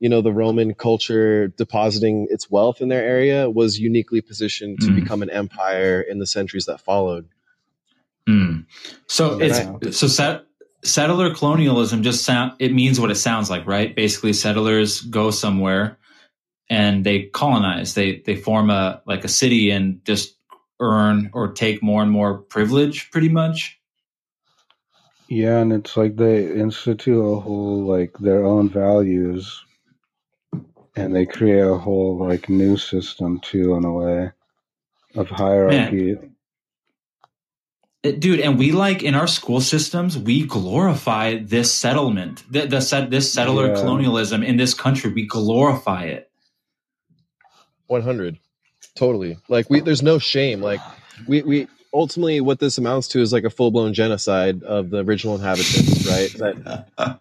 you 0.00 0.08
know 0.08 0.20
the 0.20 0.32
Roman 0.32 0.74
culture 0.74 1.48
depositing 1.48 2.28
its 2.30 2.50
wealth 2.50 2.80
in 2.80 2.88
their 2.88 3.02
area 3.02 3.50
was 3.50 3.80
uniquely 3.80 4.20
positioned 4.20 4.80
to 4.80 4.88
mm. 4.88 4.94
become 4.96 5.22
an 5.22 5.30
empire 5.30 6.00
in 6.00 6.18
the 6.18 6.26
centuries 6.26 6.66
that 6.66 6.80
followed. 6.80 7.28
Mm. 8.28 8.66
So 9.06 9.40
it's 9.40 9.98
so 9.98 10.06
set, 10.06 10.44
settler 10.84 11.34
colonialism 11.34 12.02
just 12.02 12.24
sound 12.24 12.52
it 12.58 12.72
means 12.72 13.00
what 13.00 13.10
it 13.10 13.16
sounds 13.16 13.50
like, 13.50 13.66
right? 13.66 13.94
Basically, 13.94 14.32
settlers 14.32 15.00
go 15.00 15.30
somewhere 15.30 15.98
and 16.70 17.04
they 17.04 17.24
colonize. 17.24 17.94
They 17.94 18.22
they 18.24 18.36
form 18.36 18.70
a 18.70 19.02
like 19.06 19.24
a 19.24 19.28
city 19.28 19.70
and 19.70 20.04
just 20.04 20.36
earn 20.80 21.30
or 21.32 21.52
take 21.52 21.82
more 21.82 22.02
and 22.02 22.10
more 22.10 22.38
privilege, 22.38 23.10
pretty 23.10 23.28
much. 23.28 23.77
Yeah, 25.28 25.58
and 25.58 25.74
it's 25.74 25.96
like 25.96 26.16
they 26.16 26.50
institute 26.50 27.22
a 27.22 27.40
whole 27.40 27.84
like 27.84 28.16
their 28.18 28.44
own 28.44 28.70
values, 28.70 29.62
and 30.96 31.14
they 31.14 31.26
create 31.26 31.66
a 31.66 31.76
whole 31.76 32.18
like 32.18 32.48
new 32.48 32.78
system 32.78 33.38
too, 33.40 33.74
in 33.74 33.84
a 33.84 33.92
way, 33.92 34.30
of 35.14 35.28
hierarchy. 35.28 36.14
Man. 36.14 36.34
Dude 38.02 38.40
and 38.40 38.58
we 38.58 38.72
like 38.72 39.02
in 39.02 39.16
our 39.16 39.26
school 39.26 39.60
systems 39.60 40.16
we 40.16 40.46
glorify 40.46 41.36
this 41.36 41.74
settlement 41.74 42.44
the, 42.48 42.64
the 42.64 42.80
set 42.80 43.10
this 43.10 43.30
settler 43.32 43.68
yeah. 43.68 43.74
colonialism 43.74 44.42
in 44.42 44.56
this 44.56 44.72
country. 44.72 45.12
We 45.12 45.26
glorify 45.26 46.04
it. 46.04 46.30
100 47.88 48.38
totally. 48.94 49.38
Like 49.48 49.68
we 49.68 49.80
there's 49.80 50.02
no 50.02 50.18
shame. 50.18 50.62
Like 50.62 50.80
we 51.26 51.42
we 51.42 51.68
ultimately 51.92 52.40
what 52.40 52.58
this 52.58 52.78
amounts 52.78 53.08
to 53.08 53.20
is 53.20 53.32
like 53.32 53.44
a 53.44 53.50
full-blown 53.50 53.94
genocide 53.94 54.62
of 54.62 54.90
the 54.90 54.98
original 55.04 55.34
inhabitants 55.34 56.06
right 56.06 56.32
that 56.38 56.88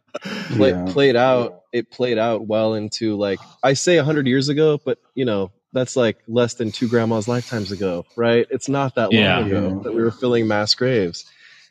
play, 0.52 0.72
yeah. 0.72 0.86
played 0.90 1.16
out 1.16 1.64
it 1.72 1.90
played 1.90 2.18
out 2.18 2.48
well 2.48 2.74
into 2.74 3.16
like 3.16 3.40
i 3.64 3.74
say 3.74 3.96
100 3.96 4.28
years 4.28 4.50
ago 4.50 4.80
but 4.84 5.00
you 5.16 5.26
know 5.26 5.52
that's 5.74 5.96
like 5.96 6.18
less 6.28 6.56
than 6.56 6.72
two 6.72 6.88
grandma's 6.88 7.28
lifetimes 7.28 7.72
ago, 7.72 8.06
right? 8.16 8.48
It's 8.50 8.70
not 8.70 8.96
that 8.96 9.14
long 9.14 9.22
yeah. 9.22 9.46
ago 9.46 9.82
that 9.84 9.94
we 9.94 10.02
were 10.02 10.12
filling 10.12 10.48
mass 10.48 10.74
graves, 10.74 11.26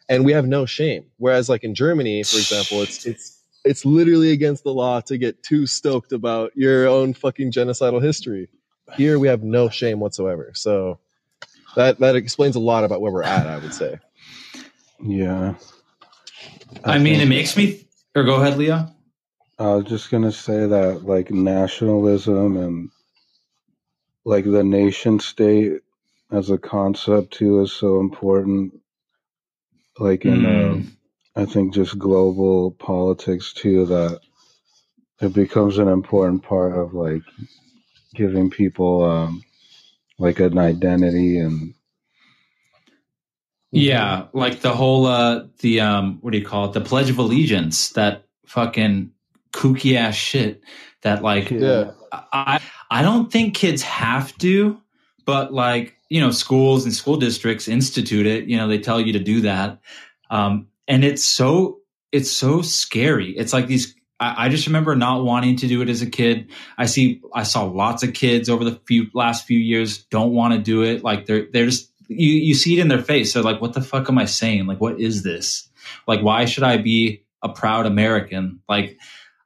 and 0.09 0.25
we 0.25 0.33
have 0.33 0.47
no 0.47 0.67
shame. 0.67 1.07
Whereas, 1.19 1.49
like 1.49 1.65
in 1.65 1.75
Germany, 1.75 2.23
for 2.23 2.37
example, 2.37 2.83
it's 2.83 3.07
it's 3.07 3.43
it's 3.65 3.85
literally 3.85 4.31
against 4.31 4.65
the 4.65 4.73
law 4.73 5.01
to 5.03 5.19
get 5.19 5.43
too 5.43 5.67
stoked 5.67 6.13
about 6.13 6.53
your 6.55 6.87
own 6.87 7.15
fucking 7.15 7.53
genocidal 7.53 8.03
history. 8.03 8.49
Here, 8.97 9.19
we 9.19 9.29
have 9.29 9.43
no 9.43 9.69
shame 9.69 9.99
whatsoever. 9.99 10.53
So 10.55 11.01
that 11.77 12.01
that 12.01 12.17
explains 12.17 12.57
a 12.57 12.61
lot 12.61 12.85
about 12.85 13.01
where 13.01 13.13
we're 13.13 13.23
at. 13.23 13.47
I 13.47 13.59
would 13.59 13.75
say. 13.75 13.99
Yeah. 15.03 15.55
I, 16.85 16.97
I 16.97 16.99
mean, 16.99 17.21
it 17.21 17.29
makes 17.29 17.57
me. 17.57 17.87
Or 18.15 18.25
go 18.25 18.41
ahead, 18.41 18.59
Leo. 18.59 18.93
I 19.59 19.75
was 19.75 19.85
just 19.85 20.11
gonna 20.11 20.33
say 20.33 20.67
that, 20.67 21.05
like 21.05 21.31
nationalism 21.31 22.57
and 22.57 22.91
like 24.27 24.45
the 24.45 24.65
nation 24.65 25.21
state 25.21 25.81
as 26.31 26.51
a 26.51 26.59
concept 26.59 27.33
too 27.33 27.61
is 27.61 27.73
so 27.73 28.01
important 28.01 28.73
like 29.99 30.25
in 30.25 30.41
mm. 30.41 30.85
uh, 30.85 31.41
i 31.41 31.45
think 31.45 31.73
just 31.73 31.99
global 31.99 32.73
politics 32.73 33.53
too 33.53 33.87
that 33.87 34.21
it 35.21 35.33
becomes 35.33 35.79
an 35.79 35.89
important 35.89 36.43
part 36.43 36.77
of 36.77 36.93
like 36.93 37.23
giving 38.15 38.51
people 38.51 39.05
um 39.05 39.43
like 40.19 40.41
an 40.41 40.59
identity 40.59 41.39
and 41.39 41.75
yeah 43.73 44.27
like 44.33 44.61
the 44.61 44.73
whole 44.75 45.07
uh 45.07 45.45
the 45.59 45.81
um 45.81 46.19
what 46.21 46.33
do 46.33 46.39
you 46.39 46.45
call 46.45 46.67
it 46.67 46.73
the 46.73 46.81
pledge 46.81 47.11
of 47.11 47.19
allegiance 47.19 47.91
that 47.91 48.25
fucking 48.47 49.11
kooky 49.53 49.97
ass 49.97 50.15
shit 50.15 50.63
that 51.03 51.23
like 51.23 51.51
yeah. 51.51 51.93
I 52.33 52.61
I 52.91 53.03
don't 53.03 53.31
think 53.31 53.55
kids 53.55 53.83
have 53.83 54.37
to, 54.39 54.81
but 55.25 55.53
like 55.53 55.97
you 56.09 56.21
know 56.21 56.31
schools 56.31 56.85
and 56.85 56.95
school 56.95 57.17
districts 57.17 57.69
institute 57.69 58.27
it. 58.27 58.47
You 58.47 58.57
know 58.57 58.69
they 58.69 58.79
tell 58.79 59.01
you 59.01 59.13
to 59.13 59.19
do 59.19 59.41
that, 59.43 59.79
um, 60.31 60.69
and 60.89 61.05
it's 61.05 61.25
so 61.25 61.79
it's 62.13 62.31
so 62.31 62.63
scary. 62.63 63.31
It's 63.37 63.53
like 63.53 63.67
these. 63.67 63.95
I, 64.19 64.47
I 64.47 64.49
just 64.49 64.67
remember 64.67 64.97
not 64.97 65.25
wanting 65.25 65.57
to 65.57 65.67
do 65.67 65.83
it 65.83 65.89
as 65.89 66.03
a 66.03 66.11
kid. 66.11 66.51
I 66.79 66.87
see 66.87 67.21
I 67.35 67.43
saw 67.43 67.65
lots 67.65 68.03
of 68.03 68.15
kids 68.15 68.49
over 68.49 68.65
the 68.65 68.81
few 68.87 69.07
last 69.15 69.47
few 69.47 69.59
years 69.59 70.05
don't 70.05 70.33
want 70.33 70.55
to 70.55 70.61
do 70.61 70.83
it. 70.83 71.05
Like 71.05 71.27
they're 71.27 71.47
they're 71.53 71.67
just 71.67 71.91
you 72.09 72.31
you 72.31 72.55
see 72.55 72.79
it 72.79 72.81
in 72.81 72.89
their 72.89 73.03
face. 73.03 73.33
They're 73.33 73.43
like, 73.43 73.61
what 73.61 73.75
the 73.75 73.83
fuck 73.83 74.09
am 74.09 74.19
I 74.19 74.25
saying? 74.25 74.67
Like 74.67 74.81
what 74.81 75.01
is 75.01 75.23
this? 75.23 75.69
Like 76.07 76.23
why 76.23 76.45
should 76.47 76.65
I 76.65 76.79
be 76.79 77.25
a 77.43 77.49
proud 77.49 77.87
American? 77.87 78.61
Like 78.69 78.99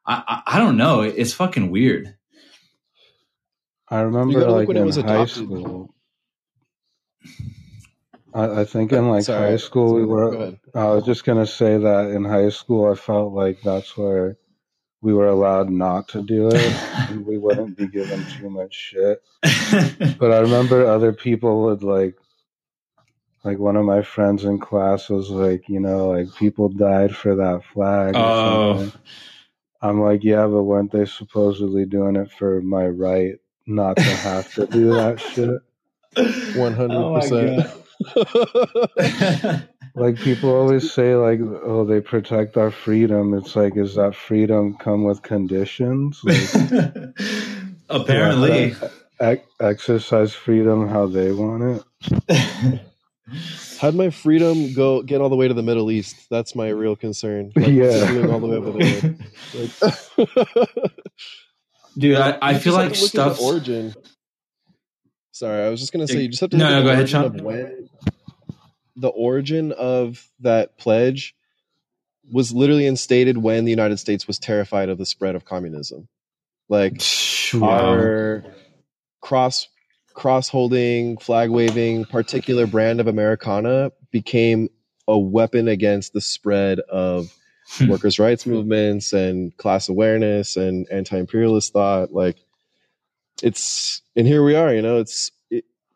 I, 0.07 0.23
I, 0.27 0.57
I 0.57 0.59
don't 0.59 0.77
know. 0.77 1.03
It's 1.03 1.33
fucking 1.33 1.71
weird. 1.71 2.17
I 3.89 4.03
remember 4.03 4.49
like 4.49 4.69
when 4.69 4.77
in 4.77 4.89
high 5.07 5.25
school. 5.27 5.93
I, 8.33 8.61
I, 8.61 8.65
think 8.65 8.93
in 8.93 9.09
like 9.09 9.25
Sorry, 9.25 9.51
high 9.51 9.57
school 9.57 9.95
we 9.95 10.05
were. 10.05 10.55
I 10.73 10.85
was 10.91 11.05
just 11.05 11.25
gonna 11.25 11.47
say 11.47 11.77
that 11.77 12.11
in 12.11 12.25
high 12.25 12.51
school 12.51 12.91
I 12.91 12.95
felt 12.95 13.33
like 13.33 13.63
that's 13.63 13.97
where 13.97 14.37
we 15.03 15.15
were 15.15 15.29
allowed 15.29 15.71
not 15.71 16.09
to 16.09 16.23
do 16.23 16.49
it 16.49 16.73
and 17.11 17.25
we 17.27 17.39
wouldn't 17.45 17.77
be 17.77 17.87
given 17.87 18.25
too 18.39 18.51
much 18.51 18.75
shit. 18.75 19.23
but 20.19 20.33
I 20.33 20.41
remember 20.41 20.87
other 20.87 21.13
people 21.13 21.63
would 21.65 21.83
like 21.83 22.17
like 23.45 23.59
one 23.59 23.77
of 23.77 23.85
my 23.87 24.03
friends 24.03 24.45
in 24.45 24.59
class 24.59 25.09
was 25.09 25.31
like, 25.31 25.69
you 25.69 25.81
know, 25.81 26.11
like 26.11 26.35
people 26.37 26.69
died 26.69 27.17
for 27.17 27.37
that 27.37 27.65
flag. 27.65 28.15
Oh. 28.15 28.93
I'm 29.81 30.03
like, 30.03 30.23
yeah, 30.23 30.47
but 30.47 30.65
weren't 30.65 30.93
they 30.93 31.07
supposedly 31.07 31.87
doing 31.87 32.17
it 32.17 32.31
for 32.31 32.61
my 32.61 32.87
right 32.87 33.37
not 33.67 33.97
to 33.97 34.03
have 34.03 34.53
to 34.55 34.67
do 34.67 34.93
that 34.93 35.21
shit? 35.35 35.63
One 36.57 36.75
hundred 36.75 36.97
oh 36.97 37.15
percent. 37.15 37.67
Like 39.95 40.17
people 40.17 40.55
always 40.55 40.93
say, 40.93 41.15
like, 41.17 41.41
oh, 41.41 41.85
they 41.85 42.01
protect 42.01 42.57
our 42.57 42.71
freedom. 42.71 43.35
It's 43.35 43.57
like, 43.57 43.77
is 43.77 43.97
that 43.97 44.15
freedom 44.15 44.77
come 44.77 45.05
with 45.05 45.23
conditions? 45.23 46.21
Like, 46.25 46.95
Apparently, 47.89 48.75
exercise 49.61 50.33
freedom 50.33 50.89
how 50.89 51.07
they 51.07 51.33
want 51.33 51.85
it. 52.29 52.81
How'd 53.81 53.95
my 53.95 54.11
freedom 54.11 54.73
go 54.75 55.03
get 55.03 55.21
all 55.21 55.29
the 55.29 55.37
way 55.37 55.49
to 55.49 55.55
the 55.55 55.63
Middle 55.63 55.91
East? 55.91 56.27
That's 56.31 56.55
my 56.55 56.69
real 56.69 56.97
concern. 56.97 57.53
Like, 57.57 57.69
yeah, 57.69 58.27
all 58.31 58.41
the 58.41 58.47
way 58.47 58.57
over 58.57 58.73
there. 58.79 59.17
Like, 59.53 60.93
Dude, 61.99 62.17
I, 62.17 62.39
I 62.41 62.59
feel 62.59 62.75
like 62.75 62.95
stuff 62.95 63.41
origin. 63.41 63.95
Sorry, 65.33 65.65
I 65.65 65.69
was 65.71 65.81
just 65.81 65.93
gonna 65.93 66.07
say 66.07 66.23
you 66.23 66.29
just 66.29 66.41
have 66.41 66.51
to 66.51 66.57
no, 66.57 66.71
no, 66.71 66.83
go 66.85 66.91
ahead, 66.91 67.09
Sean. 67.09 67.43
When, 67.43 67.90
the 69.01 69.09
origin 69.09 69.73
of 69.73 70.29
that 70.41 70.77
pledge 70.77 71.35
was 72.31 72.53
literally 72.53 72.87
instated 72.87 73.39
when 73.39 73.65
the 73.65 73.71
United 73.71 73.99
States 73.99 74.27
was 74.27 74.39
terrified 74.39 74.89
of 74.89 74.99
the 74.99 75.07
spread 75.07 75.35
of 75.35 75.45
communism. 75.45 76.07
Like 76.69 77.03
wow. 77.55 77.69
our 77.69 78.45
cross 79.21 79.69
cross 80.13 80.49
holding, 80.49 81.17
flag 81.17 81.51
waving, 81.51 82.05
particular 82.05 82.67
brand 82.67 83.01
of 83.01 83.07
Americana 83.07 83.91
became 84.11 84.69
a 85.09 85.19
weapon 85.19 85.67
against 85.67 86.13
the 86.13 86.21
spread 86.21 86.79
of 86.81 87.35
hmm. 87.71 87.89
workers' 87.89 88.19
rights 88.19 88.45
movements 88.45 89.13
and 89.13 89.57
class 89.57 89.89
awareness 89.89 90.57
and 90.57 90.87
anti 90.93 91.17
imperialist 91.17 91.73
thought. 91.73 92.13
Like 92.13 92.37
it's, 93.43 94.03
and 94.15 94.27
here 94.27 94.45
we 94.45 94.55
are, 94.55 94.75
you 94.75 94.83
know, 94.83 94.99
it's 94.99 95.31
it, 95.31 95.35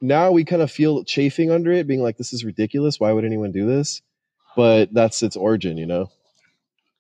now 0.06 0.30
we 0.30 0.44
kind 0.44 0.62
of 0.62 0.70
feel 0.70 1.02
chafing 1.04 1.50
under 1.50 1.72
it, 1.72 1.86
being 1.86 2.02
like, 2.02 2.16
this 2.16 2.32
is 2.32 2.44
ridiculous. 2.44 3.00
Why 3.00 3.12
would 3.12 3.24
anyone 3.24 3.52
do 3.52 3.66
this? 3.66 4.02
but 4.56 4.94
that's 4.94 5.20
its 5.24 5.34
origin, 5.36 5.76
you 5.76 5.84
know. 5.86 6.08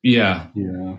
Yeah, 0.02 0.48
Yeah. 0.56 0.96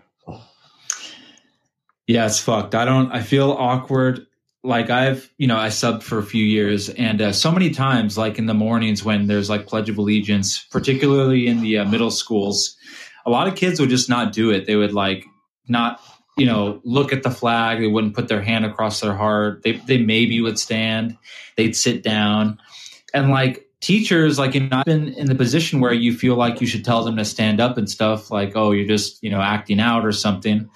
yeah, 2.07 2.25
it's 2.25 2.39
fucked. 2.39 2.75
I 2.75 2.85
don't. 2.85 3.11
I 3.11 3.21
feel 3.21 3.51
awkward. 3.51 4.25
Like 4.63 4.89
I've, 4.89 5.29
you 5.37 5.47
know, 5.47 5.57
I 5.57 5.67
subbed 5.67 6.01
for 6.01 6.17
a 6.17 6.23
few 6.23 6.43
years, 6.43 6.89
and 6.89 7.21
uh, 7.21 7.33
so 7.33 7.51
many 7.51 7.69
times, 7.71 8.17
like 8.17 8.39
in 8.39 8.45
the 8.45 8.53
mornings 8.53 9.03
when 9.03 9.27
there's 9.27 9.49
like 9.49 9.67
Pledge 9.67 9.89
of 9.89 9.97
Allegiance, 9.97 10.63
particularly 10.71 11.45
in 11.47 11.61
the 11.61 11.79
uh, 11.79 11.85
middle 11.85 12.09
schools, 12.09 12.75
a 13.25 13.29
lot 13.29 13.47
of 13.47 13.55
kids 13.55 13.79
would 13.79 13.89
just 13.89 14.09
not 14.09 14.31
do 14.33 14.49
it. 14.51 14.65
They 14.65 14.75
would 14.75 14.93
like 14.93 15.25
not, 15.67 15.99
you 16.37 16.45
know, 16.45 16.81
look 16.83 17.13
at 17.13 17.23
the 17.23 17.31
flag. 17.31 17.79
They 17.79 17.87
wouldn't 17.87 18.13
put 18.13 18.27
their 18.27 18.41
hand 18.41 18.65
across 18.65 18.99
their 18.99 19.15
heart. 19.15 19.63
They 19.63 19.73
they 19.73 19.97
maybe 19.97 20.41
would 20.41 20.59
stand. 20.59 21.17
They'd 21.55 21.75
sit 21.75 22.03
down, 22.03 22.59
and 23.13 23.29
like 23.29 23.69
teachers, 23.79 24.37
like 24.37 24.53
you 24.53 24.61
know, 24.61 24.77
I've 24.77 24.85
been 24.85 25.09
in 25.09 25.27
the 25.27 25.35
position 25.35 25.79
where 25.79 25.93
you 25.93 26.13
feel 26.13 26.35
like 26.35 26.59
you 26.59 26.67
should 26.67 26.83
tell 26.83 27.03
them 27.03 27.17
to 27.17 27.25
stand 27.25 27.61
up 27.61 27.77
and 27.77 27.89
stuff. 27.89 28.31
Like, 28.31 28.53
oh, 28.55 28.71
you're 28.71 28.87
just 28.87 29.23
you 29.23 29.29
know 29.29 29.41
acting 29.41 29.79
out 29.79 30.05
or 30.05 30.11
something, 30.11 30.69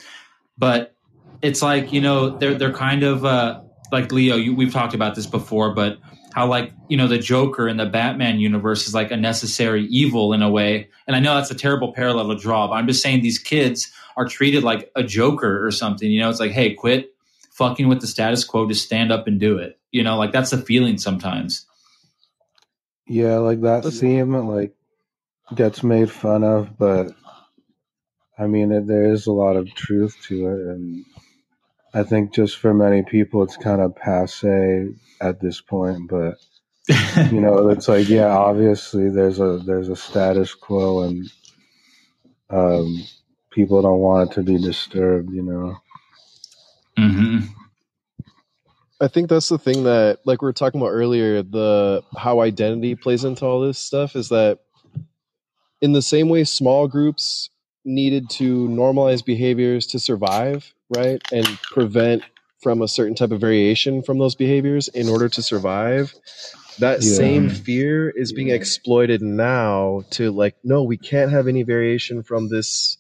but 0.57 0.95
it's 1.41 1.61
like 1.61 1.91
you 1.91 2.01
know 2.01 2.37
they're 2.37 2.55
they're 2.55 2.73
kind 2.73 3.03
of 3.03 3.25
uh, 3.25 3.61
like 3.91 4.11
Leo. 4.11 4.35
You, 4.35 4.55
we've 4.55 4.71
talked 4.71 4.93
about 4.93 5.15
this 5.15 5.27
before, 5.27 5.73
but 5.73 5.97
how 6.33 6.47
like 6.47 6.71
you 6.87 6.97
know 6.97 7.07
the 7.07 7.17
Joker 7.17 7.67
in 7.67 7.77
the 7.77 7.85
Batman 7.85 8.39
universe 8.39 8.87
is 8.87 8.93
like 8.93 9.11
a 9.11 9.17
necessary 9.17 9.85
evil 9.87 10.33
in 10.33 10.41
a 10.41 10.49
way. 10.49 10.89
And 11.07 11.15
I 11.15 11.19
know 11.19 11.35
that's 11.35 11.51
a 11.51 11.55
terrible 11.55 11.93
parallel 11.93 12.29
to 12.29 12.35
draw, 12.35 12.67
but 12.67 12.73
I'm 12.73 12.87
just 12.87 13.01
saying 13.01 13.21
these 13.21 13.39
kids 13.39 13.91
are 14.17 14.25
treated 14.25 14.63
like 14.63 14.91
a 14.95 15.03
Joker 15.03 15.65
or 15.65 15.71
something. 15.71 16.09
You 16.09 16.21
know, 16.21 16.29
it's 16.29 16.39
like, 16.39 16.51
hey, 16.51 16.73
quit 16.73 17.13
fucking 17.51 17.87
with 17.87 18.01
the 18.01 18.07
status 18.07 18.43
quo, 18.43 18.67
just 18.67 18.85
stand 18.85 19.11
up 19.11 19.27
and 19.27 19.39
do 19.39 19.57
it. 19.57 19.79
You 19.91 20.03
know, 20.03 20.17
like 20.17 20.31
that's 20.31 20.51
the 20.51 20.57
feeling 20.57 20.97
sometimes. 20.97 21.65
Yeah, 23.07 23.37
like 23.37 23.61
that 23.61 23.83
Listen- 23.83 23.99
theme 23.99 24.47
like 24.47 24.73
gets 25.55 25.83
made 25.83 26.11
fun 26.11 26.43
of, 26.43 26.77
but 26.77 27.11
I 28.37 28.47
mean, 28.47 28.71
it, 28.71 28.87
there 28.87 29.11
is 29.11 29.25
a 29.27 29.31
lot 29.31 29.55
of 29.57 29.73
truth 29.73 30.15
to 30.27 30.47
it, 30.47 30.59
and 30.67 31.03
I 31.93 32.03
think 32.03 32.33
just 32.33 32.57
for 32.57 32.73
many 32.73 33.03
people, 33.03 33.43
it's 33.43 33.57
kind 33.57 33.81
of 33.81 33.95
passe 33.95 34.89
at 35.21 35.41
this 35.41 35.61
point. 35.61 36.09
But 36.09 36.35
you 37.29 37.41
know, 37.41 37.69
it's 37.69 37.87
like, 37.89 38.09
yeah, 38.09 38.27
obviously 38.27 39.09
there's 39.09 39.39
a 39.39 39.59
there's 39.65 39.89
a 39.89 39.95
status 39.97 40.53
quo, 40.55 41.03
and 41.03 41.31
um, 42.49 43.03
people 43.51 43.81
don't 43.81 43.99
want 43.99 44.31
it 44.31 44.35
to 44.35 44.43
be 44.43 44.57
disturbed. 44.59 45.31
You 45.33 45.43
know, 45.43 45.77
hmm 46.97 47.39
I 49.01 49.07
think 49.09 49.29
that's 49.29 49.49
the 49.49 49.59
thing 49.59 49.83
that, 49.85 50.19
like 50.25 50.41
we 50.41 50.47
were 50.47 50.53
talking 50.53 50.81
about 50.81 50.91
earlier, 50.91 51.43
the 51.43 52.03
how 52.17 52.41
identity 52.41 52.95
plays 52.95 53.23
into 53.25 53.45
all 53.45 53.61
this 53.61 53.79
stuff 53.79 54.15
is 54.15 54.29
that 54.29 54.59
in 55.81 55.93
the 55.93 56.01
same 56.01 56.29
way 56.29 56.43
small 56.45 56.87
groups 56.87 57.49
needed 57.85 58.29
to 58.31 58.67
normalize 58.67 59.23
behaviors 59.25 59.87
to 59.87 59.99
survive, 59.99 60.73
right, 60.89 61.21
and 61.31 61.57
prevent 61.71 62.23
from 62.61 62.81
a 62.81 62.87
certain 62.87 63.15
type 63.15 63.31
of 63.31 63.39
variation 63.39 64.03
from 64.03 64.17
those 64.19 64.35
behaviors 64.35 64.87
in 64.89 65.07
order 65.09 65.29
to 65.29 65.41
survive. 65.41 66.13
That 66.79 67.03
Yeah. 67.03 67.11
same 67.11 67.49
fear 67.49 68.09
is 68.09 68.33
being 68.33 68.49
exploited 68.49 69.21
now 69.21 70.03
to 70.11 70.31
like, 70.31 70.55
no, 70.63 70.83
we 70.83 70.97
can't 70.97 71.31
have 71.31 71.47
any 71.47 71.63
variation 71.63 72.23
from 72.23 72.49
this 72.49 72.97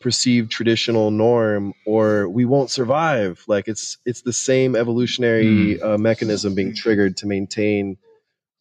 perceived 0.00 0.50
traditional 0.50 1.10
norm 1.10 1.72
or 1.86 2.28
we 2.28 2.44
won't 2.44 2.70
survive 2.70 3.42
like 3.48 3.68
it's 3.68 3.98
it's 4.06 4.22
the 4.22 4.32
same 4.32 4.74
evolutionary 4.76 5.80
uh, 5.80 5.96
mechanism 5.98 6.54
being 6.54 6.74
triggered 6.74 7.16
to 7.16 7.26
maintain 7.26 7.96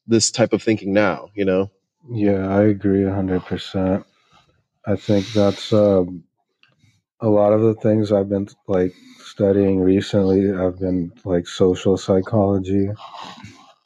this 0.07 0.31
type 0.31 0.53
of 0.53 0.61
thinking 0.61 0.93
now 0.93 1.29
you 1.33 1.45
know 1.45 1.69
yeah, 2.09 2.47
I 2.47 2.63
agree 2.63 3.03
hundred 3.03 3.45
percent. 3.45 4.05
I 4.89 4.97
think 4.97 5.27
that's 5.33 5.73
um, 5.73 6.25
a 7.21 7.29
lot 7.29 7.53
of 7.53 7.61
the 7.61 7.75
things 7.75 8.11
I've 8.11 8.29
been 8.29 8.49
like 8.67 8.93
studying 9.19 9.81
recently. 9.81 10.51
I've 10.53 10.79
been 10.79 11.13
like 11.25 11.47
social 11.47 11.97
psychology, 11.97 12.89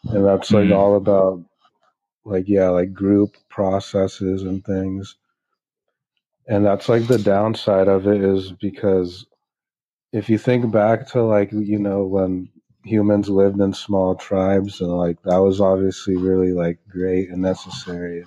and 0.06 0.26
that's 0.26 0.52
like 0.54 0.68
Mhm. 0.68 0.76
all 0.78 0.96
about 0.98 1.44
like 2.26 2.48
yeah, 2.50 2.70
like 2.70 2.94
group 2.94 3.36
processes 3.50 4.44
and 4.44 4.66
things. 4.66 5.18
And 6.48 6.66
that's 6.66 6.89
like 6.89 7.08
the 7.08 7.20
downside 7.20 7.88
of 7.89 8.08
it 8.08 8.22
is 8.24 8.52
because 8.54 9.26
if 10.13 10.30
you 10.30 10.38
think 10.38 10.72
back 10.72 11.08
to 11.10 11.24
like 11.24 11.52
you 11.52 11.80
know 11.80 12.06
when 12.06 12.50
humans 12.86 13.30
lived 13.30 13.60
in 13.62 13.74
small 13.74 14.16
tribes 14.16 14.82
and 14.82 14.92
like 14.92 15.22
that 15.24 15.38
was 15.38 15.62
obviously 15.62 16.18
really 16.18 16.54
like 16.54 16.80
great 16.89 17.30
and 17.30 17.42
necessary 17.42 18.26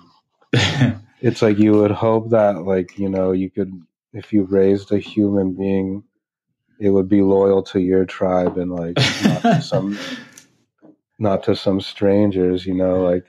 it's 1.21 1.41
like 1.41 1.57
you 1.57 1.73
would 1.73 1.91
hope 1.91 2.29
that 2.29 2.63
like 2.63 2.97
you 2.97 3.09
know 3.09 3.31
you 3.31 3.49
could 3.49 3.71
if 4.13 4.31
you 4.33 4.43
raised 4.43 4.91
a 4.91 4.99
human 4.99 5.53
being 5.53 6.03
it 6.79 6.89
would 6.89 7.09
be 7.09 7.21
loyal 7.21 7.63
to 7.63 7.79
your 7.79 8.05
tribe 8.05 8.57
and 8.57 8.71
like 8.71 8.97
not 9.23 9.41
to 9.41 9.61
some 9.61 9.99
not 11.19 11.43
to 11.43 11.55
some 11.55 11.81
strangers 11.81 12.65
you 12.65 12.73
know 12.73 13.03
like 13.03 13.25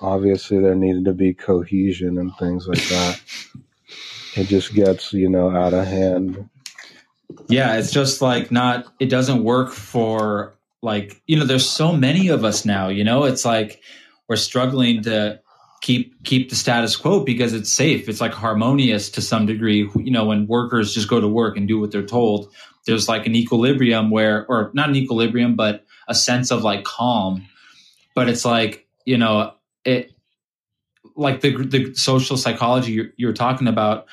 obviously 0.00 0.58
there 0.60 0.74
needed 0.74 1.04
to 1.04 1.12
be 1.12 1.34
cohesion 1.34 2.18
and 2.18 2.34
things 2.36 2.66
like 2.66 2.82
that 2.88 3.20
it 4.36 4.44
just 4.44 4.74
gets 4.74 5.12
you 5.12 5.28
know 5.28 5.50
out 5.50 5.74
of 5.74 5.86
hand 5.86 6.48
yeah, 7.48 7.76
it's 7.76 7.90
just 7.90 8.22
like 8.22 8.50
not. 8.50 8.86
It 8.98 9.06
doesn't 9.06 9.44
work 9.44 9.72
for 9.72 10.54
like 10.82 11.22
you 11.26 11.38
know. 11.38 11.44
There's 11.44 11.68
so 11.68 11.92
many 11.92 12.28
of 12.28 12.44
us 12.44 12.64
now. 12.64 12.88
You 12.88 13.04
know, 13.04 13.24
it's 13.24 13.44
like 13.44 13.82
we're 14.28 14.36
struggling 14.36 15.02
to 15.02 15.40
keep 15.80 16.22
keep 16.24 16.50
the 16.50 16.56
status 16.56 16.96
quo 16.96 17.24
because 17.24 17.52
it's 17.52 17.70
safe. 17.70 18.08
It's 18.08 18.20
like 18.20 18.32
harmonious 18.32 19.10
to 19.10 19.22
some 19.22 19.46
degree. 19.46 19.88
You 19.96 20.10
know, 20.10 20.26
when 20.26 20.46
workers 20.46 20.94
just 20.94 21.08
go 21.08 21.20
to 21.20 21.28
work 21.28 21.56
and 21.56 21.66
do 21.66 21.80
what 21.80 21.90
they're 21.90 22.06
told, 22.06 22.52
there's 22.86 23.08
like 23.08 23.26
an 23.26 23.34
equilibrium 23.34 24.10
where, 24.10 24.46
or 24.48 24.70
not 24.74 24.88
an 24.88 24.96
equilibrium, 24.96 25.56
but 25.56 25.84
a 26.08 26.14
sense 26.14 26.50
of 26.50 26.62
like 26.62 26.84
calm. 26.84 27.46
But 28.14 28.28
it's 28.28 28.44
like 28.44 28.86
you 29.04 29.16
know 29.16 29.54
it, 29.84 30.12
like 31.16 31.40
the 31.40 31.56
the 31.64 31.94
social 31.94 32.36
psychology 32.36 32.92
you're, 32.92 33.10
you're 33.16 33.32
talking 33.32 33.68
about. 33.68 34.06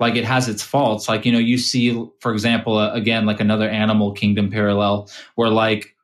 Like 0.00 0.16
it 0.16 0.24
has 0.24 0.48
its 0.48 0.64
faults. 0.64 1.08
Like 1.08 1.24
you 1.24 1.30
know, 1.30 1.38
you 1.38 1.58
see, 1.58 2.08
for 2.18 2.32
example, 2.32 2.80
again, 2.80 3.24
like 3.24 3.38
another 3.38 3.68
animal 3.68 4.12
kingdom 4.12 4.50
parallel, 4.50 5.08
where 5.36 5.50
like 5.50 5.94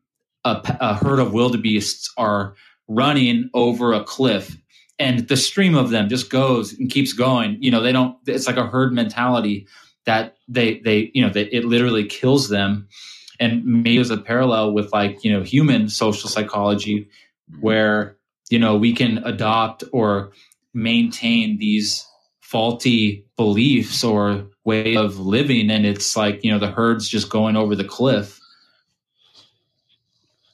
a 0.44 0.94
herd 0.94 1.18
of 1.18 1.32
wildebeests 1.32 2.12
are 2.16 2.54
running 2.86 3.50
over 3.52 3.92
a 3.92 4.02
cliff 4.04 4.56
and 4.98 5.28
the 5.28 5.36
stream 5.36 5.74
of 5.74 5.90
them 5.90 6.08
just 6.08 6.30
goes 6.30 6.72
and 6.72 6.90
keeps 6.90 7.12
going. 7.12 7.56
You 7.62 7.70
know 7.70 7.82
they 7.82 7.92
don't 7.92 8.16
it's 8.26 8.46
like 8.46 8.56
a 8.56 8.66
herd 8.66 8.92
mentality 8.92 9.66
that 10.04 10.36
they 10.48 10.80
they 10.80 11.10
you 11.14 11.22
know 11.22 11.32
that 11.32 11.54
it 11.56 11.64
literally 11.64 12.04
kills 12.04 12.48
them. 12.48 12.88
And 13.40 13.64
maybe 13.64 13.96
there's 13.96 14.10
a 14.10 14.16
parallel 14.18 14.72
with 14.72 14.92
like 14.92 15.22
you 15.24 15.32
know 15.32 15.42
human 15.42 15.88
social 15.88 16.28
psychology 16.28 17.08
where 17.60 18.16
you 18.50 18.58
know 18.58 18.76
we 18.76 18.92
can 18.92 19.18
adopt 19.18 19.84
or 19.92 20.32
maintain 20.74 21.58
these 21.58 22.06
faulty 22.40 23.26
beliefs 23.36 24.02
or 24.02 24.46
way 24.64 24.96
of 24.96 25.18
living. 25.18 25.70
And 25.70 25.86
it's 25.86 26.16
like 26.16 26.42
you 26.42 26.50
know 26.50 26.58
the 26.58 26.70
herd's 26.70 27.08
just 27.08 27.30
going 27.30 27.56
over 27.56 27.76
the 27.76 27.84
cliff. 27.84 28.40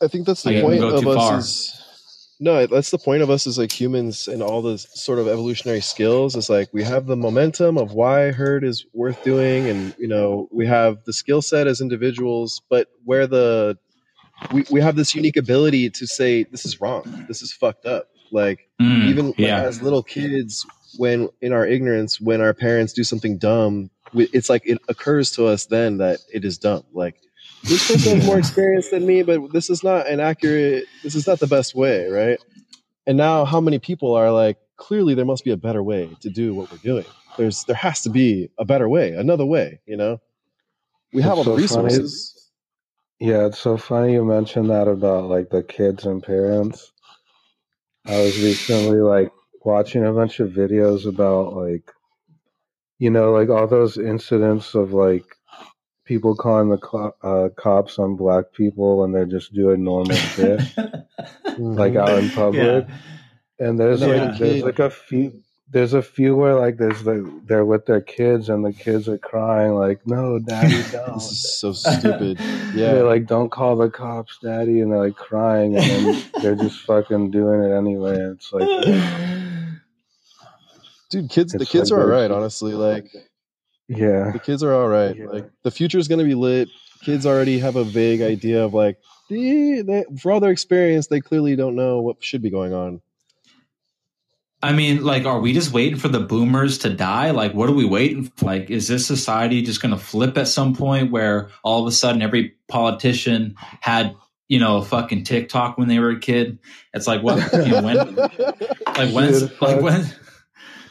I 0.03 0.09
think 0.09 0.27
that's 0.27 0.43
the 0.43 0.51
Like, 0.53 0.63
point 0.63 0.85
of 0.85 1.07
us 1.07 1.47
is 1.47 1.84
no 2.41 2.67
that's 2.67 2.91
the 2.91 2.99
point 2.99 3.23
of 3.23 3.31
us 3.31 3.47
as 3.47 3.59
like 3.59 3.73
humans 3.73 4.29
and 4.29 4.43
all 4.43 4.61
the 4.63 4.77
sort 4.79 5.19
of 5.19 5.29
evolutionary 5.29 5.81
skills 5.81 6.35
is 6.37 6.51
like 6.51 6.69
we 6.73 6.83
have 6.83 7.07
the 7.07 7.17
momentum 7.17 7.79
of 7.79 7.93
why 7.93 8.33
herd 8.33 8.65
is 8.65 8.87
worth 8.93 9.23
doing 9.23 9.69
and 9.69 9.95
you 9.99 10.09
know 10.09 10.49
we 10.51 10.67
have 10.67 11.05
the 11.05 11.13
skill 11.13 11.41
set 11.41 11.67
as 11.67 11.81
individuals 11.81 12.61
but 12.69 12.89
where 13.05 13.27
the 13.27 13.79
we, 14.53 14.65
we 14.71 14.81
have 14.81 14.97
this 14.97 15.15
unique 15.15 15.37
ability 15.37 15.91
to 15.91 16.07
say 16.07 16.45
this 16.45 16.65
is 16.65 16.81
wrong. 16.81 17.25
This 17.29 17.43
is 17.43 17.53
fucked 17.53 17.87
up. 17.87 18.09
Like 18.33 18.69
Mm, 18.81 19.05
even 19.07 19.35
yeah. 19.39 19.63
as 19.63 19.81
little 19.83 20.03
kids 20.03 20.67
when 20.99 21.29
in 21.41 21.53
our 21.53 21.65
ignorance 21.65 22.21
when 22.21 22.41
our 22.41 22.53
parents 22.53 22.93
do 22.93 23.05
something 23.05 23.39
dumb 23.39 23.89
we, 24.13 24.29
it's 24.33 24.51
like 24.51 24.63
it 24.67 24.79
occurs 24.89 25.31
to 25.33 25.47
us 25.47 25.67
then 25.67 25.99
that 25.99 26.19
it 26.33 26.45
is 26.45 26.59
dumb. 26.59 26.83
Like 26.93 27.15
this 27.65 27.89
person 27.89 28.19
has 28.19 28.27
more 28.27 28.39
experience 28.39 28.91
than 28.91 29.07
me 29.07 29.23
but 29.23 29.53
this 29.53 29.71
is 29.71 29.85
not 29.85 30.09
an 30.09 30.21
accurate 30.21 30.85
this 31.03 31.15
is 31.15 31.27
not 31.27 31.41
the 31.41 31.49
best 31.49 31.75
way 31.75 32.09
right? 32.09 32.41
And 33.07 33.19
now 33.19 33.45
how 33.45 33.61
many 33.61 33.79
people 33.79 34.15
are 34.15 34.33
like 34.33 34.59
clearly 34.77 35.15
there 35.15 35.25
must 35.27 35.45
be 35.45 35.53
a 35.53 35.57
better 35.59 35.83
way 35.83 36.11
to 36.23 36.31
do 36.31 36.55
what 36.55 36.71
we're 36.73 36.79
doing. 36.79 37.07
There's 37.39 37.65
there 37.65 37.77
has 37.77 38.03
to 38.03 38.11
be 38.11 38.51
a 38.59 38.65
better 38.65 38.89
way 38.89 39.13
another 39.15 39.47
way 39.47 39.81
you 39.87 39.97
know? 39.97 40.21
We 41.13 41.23
have 41.23 41.39
all 41.39 41.45
It's 41.45 41.45
the 41.45 41.53
so 41.53 41.59
funny. 41.59 41.95
resources. 41.95 42.51
Yeah, 43.21 43.47
it's 43.47 43.59
so 43.59 43.77
funny 43.79 44.15
you 44.15 44.25
mentioned 44.25 44.71
that 44.71 44.89
about 44.89 45.31
like 45.31 45.51
the 45.51 45.63
kids 45.63 46.07
and 46.07 46.23
parents. 46.23 46.93
I 48.07 48.19
was 48.21 48.39
recently 48.43 49.01
like 49.01 49.33
watching 49.65 50.05
a 50.05 50.13
bunch 50.13 50.41
of 50.41 50.51
videos 50.51 51.07
about 51.07 51.55
like 51.55 51.91
you 52.99 53.11
know 53.11 53.33
like 53.33 53.51
all 53.51 53.67
those 53.69 53.99
incidents 53.99 54.75
of 54.75 54.93
like 54.93 55.25
people 56.05 56.35
calling 56.35 56.69
the 56.71 56.79
co- 56.79 57.15
uh, 57.23 57.49
cops 57.57 57.99
on 57.99 58.17
black 58.17 58.53
people 58.53 58.99
when 58.99 59.13
they're 59.13 59.25
just 59.27 59.53
doing 59.55 59.85
normal 59.85 60.15
shit 60.15 60.61
like 61.59 61.97
out 61.97 62.19
in 62.19 62.31
public. 62.31 62.87
And 63.59 63.79
there's 63.79 64.01
No, 64.01 64.09
like 64.09 64.17
yeah. 64.33 64.37
there's 64.39 64.63
like 64.63 64.79
a 64.81 64.91
few 64.91 65.41
there's 65.71 65.95
a 65.95 66.03
few 66.03 66.37
where 66.37 66.55
like 66.55 66.77
there's 66.77 67.03
the 67.05 67.29
they're 67.47 67.65
with 67.65 67.87
their 67.87 68.01
kids 68.01 68.49
and 68.49 68.65
the 68.65 68.73
kids 68.73 69.09
are 69.09 69.19
crying 69.19 69.75
like 69.75 70.07
no 70.07 70.39
daddy 70.39 70.83
don't 70.93 71.15
This 71.15 71.31
is 71.33 71.59
so 71.59 71.73
stupid. 71.73 72.39
Yeah. 72.75 72.93
they're 72.95 73.05
like 73.05 73.27
don't 73.27 73.51
call 73.51 73.77
the 73.77 73.89
cops 73.89 74.39
daddy 74.43 74.81
and 74.81 74.91
they're 74.93 74.99
like 74.99 75.17
crying 75.17 75.77
and 75.77 75.85
then 75.85 76.23
they're 76.43 76.57
just 76.57 76.81
fucking 76.81 77.31
doing 77.31 77.63
it 77.71 77.75
anyway 77.75 78.17
it's 78.33 78.53
like 78.53 78.69
Dude, 81.11 81.31
kids 81.31 81.53
the 81.53 81.65
kids 81.67 81.91
like 81.93 82.01
are 82.01 82.03
all 82.03 82.09
right, 82.09 82.31
honestly. 82.31 82.73
Like 82.73 83.07
yeah 83.89 84.31
the 84.33 84.39
kids 84.39 84.63
are 84.63 84.75
all 84.75 84.89
right. 84.89 85.17
Yeah. 85.17 85.27
Like 85.27 85.51
the 85.63 85.71
future 85.71 85.99
is 85.99 86.09
going 86.09 86.21
to 86.21 86.25
be 86.25 86.35
lit. 86.35 86.69
Kids 87.03 87.27
already 87.27 87.59
have 87.59 87.77
a 87.77 87.85
vague 87.85 88.23
idea 88.23 88.65
of 88.65 88.73
like 88.73 88.99
they, 89.29 89.83
they, 89.83 90.05
for 90.21 90.33
all 90.33 90.41
their 90.41 90.51
experience, 90.51 91.07
they 91.07 91.21
clearly 91.21 91.57
don't 91.57 91.77
know 91.77 92.01
what 92.01 92.23
should 92.23 92.43
be 92.43 92.51
going 92.51 92.73
on. 92.73 93.01
I 94.63 94.73
mean, 94.73 95.05
like, 95.05 95.27
are 95.27 95.41
we 95.41 95.53
just 95.53 95.73
waiting 95.73 95.99
for 95.99 96.09
the 96.09 96.21
boomers 96.21 96.79
to 96.79 96.91
die? 96.91 97.33
Like, 97.33 97.53
what 97.53 97.69
are 97.69 97.75
we 97.75 97.85
waiting 97.85 98.25
for? 98.25 98.47
Like, 98.47 98.71
is 98.71 98.89
this 98.89 99.07
society 99.07 99.61
just 99.61 99.83
going 99.83 99.93
to 99.93 100.01
flip 100.01 100.39
at 100.39 100.49
some 100.49 100.75
point 100.75 101.13
where 101.13 101.51
all 101.63 101.83
of 101.83 101.87
a 101.87 101.93
sudden 101.93 102.23
every 102.23 102.55
politician 102.67 103.57
had, 103.83 104.17
you 104.49 104.59
know, 104.59 104.79
a 104.79 104.85
fucking 104.85 105.25
TikTok 105.25 105.77
when 105.77 105.89
they 105.89 105.99
were 105.99 106.11
a 106.11 106.19
kid? 106.19 106.61
It's 106.95 107.07
like, 107.07 107.23
what, 107.23 107.53
you 107.53 107.73
know, 107.73 107.83
when, 107.83 108.15
like, 108.17 109.11
when's, 109.13 109.41
Dude, 109.49 109.61
like, 109.61 109.77
uh, 109.77 109.81
when, 109.81 110.07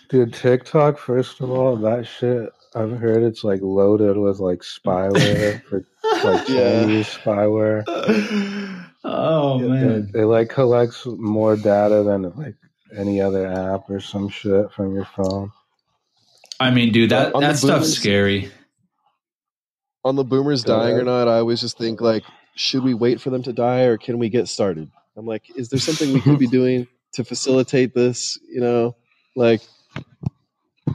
dude 0.09 0.33
tiktok 0.33 0.99
first 0.99 1.41
of 1.41 1.49
all 1.49 1.75
that 1.75 2.05
shit 2.05 2.51
i've 2.75 2.91
heard 2.99 3.23
it's 3.23 3.43
like 3.43 3.59
loaded 3.61 4.17
with 4.17 4.39
like 4.39 4.59
spyware 4.59 5.61
for 5.69 5.83
like 6.23 6.47
Yeah. 6.49 6.81
chinese 6.81 7.07
spyware 7.07 7.83
oh, 9.03 9.59
man. 9.59 10.09
It, 10.13 10.21
it 10.21 10.25
like 10.27 10.49
collects 10.49 11.05
more 11.05 11.55
data 11.57 12.03
than 12.03 12.23
like 12.35 12.55
any 12.95 13.19
other 13.21 13.47
app 13.47 13.89
or 13.89 13.99
some 13.99 14.29
shit 14.29 14.71
from 14.71 14.93
your 14.95 15.05
phone. 15.15 15.51
I 16.59 16.71
mean, 16.71 16.91
dude, 16.93 17.09
that, 17.09 17.33
On 17.33 17.41
that 17.41 17.57
stuff's 17.57 17.85
boomers- 17.87 17.97
scary. 17.97 18.51
on 20.05 20.15
the 20.15 20.23
boomers 20.23 20.63
Go 20.63 20.77
dying 20.79 20.95
or 20.97 21.03
not, 21.03 21.27
I 21.27 21.39
always 21.39 21.59
just 21.59 21.77
think 21.77 21.99
like, 22.01 22.23
should 22.55 22.83
we 22.83 22.93
wait 22.93 23.19
for 23.19 23.29
them 23.29 23.43
to 23.43 23.51
die 23.53 23.81
or 23.81 23.97
can 23.97 24.19
we 24.19 24.29
get 24.29 24.47
started? 24.47 24.89
I'm 25.17 25.25
like, 25.25 25.43
is 25.55 25.69
there 25.69 25.79
something 25.79 26.13
we 26.13 26.21
could 26.21 26.39
be 26.39 26.47
doing 26.59 26.87
to 27.13 27.23
facilitate 27.25 27.93
this? 27.93 28.37
You 28.47 28.61
know, 28.61 28.95
like, 29.35 29.61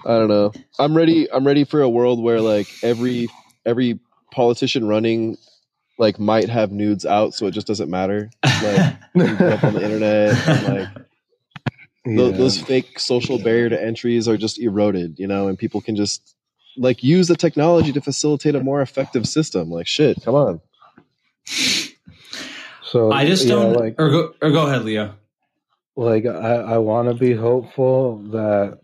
I 0.07 0.19
don't 0.19 0.29
know. 0.29 0.53
I'm 0.79 0.97
ready. 0.97 1.31
I'm 1.31 1.47
ready 1.47 1.65
for 1.65 1.83
a 1.83 1.89
world 1.89 2.23
where 2.23 2.41
like 2.41 2.69
every 2.83 3.29
every 3.67 3.99
politician 4.33 4.87
running 4.87 5.37
like 5.99 6.19
might 6.19 6.49
have 6.49 6.71
nudes 6.73 7.05
out, 7.05 7.35
so 7.35 7.47
it 7.47 7.51
just 7.53 7.67
doesn't 7.67 7.91
matter. 7.91 8.31
Like, 8.45 8.63
up 9.43 9.65
on 9.65 9.75
the 9.75 9.81
internet 9.83 10.49
and 10.49 10.79
like 10.79 10.89
tho- 12.17 12.31
Yeah. 12.31 12.37
those 12.37 12.59
fake 12.61 12.99
social 13.01 13.39
barrier 13.39 13.69
to 13.69 13.83
entries 13.83 14.29
are 14.29 14.37
just 14.37 14.59
eroded, 14.61 15.19
you 15.19 15.27
know, 15.27 15.49
and 15.49 15.59
people 15.59 15.81
can 15.81 15.97
just 15.97 16.35
like 16.77 17.03
use 17.03 17.27
the 17.29 17.37
technology 17.37 17.93
to 17.93 18.01
facilitate 18.01 18.55
a 18.55 18.61
more 18.63 18.81
effective 18.81 19.27
system. 19.27 19.71
Like 19.71 19.87
shit, 19.89 20.23
come 20.25 20.35
on. 20.37 20.61
so 22.85 23.11
I 23.13 23.27
just 23.27 23.45
yeah, 23.47 23.55
don't, 23.55 23.73
like 23.75 23.95
or, 23.99 24.11
go, 24.11 24.35
or 24.41 24.51
go 24.51 24.67
ahead, 24.67 24.85
Leo. 24.85 25.15
like 25.97 26.25
I, 26.27 26.55
I 26.55 26.79
want 26.79 27.09
to 27.09 27.15
be 27.15 27.35
hopeful 27.35 28.19
that 28.31 28.79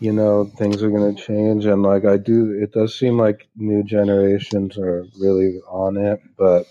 you 0.00 0.12
know 0.12 0.46
things 0.46 0.82
are 0.82 0.90
going 0.90 1.14
to 1.14 1.22
change. 1.22 1.66
And 1.66 1.82
like 1.82 2.04
I 2.04 2.16
do 2.16 2.58
it 2.60 2.72
does 2.72 2.98
seem 2.98 3.18
like 3.18 3.48
new 3.56 3.84
generations 3.84 4.76
are 4.78 5.04
really 5.20 5.60
on 5.68 5.96
it. 5.96 6.20
But 6.36 6.66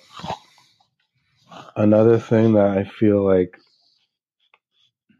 another 1.76 2.20
thing 2.20 2.54
that 2.54 2.78
I 2.78 2.84
feel 2.84 3.24
like 3.24 3.58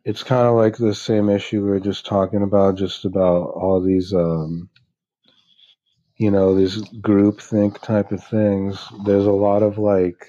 it's 0.04 0.24
kind 0.24 0.48
of 0.48 0.56
like 0.56 0.78
the 0.78 0.96
same 0.96 1.30
issue 1.30 1.64
we 1.64 1.70
were 1.70 1.80
just 1.80 2.06
talking 2.06 2.42
about 2.42 2.78
just 2.78 3.06
about 3.06 3.44
all 3.52 3.82
these 3.82 4.14
um 4.14 4.70
you 6.18 6.32
know 6.32 6.56
these 6.56 6.78
group 7.02 7.42
think 7.42 7.82
type 7.82 8.12
of 8.12 8.24
things. 8.24 8.84
There's 9.06 9.26
a 9.26 9.32
lot 9.32 9.64
of 9.64 9.78
like 9.78 10.28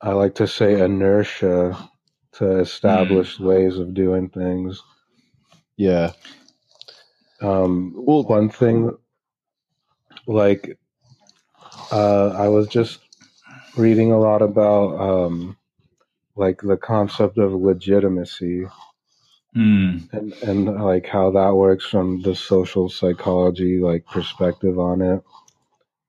I 0.00 0.12
like 0.12 0.36
to 0.36 0.46
say 0.46 0.80
inertia 0.80 1.76
to 2.34 2.58
established 2.60 3.40
ways 3.40 3.78
of 3.78 3.94
doing 3.94 4.28
things. 4.28 4.82
Yeah. 5.76 6.12
Um, 7.40 7.92
Well, 7.96 8.22
one 8.24 8.48
thing, 8.50 8.96
like, 10.26 10.78
uh, 11.92 12.28
I 12.28 12.48
was 12.48 12.68
just 12.68 13.00
reading 13.76 14.12
a 14.12 14.18
lot 14.18 14.42
about, 14.42 14.98
um, 15.00 15.56
like, 16.36 16.60
the 16.62 16.76
concept 16.76 17.38
of 17.38 17.52
legitimacy 17.52 18.66
Hmm. 19.54 19.98
and, 20.12 20.32
and, 20.42 20.82
like, 20.82 21.06
how 21.06 21.30
that 21.30 21.54
works 21.54 21.84
from 21.86 22.22
the 22.22 22.34
social 22.34 22.88
psychology, 22.88 23.78
like, 23.78 24.04
perspective 24.06 24.78
on 24.78 25.00
it. 25.00 25.22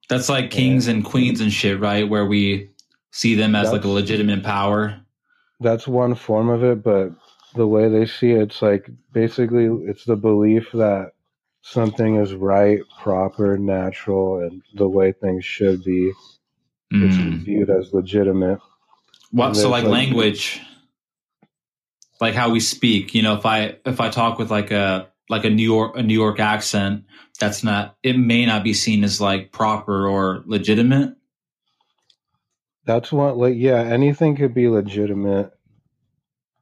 That's 0.10 0.30
like 0.30 0.52
kings 0.52 0.88
and 0.88 1.04
queens 1.04 1.42
and 1.42 1.52
shit, 1.52 1.80
right? 1.80 2.08
Where 2.08 2.26
we 2.26 2.70
see 3.12 3.34
them 3.36 3.56
as 3.56 3.72
like 3.72 3.84
a 3.84 3.88
legitimate 3.88 4.44
power. 4.44 5.00
That's 5.60 5.88
one 5.88 6.16
form 6.16 6.50
of 6.50 6.64
it, 6.64 6.84
but 6.84 7.12
the 7.56 7.68
way 7.68 7.90
they 7.90 8.06
see 8.06 8.32
it, 8.32 8.42
it's 8.44 8.62
like 8.62 8.90
basically 9.14 9.66
it's 9.90 10.06
the 10.06 10.16
belief 10.16 10.72
that 10.74 11.12
something 11.62 12.16
is 12.18 12.34
right, 12.34 12.80
proper, 13.02 13.58
natural, 13.58 14.40
and 14.40 14.62
the 14.76 14.88
way 14.88 15.12
things 15.14 15.46
should 15.46 15.84
be. 15.84 16.12
It's 16.92 17.16
Hmm. 17.16 17.38
viewed 17.38 17.70
as 17.70 17.94
legitimate. 17.94 18.60
What? 19.32 19.56
So 19.56 19.70
like 19.70 19.84
like- 19.84 19.92
language, 19.92 20.62
like 22.22 22.36
how 22.36 22.52
we 22.52 22.60
speak. 22.60 23.16
You 23.16 23.24
know, 23.24 23.36
if 23.36 23.46
I 23.46 23.78
if 23.86 24.00
I 24.00 24.10
talk 24.10 24.38
with 24.38 24.52
like 24.52 24.72
a 24.72 25.08
like 25.30 25.44
a 25.46 25.50
New 25.50 25.64
York 25.64 25.98
a 25.98 26.04
New 26.04 26.14
York 26.14 26.40
accent, 26.40 27.06
that's 27.40 27.64
not. 27.64 27.98
It 28.04 28.18
may 28.18 28.46
not 28.46 28.64
be 28.64 28.74
seen 28.74 29.04
as 29.04 29.20
like 29.20 29.52
proper 29.52 30.08
or 30.08 30.44
legitimate. 30.46 31.16
That's 32.86 33.12
what, 33.12 33.36
like, 33.36 33.56
yeah, 33.58 33.82
anything 33.82 34.36
could 34.36 34.54
be 34.54 34.70
legitimate. 34.70 35.52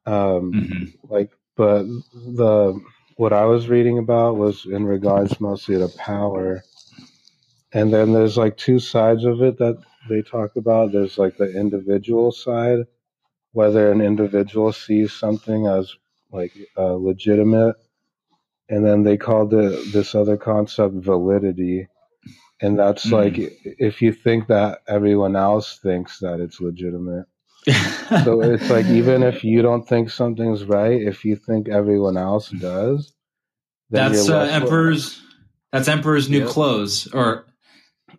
Um, 0.06 0.52
Mhm. 0.54 0.94
like, 1.08 1.30
but 1.56 1.84
the 2.14 2.80
what 3.16 3.32
I 3.32 3.44
was 3.46 3.68
reading 3.68 3.98
about 3.98 4.36
was 4.36 4.66
in 4.66 4.84
regards 4.86 5.40
mostly 5.40 5.76
to 5.78 5.88
power. 5.88 6.62
And 7.72 7.92
then 7.92 8.12
there's 8.12 8.36
like 8.38 8.56
two 8.56 8.78
sides 8.80 9.24
of 9.24 9.42
it 9.42 9.58
that 9.58 9.78
they 10.08 10.22
talk 10.22 10.56
about. 10.56 10.92
There's 10.92 11.18
like 11.18 11.36
the 11.36 11.52
individual 11.58 12.32
side, 12.32 12.80
whether 13.52 13.92
an 13.92 14.00
individual 14.00 14.72
sees 14.72 15.12
something 15.12 15.66
as 15.66 15.94
like 16.32 16.52
uh, 16.78 16.94
legitimate, 16.94 17.76
and 18.68 18.84
then 18.86 19.02
they 19.04 19.16
called 19.18 19.54
it 19.54 19.92
this 19.92 20.14
other 20.14 20.36
concept 20.36 20.94
validity, 20.96 21.88
and 22.62 22.78
that's 22.78 23.06
Mhm. 23.06 23.12
like 23.12 23.38
if 23.64 24.02
you 24.02 24.12
think 24.12 24.48
that 24.48 24.82
everyone 24.88 25.36
else 25.36 25.78
thinks 25.78 26.20
that 26.20 26.40
it's 26.40 26.60
legitimate. 26.60 27.26
So 28.14 28.42
it's 28.42 28.70
like 28.70 28.88
even 28.88 29.22
if 29.22 29.44
you 29.44 29.62
don't 29.62 29.88
think 29.88 30.10
something's 30.10 30.64
right, 30.64 31.00
if 31.00 31.24
you 31.24 31.36
think 31.36 31.68
everyone 31.68 32.16
else 32.16 32.50
does, 32.50 33.12
then 33.90 34.06
that's 34.06 34.10
you're 34.10 34.24
uh, 34.28 34.46
less 34.46 34.60
li- 34.60 34.62
emperor's. 34.62 35.22
That's 35.72 35.88
emperor's 35.88 36.30
new 36.30 36.40
Yep. 36.40 36.48
clothes, 36.48 37.08
or 37.14 37.46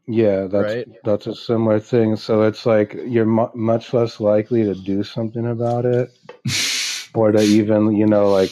Yeah, 0.07 0.47
that's 0.47 0.75
Right. 0.75 0.87
that's 1.03 1.27
a 1.27 1.35
similar 1.35 1.79
thing. 1.79 2.15
So 2.17 2.43
it's 2.43 2.65
like 2.65 2.93
you're 2.93 3.25
mu- 3.25 3.55
much 3.55 3.93
less 3.93 4.19
likely 4.19 4.63
to 4.65 4.75
do 4.75 5.03
something 5.03 5.47
about 5.47 5.85
it, 5.85 6.11
or 7.15 7.31
to 7.31 7.41
even 7.41 7.93
you 7.95 8.07
know 8.07 8.31
like 8.31 8.51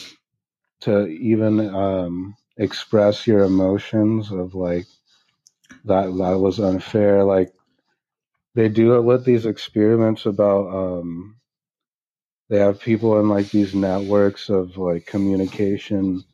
to 0.82 1.06
even 1.08 1.60
um, 1.74 2.36
express 2.58 3.26
your 3.26 3.42
emotions 3.44 4.32
of 4.32 4.54
like 4.54 4.86
that 5.84 6.06
that 6.06 6.38
was 6.40 6.60
unfair. 6.60 7.24
Like 7.24 7.52
they 8.54 8.68
do 8.68 8.94
it 8.96 9.02
with 9.02 9.24
these 9.24 9.46
experiments 9.46 10.26
about 10.26 10.68
um, 10.68 11.36
they 12.50 12.58
have 12.58 12.80
people 12.80 13.18
in 13.20 13.28
like 13.28 13.50
these 13.50 13.74
networks 13.74 14.48
of 14.50 14.76
like 14.78 15.06
communication 15.06 16.24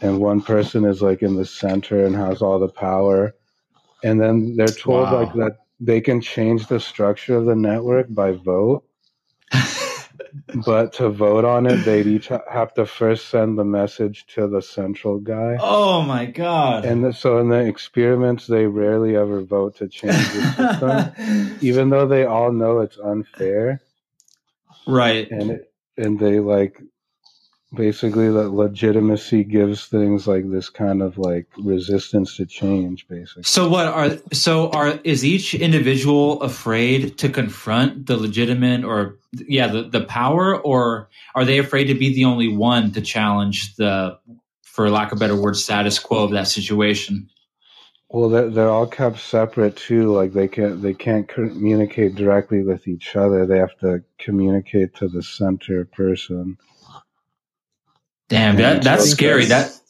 and 0.00 0.20
one 0.20 0.42
person 0.42 0.84
is 0.84 1.02
like 1.02 1.22
in 1.22 1.36
the 1.36 1.44
center 1.46 2.04
and 2.06 2.16
has 2.16 2.42
all 2.42 2.58
the 2.58 2.68
power 2.68 3.34
and 4.04 4.20
then 4.20 4.56
they're 4.56 4.72
told 4.72 5.10
Wow. 5.10 5.12
like 5.12 5.32
that 5.34 5.58
they 5.80 6.00
can 6.00 6.20
change 6.20 6.66
the 6.68 6.80
structure 6.80 7.36
of 7.36 7.46
the 7.46 7.56
network 7.56 8.06
by 8.14 8.32
vote 8.32 8.84
but 10.64 10.92
to 10.92 11.08
vote 11.08 11.44
on 11.44 11.66
it 11.66 11.76
they'd 11.84 12.06
each 12.06 12.28
have 12.28 12.72
to 12.74 12.86
first 12.86 13.28
send 13.28 13.58
the 13.58 13.64
message 13.64 14.26
to 14.26 14.46
the 14.46 14.62
central 14.62 15.18
guy 15.18 15.56
oh 15.60 16.02
my 16.02 16.26
god! 16.26 16.84
and 16.84 17.14
so 17.14 17.38
in 17.38 17.48
the 17.48 17.56
experiments 17.56 18.46
they 18.46 18.66
rarely 18.66 19.16
ever 19.16 19.42
vote 19.42 19.76
to 19.76 19.88
change 19.88 20.16
the 20.32 21.12
system 21.12 21.58
even 21.60 21.90
though 21.90 22.06
they 22.06 22.24
all 22.24 22.52
know 22.52 22.80
it's 22.80 22.98
unfair 22.98 23.80
right. 24.86 25.30
and 25.30 25.50
it, 25.50 25.72
and 25.96 26.18
they 26.18 26.40
like 26.40 26.80
basically 27.74 28.30
that 28.30 28.50
legitimacy 28.50 29.44
gives 29.44 29.86
things 29.86 30.26
like 30.26 30.50
this 30.50 30.68
kind 30.68 31.02
of 31.02 31.18
like 31.18 31.46
resistance 31.58 32.36
to 32.36 32.46
change 32.46 33.06
basically. 33.08 33.42
So 33.42 33.68
what 33.68 33.86
are 33.86 34.18
so 34.32 34.70
are 34.70 35.00
is 35.04 35.24
each 35.24 35.54
individual 35.54 36.40
afraid 36.42 37.18
to 37.18 37.28
confront 37.28 38.06
the 38.06 38.16
legitimate 38.16 38.84
or 38.84 39.18
yeah 39.32 39.66
the, 39.66 39.82
the 39.82 40.04
power 40.04 40.56
or 40.56 41.08
are 41.34 41.44
they 41.44 41.58
afraid 41.58 41.84
to 41.84 41.94
be 41.94 42.14
the 42.14 42.24
only 42.24 42.48
one 42.48 42.92
to 42.92 43.00
challenge 43.00 43.74
the 43.76 44.18
for 44.62 44.88
lack 44.90 45.10
of 45.10 45.18
a 45.18 45.20
better 45.20 45.36
word 45.40 45.56
status 45.56 45.98
quo 45.98 46.24
of 46.24 46.30
that 46.30 46.46
situation? 46.46 47.28
Well 48.08 48.28
they're, 48.28 48.48
they're 48.48 48.70
all 48.70 48.86
kept 48.86 49.18
separate 49.18 49.76
too. 49.76 50.12
Like 50.12 50.32
they 50.32 50.46
can't 50.46 50.82
they 50.82 50.94
can't 50.94 51.28
communicate 51.28 52.14
directly 52.14 52.62
with 52.62 52.86
each 52.86 53.16
other. 53.16 53.44
They 53.44 53.58
have 53.58 53.76
to 53.80 54.04
communicate 54.18 54.94
to 54.96 55.08
the 55.08 55.22
center 55.22 55.84
person 55.84 56.58
Damn, 58.28 58.56
that 58.56 58.82
that's 58.82 59.08
scary. 59.10 59.44
That's, 59.44 59.78
that 59.78 59.86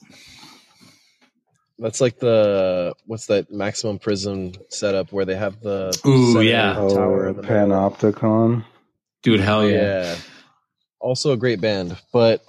that's 1.78 2.01
like 2.01 2.18
the 2.18 2.95
what's 3.07 3.26
that 3.26 3.51
maximum 3.51 3.99
prism 3.99 4.53
setup 4.68 5.12
where 5.12 5.24
they 5.24 5.37
have 5.37 5.61
the 5.61 5.99
ooh 6.07 6.41
yeah 6.41 6.74
tower 6.74 7.28
oh, 7.28 7.34
panopticon. 7.34 8.64
Dude, 9.22 9.41
hell 9.41 9.66
yeah. 9.66 9.76
yeah. 9.76 10.16
Also 11.01 11.32
a 11.32 11.37
great 11.37 11.61
band, 11.61 11.97
but 12.12 12.43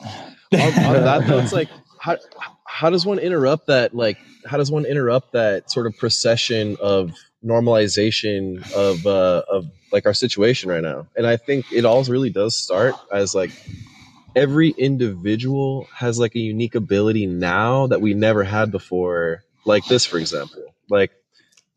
on, 0.53 0.59
on 0.59 0.69
that 1.03 1.27
though, 1.27 1.39
it's 1.39 1.53
like 1.53 1.69
how 1.99 2.17
how 2.65 2.89
does 2.89 3.05
one 3.05 3.19
interrupt 3.19 3.67
that? 3.67 3.95
Like 3.95 4.17
how 4.45 4.57
does 4.57 4.71
one 4.71 4.85
interrupt 4.85 5.33
that 5.33 5.69
sort 5.71 5.87
of 5.87 5.97
procession 5.97 6.77
of 6.81 7.11
normalization 7.43 8.71
of 8.73 9.05
uh, 9.05 9.43
of 9.49 9.65
like 9.91 10.05
our 10.05 10.13
situation 10.13 10.69
right 10.69 10.83
now? 10.83 11.07
And 11.15 11.27
I 11.27 11.37
think 11.37 11.71
it 11.71 11.85
all 11.85 12.03
really 12.03 12.29
does 12.29 12.57
start 12.57 12.95
as 13.11 13.35
like 13.35 13.51
every 14.37 14.69
individual 14.69 15.87
has 15.91 16.19
like 16.19 16.35
a 16.35 16.39
unique 16.39 16.75
ability 16.75 17.25
now 17.25 17.87
that 17.87 17.99
we 17.99 18.13
never 18.13 18.43
had 18.43 18.71
before 18.71 19.43
like 19.65 19.83
this 19.85 20.05
for 20.05 20.19
example 20.19 20.63
like 20.89 21.11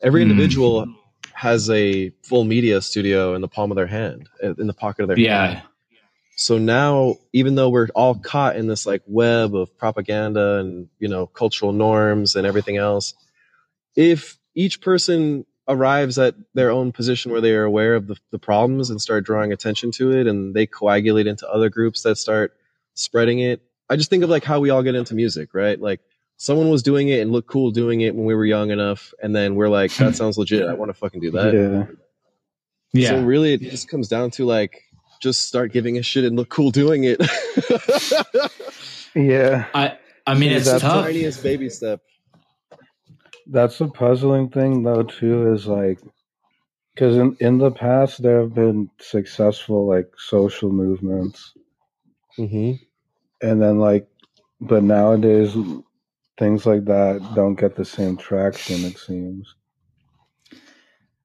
every 0.03 0.23
hmm. 0.23 0.31
individual 0.31 0.85
mm. 0.85 0.95
has 1.33 1.71
a 1.71 2.11
full 2.23 2.45
media 2.45 2.83
studio 2.83 3.35
in 3.35 3.41
the 3.41 3.49
palm 3.49 3.73
of 3.73 3.77
their 3.77 3.87
hand 3.87 4.29
in 4.43 4.67
the 4.67 4.75
pocket 4.75 5.03
of 5.03 5.09
their 5.09 5.19
yeah. 5.19 5.47
hand 5.47 5.63
so 6.37 6.59
now 6.59 7.17
even 7.33 7.55
though 7.55 7.71
we're 7.71 7.89
all 7.95 8.15
caught 8.15 8.57
in 8.57 8.67
this 8.67 8.85
like 8.85 9.03
web 9.07 9.57
of 9.57 9.77
propaganda 9.79 10.59
and 10.59 10.89
you 10.99 11.09
know 11.09 11.27
cultural 11.27 11.73
norms 11.73 12.37
and 12.37 12.47
everything 12.47 12.77
else 12.77 13.15
if 13.97 14.37
each 14.55 14.83
person 14.83 15.47
arrives 15.71 16.19
at 16.19 16.35
their 16.55 16.71
own 16.71 16.93
position 16.93 17.33
where 17.33 17.41
they 17.41 17.55
are 17.55 17.65
aware 17.65 17.95
of 17.95 18.07
the, 18.07 18.17
the 18.31 18.39
problems 18.39 18.91
and 18.91 19.01
start 19.01 19.25
drawing 19.25 19.53
attention 19.53 19.91
to 19.93 20.13
it 20.13 20.27
and 20.27 20.55
they 20.55 20.67
coagulate 20.67 21.27
into 21.27 21.49
other 21.49 21.69
groups 21.69 22.03
that 22.03 22.17
start 22.17 22.55
spreading 22.95 23.39
it. 23.39 23.63
I 23.89 23.97
just 23.97 24.11
think 24.11 24.25
of 24.25 24.31
like 24.31 24.45
how 24.45 24.61
we 24.61 24.71
all 24.71 24.83
get 24.83 24.95
into 24.95 25.15
music 25.15 25.55
right? 25.55 25.81
Like 25.81 26.01
someone 26.37 26.69
was 26.69 26.83
doing 26.83 27.09
it 27.09 27.21
and 27.21 27.33
looked 27.33 27.49
cool 27.49 27.71
doing 27.71 28.01
it 28.01 28.15
when 28.15 28.25
we 28.25 28.35
were 28.35 28.45
young 28.45 28.71
enough 28.71 29.15
and 29.23 29.35
then 29.35 29.55
we're 29.55 29.69
like 29.69 29.95
that 29.97 30.17
sounds 30.17 30.37
legit. 30.37 30.67
I 30.67 30.75
want 30.75 30.91
to 30.91 30.95
fucking 30.95 31.21
do 31.21 31.31
that. 31.33 31.55
Yeah. 31.55 31.87
Yeah. 32.93 33.09
So 33.11 33.23
really 33.23 33.55
it 33.55 33.61
just 33.61 33.89
comes 33.89 34.09
down 34.09 34.33
to 34.33 34.45
like 34.45 34.83
just 35.21 35.47
start 35.47 35.73
giving 35.73 35.99
a 35.99 36.03
shit 36.03 36.25
and 36.25 36.37
look 36.37 36.49
cool 36.49 36.71
doing 36.71 37.05
it. 37.05 37.21
Yeah. 39.15 39.67
I 39.75 39.99
i 40.27 40.35
mean 40.35 40.53
it's 40.53 40.71
the 40.71 40.79
tough. 40.79 41.05
tiniest 41.05 41.43
baby 41.43 41.69
step 41.71 42.01
that's 43.51 43.81
a 43.81 43.89
puzzling 43.89 44.49
thing 44.49 44.83
though 44.83 45.03
too 45.03 45.53
is 45.53 45.67
like 45.67 45.99
because 46.95 47.17
in, 47.17 47.37
in 47.41 47.59
the 47.59 47.71
past 47.71 48.23
there 48.23 48.41
have 48.41 48.55
been 48.55 48.91
successful 49.01 49.87
like 49.87 50.11
social 50.17 50.71
movements. 50.71 51.53
Mm-hmm. 52.39 52.75
and 53.47 53.61
then 53.61 53.79
like 53.79 54.07
but 54.61 54.83
nowadays 54.83 55.53
things 56.39 56.65
like 56.65 56.85
that 56.85 57.21
don't 57.35 57.57
get 57.57 57.75
the 57.75 57.85
same 57.85 58.17
traction 58.17 58.85
it 58.85 58.97
seems. 58.97 59.55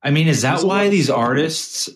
I 0.01 0.11
mean 0.11 0.27
is 0.27 0.41
that 0.41 0.63
why 0.63 0.89
these 0.89 1.09
artists 1.09 1.89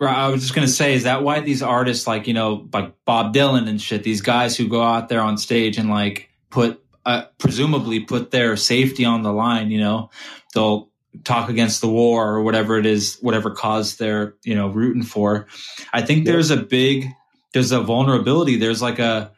I 0.00 0.28
was 0.28 0.42
just 0.42 0.54
gonna 0.54 0.68
say, 0.68 0.94
is 0.94 1.02
that 1.02 1.24
why 1.24 1.40
these 1.40 1.62
artists 1.62 2.06
like 2.06 2.28
you 2.28 2.34
know 2.34 2.68
like 2.72 2.94
Bob 3.04 3.34
Dylan 3.34 3.68
and 3.68 3.82
shit, 3.82 4.04
these 4.04 4.20
guys 4.20 4.56
who 4.56 4.68
go 4.68 4.80
out 4.82 5.08
there 5.08 5.20
on 5.20 5.36
stage 5.38 5.76
and 5.76 5.90
like 5.90 6.28
put 6.50 6.80
uh, 7.08 7.24
presumably 7.38 8.00
put 8.00 8.30
their 8.30 8.54
safety 8.54 9.06
on 9.06 9.22
the 9.22 9.32
line. 9.32 9.70
You 9.70 9.80
know, 9.80 10.10
they'll 10.52 10.90
talk 11.24 11.48
against 11.48 11.80
the 11.80 11.88
war 11.88 12.34
or 12.34 12.42
whatever 12.42 12.78
it 12.78 12.84
is, 12.84 13.16
whatever 13.22 13.50
cause 13.50 13.96
they're 13.96 14.34
you 14.44 14.54
know 14.54 14.68
rooting 14.68 15.02
for. 15.02 15.46
I 15.90 16.02
think 16.02 16.18
yep. 16.18 16.34
there's 16.34 16.50
a 16.50 16.58
big, 16.58 17.06
there's 17.54 17.72
a 17.72 17.80
vulnerability. 17.80 18.56
There's 18.56 18.82
like 18.82 18.98
a 18.98 19.32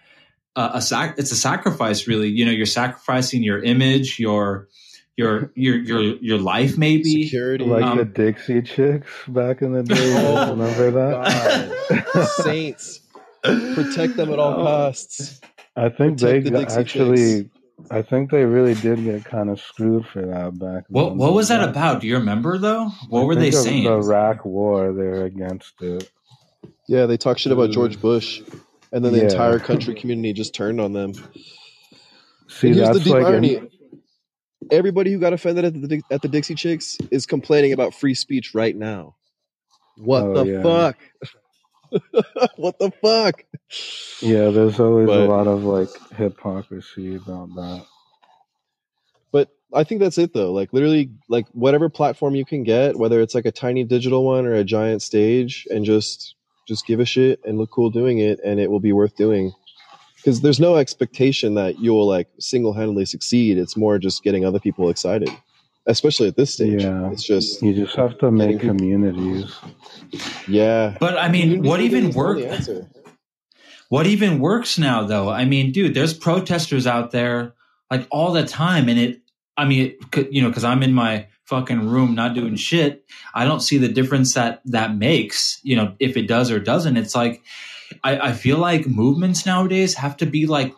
a, 0.57 0.71
a 0.75 0.83
sac. 0.83 1.15
It's 1.17 1.31
a 1.31 1.37
sacrifice, 1.37 2.09
really. 2.09 2.29
You 2.29 2.45
know, 2.45 2.51
you're 2.51 2.67
sacrificing 2.67 3.45
your 3.45 3.63
image, 3.63 4.19
your 4.19 4.67
your 5.17 5.53
your 5.55 5.77
your 5.77 6.01
your 6.01 6.39
life 6.39 6.77
maybe 6.77 7.25
security 7.25 7.65
like 7.65 7.85
um, 7.85 7.99
the 7.99 8.05
dixie 8.05 8.63
chicks 8.63 9.11
back 9.29 9.61
in 9.61 9.73
the 9.73 9.83
day 9.83 10.15
oh, 10.17 10.53
remember 10.53 10.91
that 10.93 12.31
saints 12.45 13.01
protect 13.43 14.17
them 14.17 14.33
at 14.33 14.39
all 14.39 14.61
oh. 14.61 14.65
costs 14.65 15.41
I 15.77 15.89
think 15.89 16.19
they 16.19 16.41
the 16.41 16.67
actually. 16.79 17.45
Chicks. 17.45 17.60
I 17.91 18.03
think 18.03 18.31
they 18.31 18.45
really 18.45 18.75
did 18.75 19.03
get 19.05 19.25
kind 19.25 19.51
of 19.51 19.61
screwed 19.61 20.07
for 20.07 20.25
that 20.25 20.59
back. 20.59 20.85
What 20.89 21.17
What 21.17 21.35
was 21.35 21.49
that 21.49 21.67
about? 21.67 22.01
Do 22.01 22.07
you 22.07 22.17
remember 22.17 22.59
though? 22.59 22.89
What 23.09 23.23
I 23.23 23.25
were 23.25 23.35
they 23.35 23.51
saying? 23.51 23.85
The 23.85 23.93
Iraq 23.93 24.45
War. 24.45 24.93
They're 24.93 25.25
against 25.25 25.81
it. 25.83 26.11
Yeah, 26.89 27.07
they 27.07 27.17
talk 27.17 27.39
shit 27.39 27.53
about 27.53 27.71
George 27.71 27.99
mm. 27.99 28.01
Bush, 28.01 28.43
and 28.93 29.05
then 29.05 29.13
the 29.13 29.19
yeah. 29.19 29.25
entire 29.25 29.59
country 29.59 29.95
community 29.95 30.33
just 30.33 30.55
turned 30.55 30.81
on 30.81 30.93
them. 30.93 31.13
See, 32.49 32.69
and 32.69 32.77
here's 32.77 32.91
the 32.91 33.01
deep 33.01 33.13
like 33.15 33.25
irony: 33.27 33.57
in- 33.57 33.71
everybody 34.71 35.13
who 35.13 35.19
got 35.19 35.33
offended 35.33 35.65
at 35.65 35.75
the 35.75 36.03
at 36.11 36.23
the 36.23 36.29
Dixie 36.29 36.55
Chicks 36.55 36.99
is 37.11 37.27
complaining 37.27 37.73
about 37.73 37.95
free 37.95 38.15
speech 38.15 38.55
right 38.55 38.77
now. 38.77 39.17
What 39.97 40.23
oh, 40.23 40.45
the 40.45 40.51
yeah. 40.51 40.63
fuck? 40.63 40.99
what 42.57 42.79
the 42.79 42.91
fuck? 43.03 43.45
Yeah, 44.21 44.51
there's 44.51 44.79
always 44.81 45.07
but, 45.07 45.21
a 45.21 45.27
lot 45.27 45.47
of 45.47 45.65
like 45.65 45.89
hypocrisy 46.17 47.17
about 47.17 47.55
that. 47.55 47.87
But 49.33 49.49
I 49.73 49.85
think 49.85 50.01
that's 50.01 50.19
it 50.19 50.33
though. 50.33 50.53
Like 50.53 50.73
literally 50.73 51.11
like 51.29 51.47
whatever 51.53 51.89
platform 51.89 52.35
you 52.35 52.45
can 52.45 52.63
get, 52.63 52.97
whether 52.99 53.21
it's 53.21 53.35
like 53.35 53.47
a 53.47 53.53
tiny 53.53 53.85
digital 53.85 54.25
one 54.25 54.47
or 54.47 54.55
a 54.55 54.65
giant 54.65 55.03
stage 55.03 55.67
and 55.71 55.85
just 55.85 56.35
just 56.69 56.87
give 56.87 57.01
a 57.01 57.05
shit 57.05 57.41
and 57.45 57.59
look 57.59 57.71
cool 57.71 57.91
doing 57.91 58.19
it 58.19 58.39
and 58.45 58.61
it 58.61 58.71
will 58.71 58.81
be 58.81 58.93
worth 58.93 59.17
doing. 59.17 59.53
Cuz 60.25 60.41
there's 60.41 60.61
no 60.61 60.77
expectation 60.77 61.55
that 61.55 61.81
you'll 61.81 62.07
like 62.07 62.29
single-handedly 62.39 63.07
succeed. 63.07 63.59
It's 63.59 63.77
more 63.77 63.99
just 63.99 64.23
getting 64.23 64.45
other 64.45 64.61
people 64.61 64.91
excited 64.91 65.31
especially 65.87 66.29
at 66.29 66.37
this 66.37 66.55
stage. 66.55 66.83
Yeah, 66.83 67.11
it's 67.11 67.23
just 67.23 67.63
you 67.63 67.75
just 67.75 67.97
have 67.97 68.19
to 68.19 68.31
make 68.31 68.61
communities. 68.61 69.55
Yeah, 70.49 70.97
but 71.01 71.17
I 71.17 71.29
mean, 71.29 71.63
what 71.63 71.81
even 71.81 72.13
works? 72.13 72.69
What 73.89 74.07
even 74.07 74.39
works 74.39 74.79
now, 74.79 75.05
though? 75.05 75.29
I 75.29 75.45
mean, 75.45 75.73
dude, 75.73 75.95
there's 75.95 76.15
protesters 76.15 76.87
out 76.87 77.11
there 77.11 77.55
like 77.91 78.07
all 78.11 78.33
the 78.33 78.47
time, 78.47 78.89
and 78.89 78.99
it. 78.99 79.23
I 79.57 79.67
mean, 79.67 79.95
it, 80.15 80.33
you 80.33 80.41
know, 80.41 80.49
because 80.49 80.65
I'm 80.65 80.83
in 80.83 80.95
my 80.95 81.27
fucking 81.45 81.89
room 81.89 82.15
not 82.15 82.35
doing 82.35 82.57
shit. 82.57 83.05
I 83.35 83.45
don't 83.45 83.61
see 83.61 83.77
the 83.77 83.89
difference 83.89 84.35
that 84.35 84.63
that 84.67 84.97
makes. 84.97 85.61
You 85.63 85.77
know, 85.77 85.95
if 85.99 86.17
it 86.17 86.27
does 86.27 86.51
or 86.51 86.61
doesn't. 86.61 86.97
It's 86.97 87.15
like 87.15 87.43
I, 88.05 88.29
I 88.29 88.33
feel 88.33 88.59
like 88.59 88.87
movements 88.87 89.45
nowadays 89.45 89.95
have 89.95 90.17
to 90.19 90.27
be 90.27 90.47
like 90.47 90.75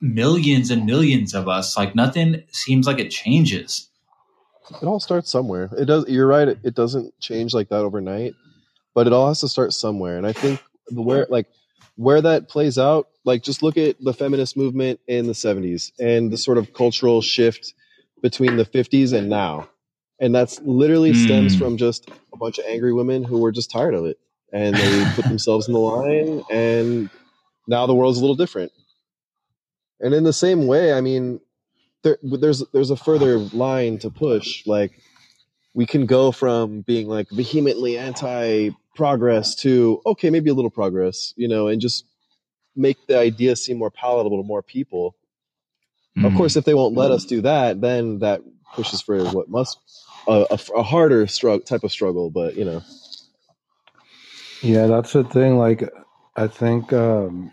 millions 0.00 0.70
and 0.70 0.86
millions 0.86 1.34
of 1.34 1.48
us. 1.48 1.76
Like 1.76 1.94
nothing 1.94 2.44
seems 2.52 2.86
like 2.86 2.98
it 2.98 3.10
changes 3.10 3.88
it 4.80 4.86
all 4.86 5.00
starts 5.00 5.30
somewhere. 5.30 5.70
It 5.76 5.86
does. 5.86 6.08
You're 6.08 6.26
right. 6.26 6.48
It, 6.48 6.58
it 6.62 6.74
doesn't 6.74 7.18
change 7.20 7.54
like 7.54 7.68
that 7.68 7.80
overnight, 7.80 8.34
but 8.94 9.06
it 9.06 9.12
all 9.12 9.28
has 9.28 9.40
to 9.40 9.48
start 9.48 9.72
somewhere. 9.72 10.16
And 10.16 10.26
I 10.26 10.32
think 10.32 10.62
the 10.88 11.02
where 11.02 11.26
like 11.28 11.46
where 11.96 12.20
that 12.22 12.48
plays 12.48 12.78
out, 12.78 13.08
like 13.24 13.42
just 13.42 13.62
look 13.62 13.76
at 13.76 13.96
the 14.00 14.12
feminist 14.12 14.56
movement 14.56 15.00
in 15.06 15.26
the 15.26 15.32
70s 15.32 15.92
and 15.98 16.32
the 16.32 16.38
sort 16.38 16.58
of 16.58 16.72
cultural 16.72 17.20
shift 17.20 17.74
between 18.22 18.56
the 18.56 18.64
50s 18.64 19.12
and 19.12 19.28
now. 19.28 19.68
And 20.20 20.34
that's 20.34 20.60
literally 20.60 21.12
mm. 21.12 21.24
stems 21.24 21.56
from 21.56 21.76
just 21.76 22.08
a 22.32 22.36
bunch 22.36 22.58
of 22.58 22.64
angry 22.66 22.92
women 22.92 23.24
who 23.24 23.38
were 23.38 23.52
just 23.52 23.70
tired 23.70 23.94
of 23.94 24.04
it. 24.04 24.18
And 24.52 24.76
they 24.76 25.04
put 25.14 25.24
themselves 25.24 25.66
in 25.66 25.74
the 25.74 25.80
line 25.80 26.42
and 26.50 27.10
now 27.66 27.86
the 27.86 27.94
world's 27.94 28.18
a 28.18 28.20
little 28.20 28.36
different. 28.36 28.72
And 30.00 30.14
in 30.14 30.24
the 30.24 30.32
same 30.32 30.66
way, 30.66 30.92
I 30.92 31.00
mean, 31.00 31.40
there, 32.02 32.18
there's 32.22 32.62
there's 32.72 32.90
a 32.90 32.96
further 32.96 33.38
line 33.38 33.98
to 33.98 34.10
push. 34.10 34.66
Like 34.66 34.92
we 35.74 35.86
can 35.86 36.06
go 36.06 36.32
from 36.32 36.82
being 36.82 37.08
like 37.08 37.28
vehemently 37.30 37.98
anti 37.98 38.70
progress 38.94 39.54
to 39.56 40.00
okay, 40.06 40.30
maybe 40.30 40.50
a 40.50 40.54
little 40.54 40.70
progress, 40.70 41.32
you 41.36 41.48
know, 41.48 41.68
and 41.68 41.80
just 41.80 42.04
make 42.76 43.06
the 43.06 43.18
idea 43.18 43.56
seem 43.56 43.78
more 43.78 43.90
palatable 43.90 44.42
to 44.42 44.46
more 44.46 44.62
people. 44.62 45.16
Mm. 46.16 46.26
Of 46.26 46.32
hmm. 46.32 46.38
course, 46.38 46.56
if 46.56 46.64
they 46.64 46.74
won't 46.74 46.94
let 46.94 47.10
us 47.10 47.24
do 47.24 47.40
that, 47.42 47.80
then 47.80 48.18
that 48.18 48.42
pushes 48.74 49.00
for 49.00 49.22
what 49.30 49.48
must 49.48 49.78
a, 50.26 50.46
a, 50.50 50.58
a 50.76 50.82
harder 50.82 51.26
struggle 51.26 51.60
type 51.60 51.84
of 51.84 51.92
struggle. 51.92 52.30
But 52.30 52.56
you 52.56 52.64
know, 52.64 52.82
yeah, 54.62 54.86
that's 54.86 55.12
the 55.12 55.24
thing. 55.24 55.58
Like, 55.58 55.88
I 56.36 56.46
think 56.46 56.92
um, 56.92 57.50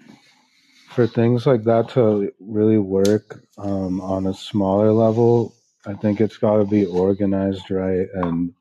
for 0.89 1.07
things 1.07 1.45
like 1.45 1.63
that 1.63 1.89
to 1.89 2.31
really 2.39 2.77
work 2.77 3.43
um, 3.57 4.01
on 4.01 4.27
a 4.27 4.33
smaller 4.33 4.91
level, 4.91 5.55
I 5.85 5.93
think 5.93 6.19
it's 6.21 6.37
got 6.37 6.57
to 6.57 6.65
be 6.65 6.85
organized 6.85 7.69
right 7.71 8.07
and 8.13 8.53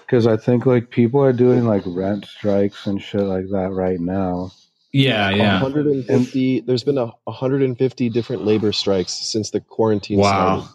because 0.00 0.26
I 0.26 0.36
think 0.36 0.66
like 0.66 0.90
people 0.90 1.22
are 1.22 1.32
doing 1.32 1.66
like 1.66 1.82
rent 1.86 2.26
strikes 2.26 2.86
and 2.86 3.00
shit 3.02 3.22
like 3.22 3.46
that 3.50 3.70
right 3.72 4.00
now. 4.00 4.52
Yeah, 4.92 5.30
yeah. 5.30 5.60
150. 5.62 6.60
There's 6.60 6.84
been 6.84 6.98
a 6.98 7.12
150 7.24 8.08
different 8.10 8.44
labor 8.44 8.72
strikes 8.72 9.12
since 9.12 9.50
the 9.50 9.60
quarantine 9.60 10.18
Wow. 10.20 10.68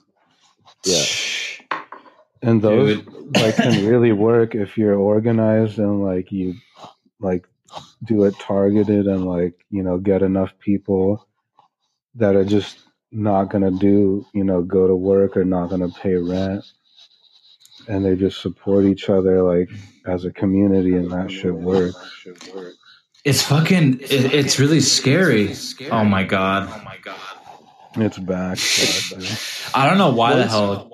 started. 0.83 1.67
Yeah. 1.71 1.77
And 2.41 2.61
those 2.61 2.97
Dude. 2.97 3.37
like 3.37 3.55
can 3.55 3.85
really 3.85 4.11
work 4.11 4.55
if 4.55 4.77
you're 4.77 4.95
organized 4.95 5.77
and 5.79 6.03
like 6.03 6.31
you 6.31 6.55
like 7.19 7.45
do 8.03 8.23
it 8.23 8.37
targeted 8.39 9.07
and 9.07 9.25
like 9.25 9.65
you 9.69 9.83
know 9.83 9.97
get 9.97 10.21
enough 10.21 10.51
people 10.59 11.27
that 12.15 12.35
are 12.35 12.45
just 12.45 12.79
not 13.11 13.45
gonna 13.45 13.71
do 13.71 14.25
you 14.33 14.43
know 14.43 14.61
go 14.61 14.87
to 14.87 14.95
work 14.95 15.35
or 15.37 15.43
not 15.43 15.69
gonna 15.69 15.89
pay 15.89 16.15
rent 16.15 16.63
and 17.87 18.05
they 18.05 18.15
just 18.15 18.41
support 18.41 18.85
each 18.85 19.09
other 19.09 19.41
like 19.41 19.69
as 20.05 20.25
a 20.25 20.31
community 20.31 20.95
and 20.95 21.11
that 21.11 21.31
shit 21.31 21.53
works 21.53 21.95
It's 23.25 23.41
fucking. 23.41 23.99
It, 23.99 24.33
it's 24.33 24.59
really 24.59 24.79
scary. 24.79 25.53
Oh 25.91 26.05
my 26.05 26.23
god. 26.23 26.69
Oh 26.71 26.81
my 26.85 26.97
god. 27.03 27.19
it's 27.95 28.17
back. 28.17 28.57
I 29.75 29.87
don't 29.89 29.97
know 29.97 30.11
why 30.11 30.35
the 30.35 30.47
hell. 30.47 30.89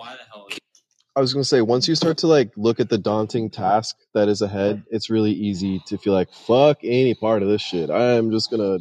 I 1.16 1.22
was 1.22 1.34
gonna 1.34 1.46
say 1.46 1.62
once 1.62 1.88
you 1.88 1.96
start 1.96 2.18
to 2.20 2.28
like 2.28 2.52
look 2.58 2.80
at 2.80 2.90
the 2.90 2.98
daunting 2.98 3.50
task 3.50 3.96
that 4.14 4.28
is 4.28 4.42
ahead, 4.42 4.84
it's 4.92 5.10
really 5.10 5.32
easy 5.32 5.80
to 5.88 5.98
feel 5.98 6.14
like 6.14 6.32
fuck 6.34 6.80
any 6.84 7.14
part 7.14 7.42
of 7.42 7.48
this 7.48 7.62
shit. 7.62 7.90
I 7.90 8.14
am 8.14 8.32
just 8.32 8.52
gonna 8.52 8.80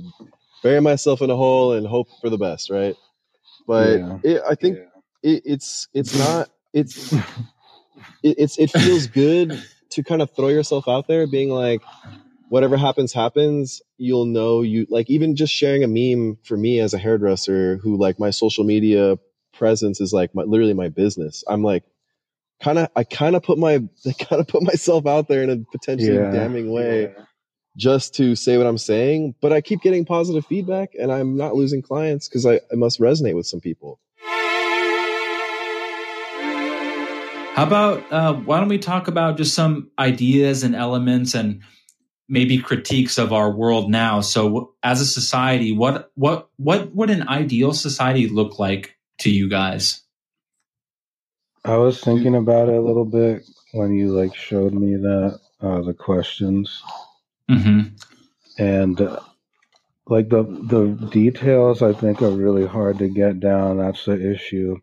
bury 0.62 0.80
myself 0.80 1.22
in 1.22 1.30
a 1.30 1.36
hole 1.36 1.72
and 1.74 1.86
hope 1.86 2.08
for 2.20 2.30
the 2.30 2.38
best, 2.38 2.70
right? 2.70 2.96
But 3.66 4.00
Yeah. 4.00 4.18
it, 4.24 4.42
I 4.48 4.54
think 4.56 4.78
it, 5.22 5.42
it's 5.44 5.88
it's 5.94 6.14
not 6.18 6.50
it's 6.72 7.12
it, 7.12 8.36
it's 8.38 8.58
it 8.58 8.70
feels 8.70 9.06
good 9.06 9.62
to 9.90 10.02
kind 10.02 10.22
of 10.22 10.30
throw 10.34 10.48
yourself 10.48 10.88
out 10.88 11.06
there, 11.06 11.28
being 11.28 11.50
like, 11.50 11.82
whatever 12.48 12.76
happens, 12.76 13.12
happens. 13.12 13.80
You'll 13.96 14.26
know 14.26 14.62
you 14.62 14.86
like 14.90 15.08
even 15.08 15.36
just 15.36 15.52
sharing 15.54 15.84
a 15.84 15.88
meme 15.88 16.38
for 16.42 16.56
me 16.56 16.80
as 16.80 16.94
a 16.94 16.98
hairdresser 16.98 17.76
who 17.76 17.96
like 17.96 18.18
my 18.18 18.30
social 18.30 18.64
media 18.64 19.18
presence 19.52 20.00
is 20.00 20.12
like 20.12 20.34
my, 20.34 20.42
literally 20.42 20.74
my 20.74 20.88
business. 20.88 21.44
I'm 21.48 21.62
like 21.62 21.84
kind 22.62 22.78
of 22.78 22.88
I 22.96 23.04
kind 23.04 23.36
of 23.36 23.42
put 23.42 23.58
my 23.58 23.74
I 24.06 24.12
kind 24.12 24.40
of 24.40 24.48
put 24.48 24.62
myself 24.62 25.06
out 25.06 25.28
there 25.28 25.42
in 25.42 25.50
a 25.50 25.56
potentially 25.72 26.14
Yeah. 26.16 26.30
damning 26.32 26.72
way 26.72 27.14
just 27.76 28.14
to 28.14 28.36
say 28.36 28.56
what 28.56 28.66
I'm 28.68 28.78
saying, 28.78 29.34
but 29.40 29.52
I 29.52 29.60
keep 29.60 29.80
getting 29.80 30.04
positive 30.04 30.46
feedback 30.46 30.90
and 30.98 31.10
I'm 31.10 31.36
not 31.36 31.56
losing 31.56 31.82
clients 31.82 32.28
because 32.28 32.46
I, 32.46 32.60
I 32.72 32.76
must 32.76 33.00
resonate 33.00 33.34
with 33.34 33.46
some 33.48 33.60
people. 33.60 33.98
How 37.56 37.62
about 37.64 38.12
uh, 38.12 38.34
why 38.34 38.58
don't 38.58 38.68
we 38.68 38.78
talk 38.78 39.06
about 39.06 39.36
just 39.36 39.54
some 39.54 39.90
ideas 39.98 40.64
and 40.64 40.74
elements 40.74 41.34
and 41.34 41.62
maybe 42.28 42.58
critiques 42.58 43.16
of 43.16 43.32
our 43.32 43.50
world 43.50 43.88
now? 43.90 44.20
So, 44.22 44.74
as 44.82 45.00
a 45.00 45.06
society, 45.06 45.70
what 45.70 46.10
what 46.14 46.48
what 46.56 46.92
would 46.96 47.10
an 47.10 47.28
ideal 47.28 47.72
society 47.72 48.28
look 48.28 48.58
like 48.58 48.96
to 49.20 49.30
you 49.30 49.48
guys? 49.48 50.00
I 51.64 51.76
was 51.76 52.00
thinking 52.00 52.34
about 52.36 52.68
it 52.68 52.76
a 52.76 52.80
little 52.80 53.04
bit 53.06 53.44
when 53.72 53.94
you 53.94 54.08
like 54.12 54.34
showed 54.34 54.74
me 54.74 54.96
that 54.96 55.40
uh 55.62 55.82
the 55.82 55.94
questions. 55.94 56.82
Mm-hmm. 57.50 57.96
and 58.58 59.00
uh, 59.00 59.20
like 60.06 60.28
the 60.30 60.44
the 60.44 61.08
details 61.10 61.82
i 61.82 61.92
think 61.92 62.22
are 62.22 62.30
really 62.30 62.66
hard 62.66 62.98
to 62.98 63.08
get 63.08 63.40
down. 63.40 63.78
That's 63.78 64.04
the 64.06 64.32
issue. 64.32 64.78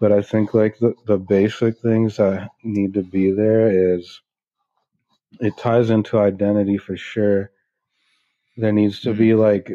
But 0.00 0.12
i 0.12 0.22
think 0.22 0.54
like 0.54 0.78
the, 0.78 0.94
the 1.06 1.18
basic 1.18 1.78
things 1.80 2.16
that 2.18 2.50
need 2.64 2.94
to 2.94 3.02
be 3.02 3.30
there 3.32 3.96
is 3.96 4.20
it 5.40 5.56
ties 5.58 5.90
into 5.90 6.18
identity 6.18 6.78
for 6.78 6.96
sure. 6.96 7.50
There 8.56 8.72
needs 8.72 9.00
to 9.02 9.14
be 9.14 9.34
like 9.34 9.70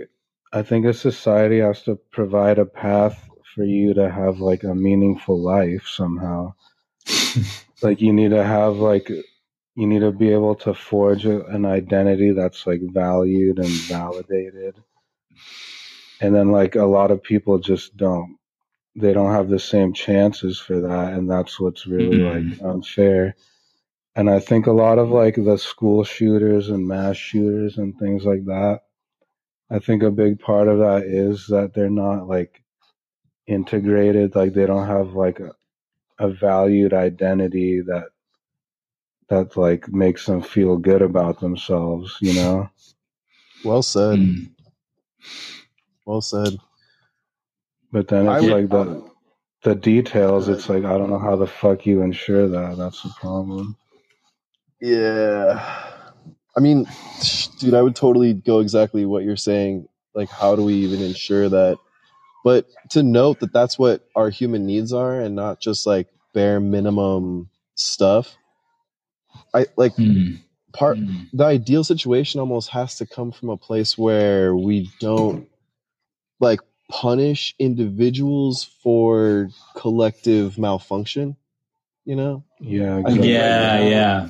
i 0.54 0.64
think 0.64 0.86
a 0.86 0.94
society 0.94 1.60
has 1.60 1.84
to 1.84 1.96
provide 2.12 2.60
a 2.60 2.66
path 2.66 3.30
for 3.56 3.64
you 3.64 3.94
to 3.96 4.10
have 4.12 4.40
like 4.40 4.64
a 4.64 4.76
meaningful 4.76 5.40
life 5.42 5.88
somehow. 5.88 6.54
Like 7.82 8.02
you 8.02 8.14
need 8.14 8.32
to 8.32 8.44
have 8.44 8.78
like 8.78 9.10
you 9.10 9.88
need 9.88 10.00
to 10.02 10.12
be 10.12 10.32
able 10.34 10.56
to 10.58 10.74
forge 10.74 11.26
a, 11.26 11.46
an 11.48 11.66
identity 11.66 12.32
that's 12.32 12.68
like 12.68 12.82
valued 12.84 13.60
and 13.60 13.70
validated. 13.88 14.76
And 16.22 16.36
then 16.36 16.52
like 16.52 16.76
a 16.76 16.86
lot 16.86 17.12
of 17.12 17.24
people 17.24 17.60
just 17.60 17.96
don't 17.98 18.38
they 18.96 19.14
don't 19.14 19.34
have 19.34 19.50
the 19.50 19.60
same 19.60 19.94
chances 19.94 20.60
for 20.60 20.80
that 20.82 21.14
and 21.14 21.30
that's 21.30 21.60
what's 21.60 21.88
really 21.88 22.18
Mhm. 22.20 22.52
like 22.52 22.62
unfair. 22.62 23.36
And 24.16 24.30
i 24.30 24.40
think 24.40 24.68
a 24.68 24.72
lot 24.74 25.00
of 25.00 25.10
like 25.12 25.36
the 25.36 25.58
school 25.58 26.04
shooters 26.04 26.70
and 26.70 26.88
mass 26.88 27.18
shooters 27.18 27.78
and 27.78 27.98
things 27.98 28.26
like 28.26 28.46
that 28.46 28.82
i 29.70 29.80
think 29.80 30.04
a 30.04 30.12
big 30.12 30.40
part 30.40 30.68
of 30.68 30.80
that 30.80 31.04
is 31.06 31.48
that 31.48 31.74
they're 31.74 31.90
not 31.90 32.28
like 32.28 32.64
integrated 33.50 34.36
like 34.36 34.54
they 34.54 34.66
don't 34.68 34.88
have 34.88 35.14
like 35.14 35.40
a, 35.42 35.52
a 36.20 36.30
valued 36.30 36.94
identity 36.94 37.82
that 37.82 38.10
that 39.30 39.58
like 39.58 39.88
makes 39.90 40.26
them 40.28 40.42
feel 40.42 40.78
good 40.78 41.02
about 41.02 41.40
themselves 41.42 42.18
you 42.22 42.34
know 42.36 42.70
Well 43.66 43.84
said. 43.84 44.20
Mm. 44.20 44.52
Well 46.06 46.22
said. 46.22 46.54
but 47.92 48.08
then 48.08 48.28
it's 48.30 48.44
would- 48.44 48.52
like 48.52 48.70
the 48.70 49.10
the 49.64 49.76
details 49.76 50.48
it's 50.48 50.70
like 50.70 50.86
i 50.86 50.98
don't 50.98 51.10
know 51.10 51.20
how 51.20 51.36
the 51.36 51.48
fuck 51.48 51.86
you 51.86 52.02
ensure 52.02 52.48
that 52.48 52.78
that's 52.78 53.04
the 53.04 53.10
problem 53.20 53.76
Yeah. 54.82 55.62
I 56.58 56.60
mean, 56.62 56.88
dude, 57.60 57.74
I 57.74 57.82
would 57.82 57.96
totally 57.96 58.34
go 58.34 58.60
exactly 58.60 59.06
what 59.06 59.24
you're 59.24 59.36
saying. 59.38 59.88
Like, 60.16 60.30
how 60.30 60.56
do 60.56 60.64
we 60.64 60.74
even 60.76 61.02
ensure 61.02 61.50
that? 61.50 61.78
But 62.44 62.68
to 62.92 63.04
note 63.04 63.40
that 63.42 63.54
that's 63.54 63.78
what 63.78 64.08
our 64.16 64.30
human 64.30 64.66
needs 64.66 64.94
are 64.94 65.20
and 65.20 65.36
not 65.36 65.60
just 65.60 65.86
like 65.86 66.08
bare 66.34 66.60
minimum 66.60 67.50
stuff. 67.76 68.36
I 69.54 69.66
like 69.78 69.96
Mm. 69.96 70.40
part, 70.74 70.98
Mm. 70.98 71.30
the 71.34 71.46
ideal 71.46 71.84
situation 71.84 72.40
almost 72.40 72.70
has 72.70 72.98
to 72.98 73.06
come 73.06 73.32
from 73.32 73.50
a 73.50 73.58
place 73.58 73.98
where 73.98 74.56
we 74.56 74.90
don't 75.00 75.48
like 76.40 76.62
punish 76.90 77.56
individuals 77.60 78.64
for 78.64 79.50
collective 79.76 80.58
malfunction, 80.58 81.36
you 82.06 82.16
know? 82.16 82.44
yeah 82.60 82.98
I 82.98 83.04
think 83.04 83.18
exactly. 83.18 83.30
Yeah, 83.34 83.80
right 83.82 83.92
yeah. 83.92 84.30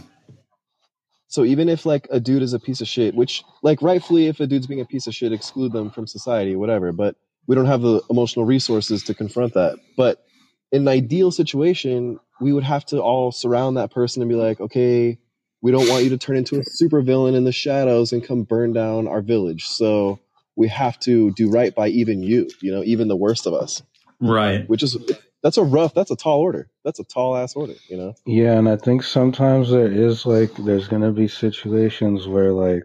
So 1.27 1.43
even 1.45 1.69
if 1.69 1.85
like 1.85 2.07
a 2.11 2.19
dude 2.19 2.41
is 2.41 2.53
a 2.53 2.59
piece 2.59 2.81
of 2.81 2.87
shit, 2.87 3.13
which 3.15 3.43
like 3.61 3.81
rightfully 3.81 4.27
if 4.27 4.39
a 4.39 4.47
dude's 4.47 4.67
being 4.67 4.81
a 4.81 4.85
piece 4.85 5.07
of 5.07 5.13
shit, 5.15 5.31
exclude 5.31 5.71
them 5.73 5.91
from 5.91 6.07
society, 6.07 6.55
whatever. 6.55 6.91
But 6.91 7.15
we 7.47 7.55
don't 7.55 7.65
have 7.65 7.81
the 7.81 8.01
emotional 8.09 8.45
resources 8.45 9.03
to 9.03 9.13
confront 9.13 9.53
that. 9.53 9.77
But 9.97 10.23
in 10.71 10.83
an 10.83 10.87
ideal 10.87 11.31
situation, 11.31 12.19
we 12.39 12.53
would 12.53 12.63
have 12.63 12.85
to 12.87 13.01
all 13.01 13.31
surround 13.31 13.77
that 13.77 13.91
person 13.91 14.21
and 14.21 14.29
be 14.29 14.35
like, 14.35 14.59
okay, 14.59 15.17
we 15.61 15.71
don't 15.71 15.89
want 15.89 16.03
you 16.03 16.09
to 16.11 16.17
turn 16.17 16.37
into 16.37 16.55
a 16.57 16.63
supervillain 16.63 17.35
in 17.35 17.43
the 17.43 17.51
shadows 17.51 18.13
and 18.13 18.23
come 18.23 18.43
burn 18.43 18.71
down 18.71 19.07
our 19.07 19.21
village. 19.21 19.67
So 19.67 20.19
we 20.55 20.67
have 20.69 20.99
to 21.01 21.31
do 21.31 21.49
right 21.49 21.73
by 21.73 21.87
even 21.89 22.21
you, 22.23 22.49
you 22.61 22.71
know, 22.71 22.83
even 22.83 23.07
the 23.07 23.15
worst 23.15 23.45
of 23.45 23.53
us. 23.53 23.81
Right. 24.21 24.67
Which 24.69 24.83
is 24.83 24.97
that's 25.41 25.57
a 25.57 25.63
rough, 25.63 25.93
that's 25.93 26.11
a 26.11 26.15
tall 26.15 26.39
order. 26.39 26.69
That's 26.83 26.99
a 26.99 27.03
tall 27.03 27.35
ass 27.35 27.55
order, 27.55 27.75
you 27.89 27.97
know? 27.97 28.13
yeah 28.25 28.57
and 28.57 28.69
i 28.69 28.75
think 28.75 29.03
sometimes 29.03 29.69
there 29.69 29.91
is 29.91 30.25
like 30.25 30.53
there's 30.57 30.87
gonna 30.87 31.11
be 31.11 31.27
situations 31.27 32.27
where 32.27 32.51
like 32.51 32.83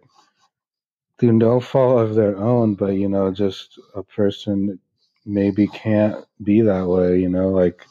through 1.18 1.32
no 1.32 1.60
fault 1.60 2.00
of 2.00 2.14
their 2.14 2.36
own 2.36 2.74
but 2.74 2.94
you 2.94 3.08
know 3.08 3.30
just 3.30 3.78
a 3.94 4.02
person 4.02 4.78
maybe 5.26 5.66
can't 5.68 6.24
be 6.42 6.60
that 6.60 6.86
way 6.86 7.20
you 7.20 7.28
know 7.28 7.48
like 7.48 7.86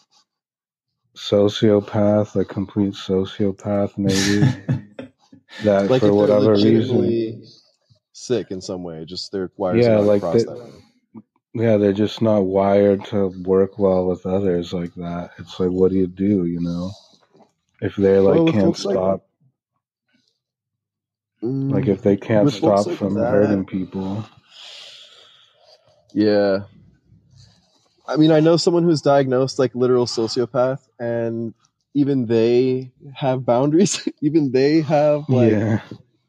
sociopath 1.16 2.36
a 2.40 2.44
complete 2.46 2.94
sociopath 2.94 3.98
maybe 3.98 4.40
that 5.64 5.90
Like 5.90 6.02
for 6.02 6.14
whatever 6.14 6.54
reason 6.56 7.44
sick 8.16 8.52
in 8.52 8.62
some 8.62 8.84
way, 8.84 9.06
just 9.06 9.32
their 9.32 9.52
wires 9.58 9.86
Yeah, 9.86 9.98
like 9.98 10.22
crossed 10.22 10.46
the- 10.46 10.54
that 10.54 10.60
way. 10.60 11.22
yeah 11.56 11.78
they're 11.78 11.94
just 11.94 12.22
not 12.22 12.42
wired 12.42 13.06
to 13.06 13.28
work 13.44 13.78
well 13.80 14.06
with 14.08 14.26
others 14.26 14.74
like 14.74 14.94
that 14.96 15.32
it's 15.38 15.60
like 15.60 15.70
what 15.70 15.92
do 15.92 15.98
you 15.98 16.08
do 16.08 16.46
you 16.46 16.60
know 16.60 16.92
if 17.82 17.96
they're 17.96 18.22
like 18.22 18.36
Well, 18.42 18.52
can't 18.52 18.76
stop. 18.78 18.96
like- 18.96 19.22
stop 21.44 21.76
like 21.76 21.88
if 21.88 22.02
they 22.02 22.16
can't 22.18 22.50
stop 22.52 22.86
like 22.86 22.98
from 22.98 23.16
that- 23.16 23.32
hurting 23.32 23.66
people 23.66 24.26
Yeah. 26.14 26.60
I 28.08 28.18
mean, 28.18 28.32
I 28.32 28.40
know 28.40 28.58
someone 28.58 28.84
who's 28.84 29.02
diagnosed 29.02 29.58
like 29.60 29.74
literal 29.74 30.06
sociopath, 30.06 30.80
and 31.00 31.54
even 31.96 32.26
they 32.28 32.92
have 33.16 33.46
boundaries. 33.46 34.08
even 34.22 34.52
they 34.52 34.82
have 34.82 35.28
like 35.30 35.52
yeah 35.52 35.80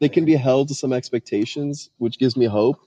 they 0.01 0.09
can 0.09 0.25
be 0.25 0.37
held 0.37 0.69
to 0.69 0.75
some 0.75 0.93
expectations, 0.93 1.91
which 1.99 2.19
gives 2.19 2.37
me 2.37 2.47
hope. 2.47 2.79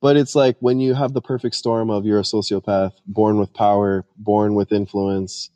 but 0.00 0.16
it's 0.16 0.34
like 0.34 0.56
when 0.60 0.78
you 0.80 0.94
have 0.94 1.12
the 1.12 1.20
perfect 1.20 1.54
storm 1.56 1.90
of 1.90 2.04
you're 2.06 2.18
a 2.20 2.22
sociopath, 2.22 2.92
born 3.06 3.38
with 3.38 3.52
power, 3.52 4.04
born 4.16 4.54
with 4.54 4.70
influence, 4.72 5.50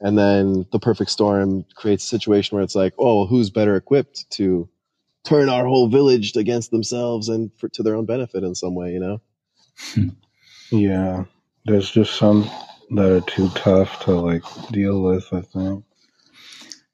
and 0.00 0.16
then 0.18 0.66
the 0.72 0.78
perfect 0.78 1.10
storm 1.10 1.64
creates 1.74 2.04
a 2.04 2.08
situation 2.08 2.56
where 2.56 2.64
it's 2.64 2.74
like, 2.74 2.94
oh, 2.98 3.26
who's 3.26 3.50
better 3.50 3.76
equipped 3.76 4.30
to 4.30 4.68
turn 5.24 5.48
our 5.48 5.66
whole 5.66 5.88
village 5.88 6.36
against 6.36 6.70
themselves 6.70 7.28
and 7.28 7.50
for, 7.56 7.68
to 7.70 7.82
their 7.82 7.96
own 7.96 8.06
benefit 8.06 8.44
in 8.44 8.54
some 8.54 8.74
way, 8.74 8.92
you 8.92 9.00
know? 9.00 9.20
Yeah, 10.70 11.24
there's 11.66 11.90
just 11.90 12.16
some 12.16 12.50
that 12.90 13.10
are 13.10 13.20
too 13.20 13.48
tough 13.50 14.04
to 14.04 14.12
like 14.12 14.42
deal 14.72 15.02
with. 15.02 15.26
I 15.32 15.42
think. 15.42 15.84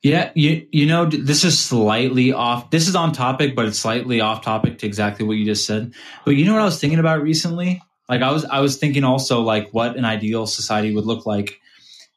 Yeah, 0.03 0.31
you 0.35 0.67
you 0.71 0.87
know 0.87 1.07
this 1.07 1.45
is 1.45 1.59
slightly 1.59 2.33
off. 2.33 2.71
This 2.71 2.89
is 2.89 2.97
on 2.97 3.13
topic, 3.13 3.55
but 3.55 3.67
it's 3.67 3.79
slightly 3.79 4.21
off 4.21 4.43
topic 4.43 4.79
to 4.79 4.87
exactly 4.87 5.27
what 5.27 5.37
you 5.37 5.45
just 5.45 5.67
said. 5.67 5.93
But 6.25 6.33
you 6.33 6.45
know 6.45 6.53
what 6.53 6.63
I 6.63 6.67
was 6.67 6.81
thinking 6.81 6.99
about 6.99 7.23
recently? 7.23 7.83
Like 8.09 8.23
I 8.23 8.33
was 8.33 8.45
I 8.45 8.61
was 8.61 8.77
thinking 8.77 9.05
also 9.05 9.41
like 9.41 9.71
what 9.71 9.97
an 9.97 10.05
ideal 10.05 10.47
society 10.47 10.95
would 10.95 11.07
look 11.07 11.27
like, 11.27 11.61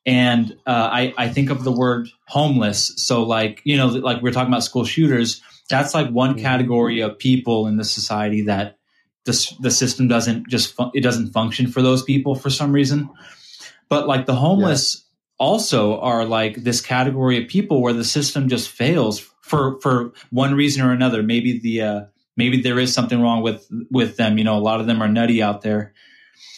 and 0.06 0.52
uh, 0.66 0.90
I 0.92 1.14
I 1.18 1.30
think 1.30 1.50
of 1.50 1.64
the 1.64 1.72
word 1.72 2.10
homeless. 2.28 2.94
So 2.98 3.24
like 3.24 3.62
you 3.64 3.78
know 3.78 3.88
like 3.88 4.22
we 4.22 4.30
are 4.30 4.34
talking 4.34 4.52
about 4.52 4.64
school 4.64 4.86
shooters. 4.86 5.42
That's 5.74 5.94
like 5.96 6.10
one 6.10 6.38
category 6.38 7.02
of 7.02 7.18
people 7.18 7.66
in 7.68 7.78
the 7.78 7.84
society 7.84 8.44
that 8.44 8.78
the 9.26 9.56
the 9.60 9.72
system 9.72 10.08
doesn't 10.08 10.48
just 10.48 10.76
fun- 10.76 10.92
it 10.94 11.02
doesn't 11.02 11.32
function 11.32 11.68
for 11.68 11.82
those 11.82 12.04
people 12.04 12.36
for 12.36 12.50
some 12.52 12.72
reason. 12.72 13.10
But 13.90 14.08
like 14.08 14.26
the 14.26 14.36
homeless 14.36 15.04
also 15.40 16.00
are 16.00 16.26
like 16.26 16.56
this 16.58 16.80
category 16.80 17.42
of 17.42 17.50
people 17.50 17.82
where 17.82 17.94
the 17.94 18.04
system 18.04 18.50
just 18.50 18.70
fails 18.70 19.20
for 19.42 19.80
for 19.82 20.14
one 20.30 20.54
reason 20.54 20.84
or 20.84 20.92
another. 20.92 21.24
Maybe 21.24 21.60
the 21.60 21.82
uh, 21.82 22.02
maybe 22.38 22.62
there 22.62 22.80
is 22.80 22.94
something 22.94 23.20
wrong 23.20 23.42
with 23.42 23.68
with 23.90 24.16
them. 24.16 24.38
You 24.38 24.44
know, 24.44 24.58
a 24.58 24.60
lot 24.60 24.80
of 24.80 24.86
them 24.86 25.02
are 25.02 25.08
nutty 25.08 25.42
out 25.42 25.62
there. 25.62 25.94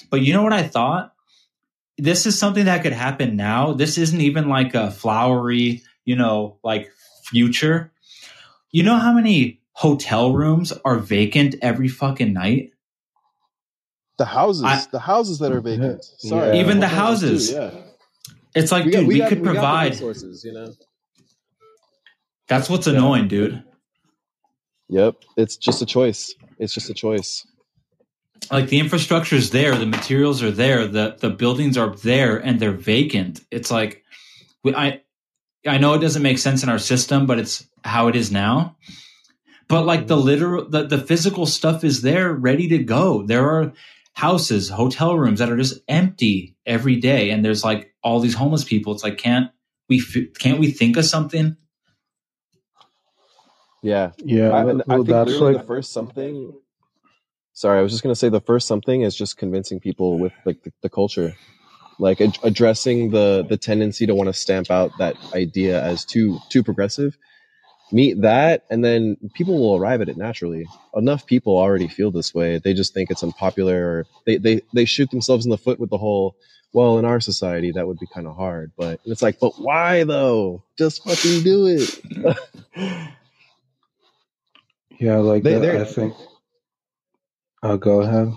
But 0.09 0.21
you 0.21 0.33
know 0.33 0.43
what 0.43 0.53
I 0.53 0.63
thought? 0.63 1.13
This 1.97 2.25
is 2.25 2.37
something 2.37 2.65
that 2.65 2.83
could 2.83 2.93
happen 2.93 3.37
now. 3.37 3.73
This 3.73 3.97
isn't 3.97 4.19
even 4.19 4.49
like 4.49 4.75
a 4.75 4.91
flowery, 4.91 5.83
you 6.03 6.17
know, 6.17 6.57
like 6.63 6.91
future. 7.23 7.93
You 8.75 8.83
know 8.83 8.97
how 8.97 9.13
many 9.13 9.61
hotel 9.71 10.33
rooms 10.33 10.73
are 10.83 10.97
vacant 10.97 11.55
every 11.61 11.87
fucking 11.87 12.33
night? 12.33 12.71
The 14.17 14.25
houses, 14.25 14.65
I, 14.65 14.83
the 14.91 14.99
houses 14.99 15.39
that 15.39 15.53
are 15.53 15.61
vacant. 15.61 16.03
Sorry, 16.03 16.57
yeah. 16.57 16.61
even 16.61 16.81
the 16.81 16.89
houses. 16.89 17.51
Too, 17.51 17.55
yeah. 17.55 17.71
It's 18.53 18.73
like, 18.73 18.83
we 18.83 18.91
dude, 18.91 18.99
got, 18.99 19.07
we, 19.07 19.13
we 19.13 19.19
got, 19.19 19.29
could 19.29 19.39
we 19.39 19.45
provide 19.45 19.91
resources, 19.93 20.43
you 20.43 20.51
know. 20.51 20.73
That's 22.49 22.69
what's 22.69 22.85
yeah. 22.85 22.95
annoying, 22.95 23.29
dude. 23.29 23.63
Yep, 24.89 25.23
it's 25.37 25.55
just 25.55 25.81
a 25.81 25.85
choice. 25.85 26.35
It's 26.59 26.73
just 26.73 26.89
a 26.89 26.93
choice. 26.93 27.47
Like 28.51 28.67
the 28.67 28.79
infrastructure 28.79 29.37
is 29.37 29.51
there, 29.51 29.73
the 29.77 29.85
materials 29.85 30.43
are 30.43 30.51
there, 30.51 30.85
the 30.85 31.15
the 31.17 31.29
buildings 31.29 31.77
are 31.77 31.95
there, 31.95 32.35
and 32.35 32.59
they're 32.59 32.73
vacant. 32.73 33.39
It's 33.51 33.71
like, 33.71 34.03
we, 34.65 34.75
I 34.75 35.01
I 35.65 35.77
know 35.77 35.93
it 35.93 35.99
doesn't 35.99 36.21
make 36.21 36.37
sense 36.37 36.63
in 36.63 36.69
our 36.69 36.79
system, 36.79 37.25
but 37.25 37.39
it's 37.39 37.67
how 37.83 38.07
it 38.07 38.15
is 38.15 38.31
now. 38.31 38.75
But 39.67 39.85
like 39.85 40.07
the 40.07 40.17
literal, 40.17 40.69
the, 40.69 40.83
the 40.83 40.97
physical 40.97 41.45
stuff 41.45 41.83
is 41.83 42.01
there, 42.01 42.31
ready 42.33 42.67
to 42.69 42.79
go. 42.83 43.23
There 43.23 43.49
are 43.49 43.73
houses, 44.13 44.69
hotel 44.69 45.17
rooms 45.17 45.39
that 45.39 45.51
are 45.51 45.57
just 45.57 45.79
empty 45.87 46.55
every 46.65 46.97
day, 46.97 47.31
and 47.31 47.43
there's 47.43 47.63
like 47.63 47.93
all 48.03 48.19
these 48.19 48.35
homeless 48.35 48.63
people. 48.63 48.93
It's 48.93 49.03
like 49.03 49.17
can't 49.17 49.51
we 49.89 50.01
can't 50.39 50.59
we 50.59 50.71
think 50.71 50.97
of 50.97 51.05
something? 51.05 51.57
Yeah, 53.81 54.11
yeah. 54.17 54.49
I, 54.49 54.63
well, 54.63 54.81
I 54.87 54.95
think 54.95 55.07
that's 55.07 55.35
like 55.35 55.57
the 55.57 55.63
first 55.63 55.91
something. 55.91 56.53
Sorry, 57.53 57.79
I 57.79 57.81
was 57.81 57.91
just 57.91 58.03
gonna 58.03 58.15
say 58.15 58.29
the 58.29 58.41
first 58.41 58.67
something 58.67 59.01
is 59.01 59.15
just 59.15 59.37
convincing 59.37 59.79
people 59.79 60.19
with 60.19 60.33
like 60.45 60.61
the, 60.63 60.71
the 60.81 60.89
culture, 60.89 61.35
like 61.99 62.21
ad- 62.21 62.37
addressing 62.43 63.11
the 63.11 63.45
the 63.47 63.57
tendency 63.57 64.05
to 64.05 64.15
want 64.15 64.27
to 64.27 64.33
stamp 64.33 64.69
out 64.71 64.91
that 64.99 65.15
idea 65.33 65.81
as 65.81 66.05
too 66.05 66.39
too 66.49 66.63
progressive. 66.63 67.17
Meet 67.91 68.21
that 68.21 68.63
and 68.69 68.83
then 68.83 69.15
people 69.33 69.59
will 69.59 69.75
arrive 69.75 70.01
at 70.01 70.09
it 70.09 70.17
naturally. 70.17 70.65
Enough 70.95 71.25
people 71.25 71.57
already 71.57 71.87
feel 71.87 72.11
this 72.11 72.33
way. 72.33 72.57
They 72.57 72.73
just 72.73 72.93
think 72.93 73.11
it's 73.11 73.23
unpopular 73.23 73.85
or 73.87 74.05
they 74.25 74.37
they, 74.37 74.61
they 74.73 74.85
shoot 74.85 75.09
themselves 75.11 75.45
in 75.45 75.51
the 75.51 75.57
foot 75.57 75.79
with 75.79 75.89
the 75.91 75.97
whole 75.97 76.35
well 76.73 76.97
in 76.99 77.05
our 77.05 77.21
society 77.21 77.71
that 77.71 77.87
would 77.87 77.99
be 77.99 78.07
kind 78.13 78.27
of 78.27 78.35
hard 78.35 78.71
but 78.75 78.99
it's 79.05 79.21
like 79.21 79.39
but 79.39 79.53
why 79.59 80.03
though? 80.03 80.63
Just 80.77 81.03
fucking 81.03 81.43
do 81.43 81.67
it. 81.67 82.01
Yeah 84.99 85.17
like 85.17 85.43
they, 85.43 85.55
uh, 85.55 85.59
that, 85.59 85.75
i 85.75 85.83
think 85.83 86.13
i'll 87.61 87.77
go 87.77 88.01
ahead 88.01 88.31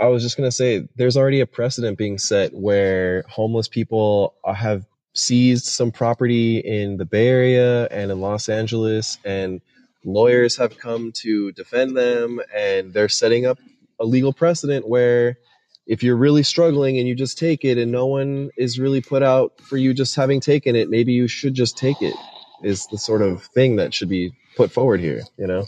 i 0.00 0.06
was 0.06 0.22
just 0.22 0.36
going 0.36 0.46
to 0.46 0.54
say 0.54 0.86
there's 0.96 1.16
already 1.16 1.40
a 1.40 1.46
precedent 1.46 1.98
being 1.98 2.18
set 2.18 2.52
where 2.52 3.24
homeless 3.28 3.68
people 3.68 4.34
have 4.54 4.84
seized 5.16 5.64
some 5.64 5.90
property 5.90 6.58
in 6.58 6.98
the 6.98 7.04
Bay 7.04 7.28
Area 7.28 7.86
and 7.86 8.10
in 8.10 8.20
Los 8.20 8.48
Angeles, 8.48 9.18
and 9.24 9.60
lawyers 10.04 10.56
have 10.56 10.78
come 10.78 11.12
to 11.12 11.52
defend 11.52 11.96
them, 11.96 12.40
and 12.54 12.92
they're 12.92 13.08
setting 13.08 13.46
up 13.46 13.58
a 13.98 14.04
legal 14.04 14.32
precedent 14.32 14.86
where 14.86 15.38
if 15.86 16.02
you're 16.02 16.16
really 16.16 16.42
struggling 16.42 16.98
and 16.98 17.08
you 17.08 17.14
just 17.14 17.38
take 17.38 17.64
it 17.64 17.78
and 17.78 17.92
no 17.92 18.06
one 18.06 18.50
is 18.56 18.78
really 18.78 19.00
put 19.00 19.22
out 19.22 19.52
for 19.62 19.76
you 19.76 19.94
just 19.94 20.16
having 20.16 20.40
taken 20.40 20.76
it, 20.76 20.90
maybe 20.90 21.12
you 21.12 21.28
should 21.28 21.54
just 21.54 21.78
take 21.78 22.02
it, 22.02 22.14
is 22.62 22.86
the 22.88 22.98
sort 22.98 23.22
of 23.22 23.44
thing 23.44 23.76
that 23.76 23.94
should 23.94 24.08
be 24.08 24.32
put 24.56 24.70
forward 24.70 25.00
here, 25.00 25.22
you 25.38 25.46
know? 25.46 25.66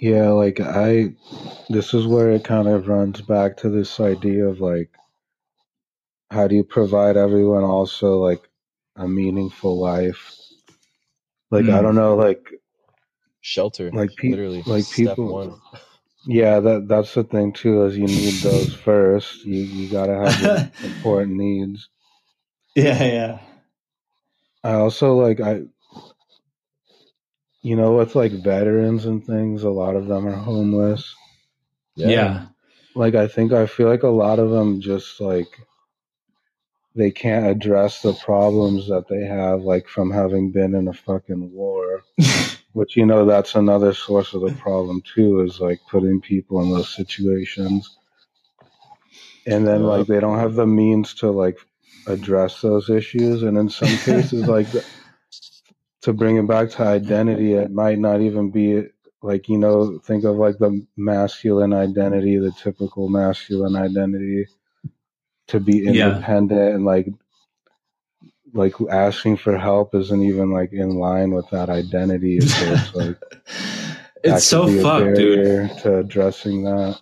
Yeah, 0.00 0.30
like 0.30 0.60
I, 0.60 1.12
this 1.68 1.92
is 1.92 2.06
where 2.06 2.30
it 2.30 2.42
kind 2.42 2.66
of 2.66 2.88
runs 2.88 3.20
back 3.20 3.58
to 3.58 3.68
this 3.68 4.00
idea 4.00 4.46
of 4.46 4.58
like, 4.58 4.90
how 6.30 6.48
do 6.48 6.54
you 6.54 6.64
provide 6.64 7.18
everyone 7.18 7.64
also 7.64 8.16
like 8.16 8.48
a 8.96 9.06
meaningful 9.06 9.78
life? 9.78 10.36
Like 11.50 11.64
mm. 11.64 11.74
I 11.74 11.78
hmm. 11.78 11.82
don't 11.82 11.94
know, 11.96 12.16
like 12.16 12.48
shelter, 13.42 13.90
like 13.92 14.10
pe- 14.16 14.30
literally, 14.30 14.62
like 14.64 14.90
people. 14.90 15.60
Yeah, 16.26 16.60
that 16.60 16.88
that's 16.88 17.12
the 17.12 17.24
thing 17.24 17.52
too. 17.52 17.84
Is 17.84 17.96
you 17.98 18.06
need 18.06 18.42
those 18.42 18.74
first. 18.84 19.44
You 19.44 19.60
you 19.60 19.90
gotta 19.90 20.14
have 20.14 20.40
the 20.40 20.72
important 20.84 21.36
needs. 21.36 21.90
Yeah, 22.74 23.02
yeah. 23.02 23.38
I 24.64 24.74
also 24.74 25.14
like 25.14 25.40
I. 25.40 25.62
You 27.62 27.76
know, 27.76 27.96
with 27.96 28.14
like 28.14 28.32
veterans 28.32 29.04
and 29.04 29.24
things, 29.24 29.64
a 29.64 29.70
lot 29.70 29.96
of 29.96 30.06
them 30.06 30.26
are 30.26 30.32
homeless. 30.32 31.14
Yeah. 31.94 32.08
yeah. 32.08 32.46
Like 32.94 33.14
I 33.14 33.28
think 33.28 33.52
I 33.52 33.66
feel 33.66 33.88
like 33.88 34.02
a 34.02 34.08
lot 34.08 34.38
of 34.38 34.50
them 34.50 34.80
just 34.80 35.20
like 35.20 35.48
they 36.94 37.10
can't 37.10 37.46
address 37.46 38.02
the 38.02 38.14
problems 38.14 38.88
that 38.88 39.08
they 39.08 39.24
have, 39.24 39.62
like 39.62 39.88
from 39.88 40.10
having 40.10 40.50
been 40.50 40.74
in 40.74 40.88
a 40.88 40.92
fucking 40.92 41.52
war. 41.52 42.02
Which 42.72 42.96
you 42.96 43.04
know 43.04 43.24
that's 43.26 43.56
another 43.56 43.92
source 43.94 44.32
of 44.32 44.42
the 44.42 44.54
problem 44.54 45.02
too, 45.02 45.40
is 45.40 45.58
like 45.58 45.80
putting 45.90 46.20
people 46.20 46.62
in 46.62 46.70
those 46.70 46.94
situations, 46.94 47.96
and 49.44 49.66
then 49.66 49.82
like 49.82 50.06
they 50.06 50.20
don't 50.20 50.38
have 50.38 50.54
the 50.54 50.68
means 50.68 51.14
to 51.14 51.32
like 51.32 51.58
address 52.06 52.60
those 52.60 52.88
issues, 52.88 53.42
and 53.42 53.58
in 53.58 53.70
some 53.70 53.88
cases, 54.04 54.46
like 54.46 54.68
to 56.02 56.12
bring 56.12 56.36
it 56.36 56.46
back 56.46 56.70
to 56.70 56.82
identity, 56.82 57.54
it 57.54 57.70
might 57.70 57.98
not 57.98 58.20
even 58.20 58.50
be 58.50 58.84
like 59.22 59.48
you 59.48 59.58
know 59.58 59.98
think 59.98 60.24
of 60.24 60.36
like 60.36 60.58
the 60.58 60.84
masculine 60.96 61.72
identity, 61.72 62.38
the 62.38 62.52
typical 62.52 63.08
masculine 63.08 63.76
identity 63.76 64.46
to 65.48 65.60
be 65.60 65.86
independent 65.86 66.60
yeah. 66.60 66.74
and 66.74 66.84
like 66.84 67.06
like 68.52 68.74
asking 68.90 69.36
for 69.36 69.56
help 69.56 69.94
isn't 69.94 70.22
even 70.22 70.50
like 70.50 70.72
in 70.72 70.90
line 70.90 71.32
with 71.32 71.48
that 71.50 71.68
identity. 71.68 72.40
So 72.40 72.72
it's 72.72 72.94
like 72.94 73.16
it's 74.24 74.44
so 74.44 74.66
fucked, 74.80 75.16
dude. 75.16 75.70
To 75.82 75.98
addressing 75.98 76.64
that. 76.64 77.00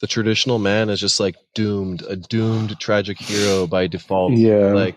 The 0.00 0.06
traditional 0.06 0.58
man 0.58 0.90
is 0.90 1.00
just 1.00 1.20
like 1.20 1.36
doomed, 1.54 2.02
a 2.02 2.16
doomed 2.16 2.78
tragic 2.78 3.18
hero 3.18 3.66
by 3.66 3.86
default. 3.86 4.32
Yeah. 4.32 4.72
Like 4.72 4.96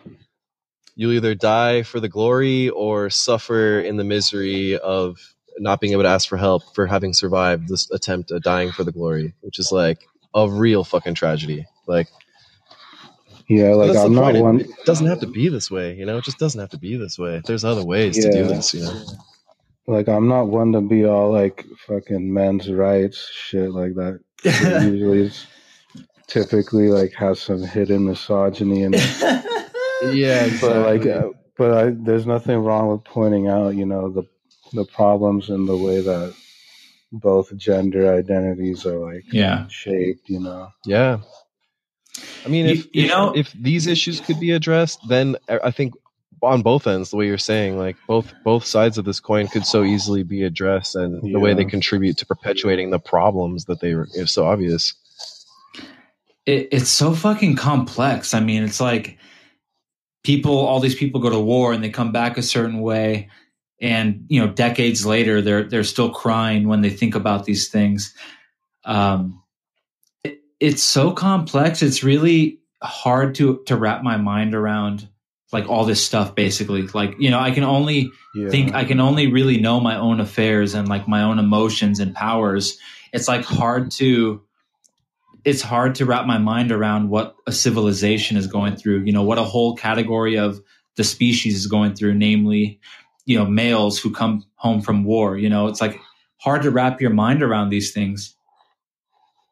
you'll 0.99 1.13
either 1.13 1.33
die 1.33 1.81
for 1.81 2.01
the 2.01 2.09
glory 2.09 2.67
or 2.67 3.09
suffer 3.09 3.79
in 3.79 3.95
the 3.95 4.03
misery 4.03 4.77
of 4.77 5.17
not 5.57 5.79
being 5.79 5.93
able 5.93 6.03
to 6.03 6.09
ask 6.09 6.27
for 6.27 6.35
help 6.35 6.75
for 6.75 6.85
having 6.85 7.13
survived 7.13 7.69
this 7.69 7.89
attempt 7.91 8.31
at 8.31 8.43
dying 8.43 8.73
for 8.73 8.83
the 8.83 8.91
glory, 8.91 9.33
which 9.39 9.59
is 9.59 9.71
like 9.71 10.05
a 10.35 10.49
real 10.49 10.83
fucking 10.83 11.13
tragedy. 11.13 11.65
Like, 11.87 12.09
yeah, 13.47 13.75
like 13.75 13.95
I'm 13.95 14.13
not 14.13 14.33
point. 14.33 14.43
one. 14.43 14.59
It, 14.59 14.69
it, 14.69 14.85
doesn't 14.85 15.07
have 15.07 15.21
to 15.21 15.27
be 15.27 15.47
this 15.47 15.71
way, 15.71 15.95
you 15.95 16.05
know. 16.05 16.17
It 16.17 16.25
just 16.25 16.37
doesn't 16.37 16.59
have 16.59 16.71
to 16.71 16.77
be 16.77 16.97
this 16.97 17.17
way. 17.17 17.41
There's 17.45 17.63
other 17.63 17.85
ways 17.85 18.17
yeah. 18.17 18.31
to 18.31 18.31
do 18.33 18.47
this, 18.49 18.73
you 18.73 18.81
know. 18.81 19.05
Like 19.87 20.09
I'm 20.09 20.27
not 20.27 20.49
one 20.49 20.73
to 20.73 20.81
be 20.81 21.05
all 21.05 21.31
like 21.31 21.65
fucking 21.87 22.33
men's 22.33 22.69
rights 22.69 23.25
shit 23.33 23.71
like 23.71 23.95
that. 23.95 24.19
usually, 24.43 25.27
it's 25.27 25.47
typically 26.27 26.89
like 26.89 27.13
has 27.13 27.39
some 27.39 27.63
hidden 27.63 28.05
misogyny 28.05 28.83
in 28.83 28.95
it. 28.95 29.45
yeah, 30.03 30.45
exactly. 30.45 30.59
but 30.69 30.85
like, 30.85 31.05
uh, 31.05 31.29
but 31.57 31.77
I, 31.77 31.89
there's 31.91 32.25
nothing 32.25 32.57
wrong 32.57 32.89
with 32.89 33.03
pointing 33.03 33.47
out, 33.47 33.75
you 33.75 33.85
know, 33.85 34.09
the 34.09 34.23
the 34.73 34.85
problems 34.85 35.49
in 35.49 35.65
the 35.65 35.77
way 35.77 36.01
that 36.01 36.33
both 37.11 37.55
gender 37.57 38.13
identities 38.13 38.85
are 38.85 38.99
like 38.99 39.25
yeah 39.31 39.67
shaped. 39.67 40.29
You 40.29 40.39
know. 40.39 40.69
Yeah. 40.85 41.19
I 42.45 42.49
mean, 42.49 42.65
if 42.65 42.77
you, 42.85 42.89
you 42.93 43.03
if, 43.05 43.09
know 43.09 43.31
if 43.33 43.51
these 43.53 43.87
issues 43.87 44.19
could 44.19 44.39
be 44.39 44.51
addressed, 44.51 44.99
then 45.07 45.37
I 45.47 45.71
think 45.71 45.93
on 46.41 46.61
both 46.61 46.87
ends, 46.87 47.09
the 47.09 47.17
way 47.17 47.27
you're 47.27 47.37
saying, 47.37 47.77
like 47.77 47.97
both 48.07 48.33
both 48.43 48.65
sides 48.65 48.97
of 48.97 49.05
this 49.05 49.19
coin 49.19 49.47
could 49.47 49.65
so 49.65 49.83
easily 49.83 50.23
be 50.23 50.43
addressed, 50.43 50.95
and 50.95 51.33
the 51.33 51.39
way 51.39 51.53
they 51.53 51.65
contribute 51.65 52.17
to 52.17 52.25
perpetuating 52.25 52.89
the 52.89 52.99
problems 52.99 53.65
that 53.65 53.79
they 53.81 53.91
are 53.91 54.07
so 54.25 54.45
obvious. 54.45 54.93
It, 56.45 56.69
it's 56.71 56.89
so 56.89 57.13
fucking 57.13 57.57
complex. 57.57 58.33
I 58.33 58.39
mean, 58.39 58.63
it's 58.63 58.79
like 58.79 59.17
people, 60.23 60.57
all 60.57 60.79
these 60.79 60.95
people 60.95 61.21
go 61.21 61.29
to 61.29 61.39
war 61.39 61.73
and 61.73 61.83
they 61.83 61.89
come 61.89 62.11
back 62.11 62.37
a 62.37 62.43
certain 62.43 62.79
way, 62.79 63.29
and 63.81 64.25
you 64.27 64.41
know, 64.41 64.51
decades 64.51 65.05
later, 65.05 65.41
they're 65.41 65.63
they're 65.63 65.83
still 65.83 66.09
crying 66.09 66.67
when 66.67 66.81
they 66.81 66.89
think 66.89 67.15
about 67.15 67.45
these 67.45 67.69
things. 67.69 68.13
Um, 68.83 69.41
it, 70.23 70.41
it's 70.59 70.83
so 70.83 71.11
complex. 71.11 71.81
It's 71.81 72.03
really 72.03 72.59
hard 72.81 73.35
to 73.35 73.61
to 73.65 73.75
wrap 73.75 74.03
my 74.03 74.17
mind 74.17 74.55
around 74.55 75.07
like 75.51 75.67
all 75.67 75.85
this 75.85 76.03
stuff 76.03 76.35
basically 76.35 76.83
like 76.87 77.15
you 77.19 77.29
know 77.29 77.39
i 77.39 77.51
can 77.51 77.63
only 77.63 78.11
yeah. 78.35 78.49
think 78.49 78.73
i 78.73 78.85
can 78.85 78.99
only 78.99 79.31
really 79.31 79.59
know 79.59 79.79
my 79.79 79.97
own 79.97 80.19
affairs 80.19 80.73
and 80.73 80.87
like 80.87 81.07
my 81.07 81.23
own 81.23 81.39
emotions 81.39 81.99
and 81.99 82.15
powers 82.15 82.77
it's 83.11 83.27
like 83.27 83.43
hard 83.43 83.91
to 83.91 84.41
it's 85.45 85.61
hard 85.61 85.95
to 85.95 86.05
wrap 86.05 86.25
my 86.25 86.37
mind 86.37 86.71
around 86.71 87.09
what 87.09 87.35
a 87.47 87.51
civilization 87.51 88.37
is 88.37 88.47
going 88.47 88.75
through 88.75 88.99
you 88.99 89.11
know 89.11 89.23
what 89.23 89.37
a 89.37 89.43
whole 89.43 89.75
category 89.75 90.37
of 90.37 90.61
the 90.95 91.03
species 91.03 91.55
is 91.55 91.67
going 91.67 91.93
through 91.93 92.13
namely 92.13 92.79
you 93.25 93.37
know 93.37 93.45
males 93.45 93.99
who 93.99 94.11
come 94.11 94.43
home 94.55 94.81
from 94.81 95.03
war 95.03 95.37
you 95.37 95.49
know 95.49 95.67
it's 95.67 95.81
like 95.81 95.99
hard 96.37 96.61
to 96.61 96.71
wrap 96.71 97.01
your 97.01 97.11
mind 97.11 97.43
around 97.43 97.69
these 97.69 97.91
things 97.91 98.35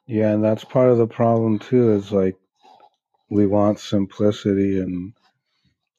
yeah 0.07 0.31
and 0.31 0.43
that's 0.43 0.63
part 0.63 0.89
of 0.89 0.97
the 0.97 1.07
problem 1.07 1.59
too 1.59 1.93
is 1.93 2.11
like 2.11 2.35
we 3.29 3.45
want 3.45 3.79
simplicity 3.79 4.79
and 4.79 5.13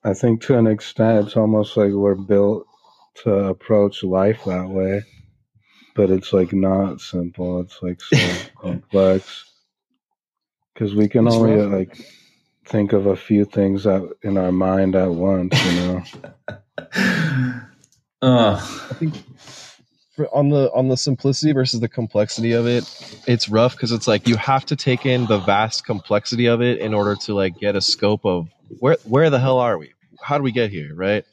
I 0.05 0.15
think 0.15 0.43
to 0.43 0.57
an 0.57 0.67
extent, 0.67 1.27
it's 1.27 1.37
almost 1.37 1.77
like 1.77 1.93
we're 1.93 2.15
built 2.15 2.67
to 3.25 3.31
approach 3.31 4.03
life 4.03 4.45
that 4.47 4.69
way, 4.69 5.03
but 5.95 6.11
it's 6.11 6.33
like 6.33 6.53
not 6.53 7.01
simple. 7.01 7.61
It's 7.61 7.83
like 7.83 8.01
so 8.01 8.17
complex 8.61 9.48
because 10.79 10.95
we 10.95 11.09
can 11.09 11.27
it's 11.27 11.35
only 11.35 11.57
rough. 11.57 11.73
like 11.73 12.07
think 12.65 12.93
of 12.93 13.07
a 13.07 13.17
few 13.17 13.45
things 13.45 13.83
that 13.85 14.09
in 14.23 14.39
our 14.39 14.53
mind 14.53 14.95
at 14.95 15.11
once. 15.11 15.65
You 15.65 15.81
know. 15.81 16.03
uh, 18.23 18.61
I 18.61 18.95
think 18.95 19.15
on 20.33 20.51
the 20.51 20.71
on 20.73 20.89
the 20.89 20.97
simplicity 20.97 21.53
versus 21.53 21.81
the 21.81 21.89
complexity 21.89 22.53
of 22.53 22.67
it, 22.67 22.85
it's 23.27 23.49
rough 23.49 23.75
because 23.75 23.91
it's 23.91 24.07
like 24.07 24.29
you 24.29 24.37
have 24.37 24.65
to 24.67 24.77
take 24.77 25.05
in 25.05 25.27
the 25.27 25.39
vast 25.39 25.85
complexity 25.85 26.47
of 26.47 26.63
it 26.63 26.79
in 26.79 26.95
order 26.95 27.17
to 27.17 27.35
like 27.35 27.59
get 27.59 27.75
a 27.75 27.81
scope 27.81 28.25
of 28.25 28.49
where 28.79 28.99
where 29.03 29.31
the 29.31 29.41
hell 29.41 29.59
are 29.59 29.79
we? 29.79 29.93
How 30.23 30.37
do 30.37 30.45
we 30.45 30.53
get 30.53 30.71
here, 30.71 30.95
right? 30.95 31.25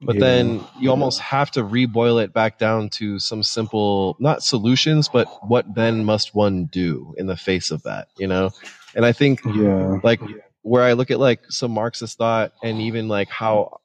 But 0.00 0.16
yeah. 0.16 0.20
then 0.20 0.64
you 0.78 0.90
almost 0.90 1.20
have 1.20 1.50
to 1.52 1.64
reboil 1.64 2.22
it 2.22 2.32
back 2.32 2.58
down 2.58 2.88
to 2.90 3.18
some 3.18 3.42
simple 3.42 4.16
not 4.20 4.42
solutions, 4.42 5.08
but 5.08 5.26
what 5.48 5.74
then 5.74 6.04
must 6.04 6.34
one 6.34 6.66
do 6.66 7.14
in 7.18 7.26
the 7.26 7.36
face 7.36 7.70
of 7.72 7.82
that, 7.82 8.08
you 8.16 8.28
know? 8.28 8.50
And 8.94 9.04
I 9.04 9.12
think 9.12 9.40
yeah. 9.44 9.98
like 10.04 10.20
where 10.62 10.84
I 10.84 10.92
look 10.92 11.10
at 11.10 11.18
like 11.18 11.40
some 11.48 11.72
Marxist 11.72 12.18
thought 12.18 12.52
and 12.62 12.80
even 12.80 13.08
like 13.08 13.28
how 13.28 13.80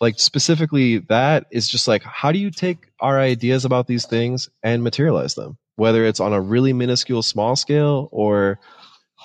like 0.00 0.18
specifically 0.18 0.98
that 0.98 1.46
is 1.50 1.68
just 1.68 1.86
like 1.86 2.02
how 2.02 2.32
do 2.32 2.38
you 2.38 2.50
take 2.50 2.90
our 3.00 3.18
ideas 3.20 3.64
about 3.64 3.86
these 3.86 4.06
things 4.06 4.48
and 4.62 4.82
materialize 4.82 5.34
them 5.34 5.56
whether 5.76 6.04
it's 6.04 6.20
on 6.20 6.32
a 6.32 6.40
really 6.40 6.72
minuscule 6.72 7.22
small 7.22 7.56
scale 7.56 8.08
or 8.12 8.58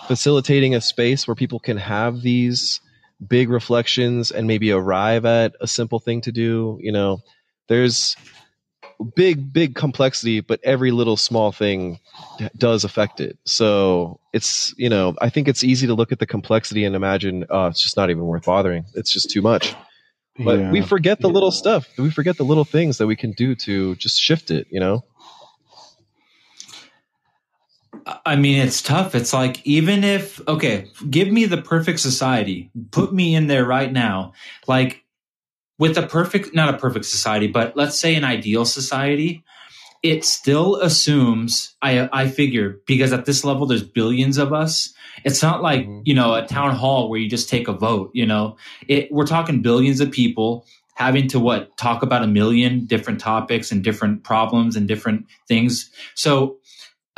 facilitating 0.08 0.76
a 0.76 0.82
space 0.82 1.28
where 1.28 1.36
people 1.36 1.60
can 1.60 1.78
have 1.78 2.22
these 2.22 2.80
big 3.26 3.50
reflections 3.50 4.32
and 4.32 4.48
maybe 4.48 4.72
arrive 4.72 5.26
at 5.26 5.54
a 5.60 5.68
simple 5.68 6.00
thing 6.00 6.22
to 6.22 6.32
do 6.32 6.78
you 6.82 6.92
know 6.92 7.20
there's 7.68 8.16
big 9.16 9.54
big 9.54 9.76
complexity 9.76 10.42
but 10.42 10.60
every 10.64 10.92
little 10.92 11.16
small 11.16 11.52
thing 11.52 12.00
does 12.58 12.84
affect 12.84 13.20
it. 13.20 13.38
So 13.46 14.20
it's 14.34 14.74
you 14.78 14.90
know 14.90 15.16
i 15.22 15.30
think 15.30 15.48
it's 15.48 15.64
easy 15.64 15.88
to 15.88 15.94
look 15.94 16.12
at 16.12 16.20
the 16.20 16.26
complexity 16.26 16.86
and 16.86 16.96
imagine 16.96 17.46
oh 17.50 17.68
it's 17.68 17.82
just 17.82 17.98
not 17.98 18.10
even 18.10 18.26
worth 18.26 18.46
bothering. 18.46 18.86
It's 18.96 19.12
just 19.12 19.30
too 19.30 19.42
much. 19.42 19.76
But 20.38 20.60
yeah. 20.60 20.72
we 20.72 20.82
forget 20.82 21.20
the 21.20 21.28
yeah. 21.28 21.34
little 21.34 21.52
stuff. 21.52 21.88
We 21.98 22.12
forget 22.12 22.38
the 22.38 22.46
little 22.46 22.64
things 22.64 22.98
that 23.00 23.08
we 23.08 23.18
can 23.18 23.34
do 23.34 23.56
to 23.56 23.96
just 23.96 24.20
shift 24.20 24.52
it 24.52 24.68
you 24.70 24.80
know 24.80 25.04
I 28.26 28.36
mean, 28.36 28.60
it's 28.60 28.82
tough. 28.82 29.16
It's 29.16 29.34
like, 29.34 29.66
even 29.66 30.04
if, 30.04 30.42
okay, 30.48 30.88
give 31.10 31.28
me 31.28 31.46
the 31.46 31.62
perfect 31.62 32.00
society, 32.00 32.72
put 32.92 33.14
me 33.14 33.36
in 33.36 33.48
there 33.48 33.66
right 33.66 33.92
now. 33.92 34.34
Like, 34.68 35.04
with 35.78 35.98
a 35.98 36.08
perfect, 36.08 36.54
not 36.54 36.74
a 36.74 36.78
perfect 36.78 37.06
society, 37.06 37.48
but 37.48 37.76
let's 37.76 38.00
say 38.00 38.16
an 38.16 38.24
ideal 38.24 38.66
society, 38.66 39.44
it 40.04 40.24
still 40.26 40.76
assumes, 40.78 41.76
I, 41.82 42.10
I 42.12 42.28
figure, 42.30 42.80
because 42.86 43.12
at 43.14 43.26
this 43.26 43.44
level, 43.44 43.66
there's 43.66 43.84
billions 43.84 44.38
of 44.38 44.54
us. 44.54 44.94
It's 45.26 45.42
not 45.42 45.62
like, 45.62 45.82
mm-hmm. 45.82 46.02
you 46.06 46.14
know, 46.14 46.34
a 46.34 46.46
town 46.46 46.76
hall 46.76 47.10
where 47.10 47.20
you 47.20 47.30
just 47.30 47.50
take 47.50 47.68
a 47.68 47.74
vote, 47.74 48.12
you 48.14 48.26
know, 48.26 48.58
it, 48.88 49.12
we're 49.12 49.26
talking 49.26 49.62
billions 49.62 50.00
of 50.00 50.12
people 50.12 50.66
having 50.96 51.30
to 51.30 51.40
what 51.40 51.76
talk 51.78 52.04
about 52.04 52.24
a 52.24 52.28
million 52.28 52.86
different 52.86 53.22
topics 53.22 53.72
and 53.72 53.86
different 53.86 54.24
problems 54.24 54.76
and 54.76 54.86
different 54.86 55.26
things. 55.48 55.90
So 56.14 56.59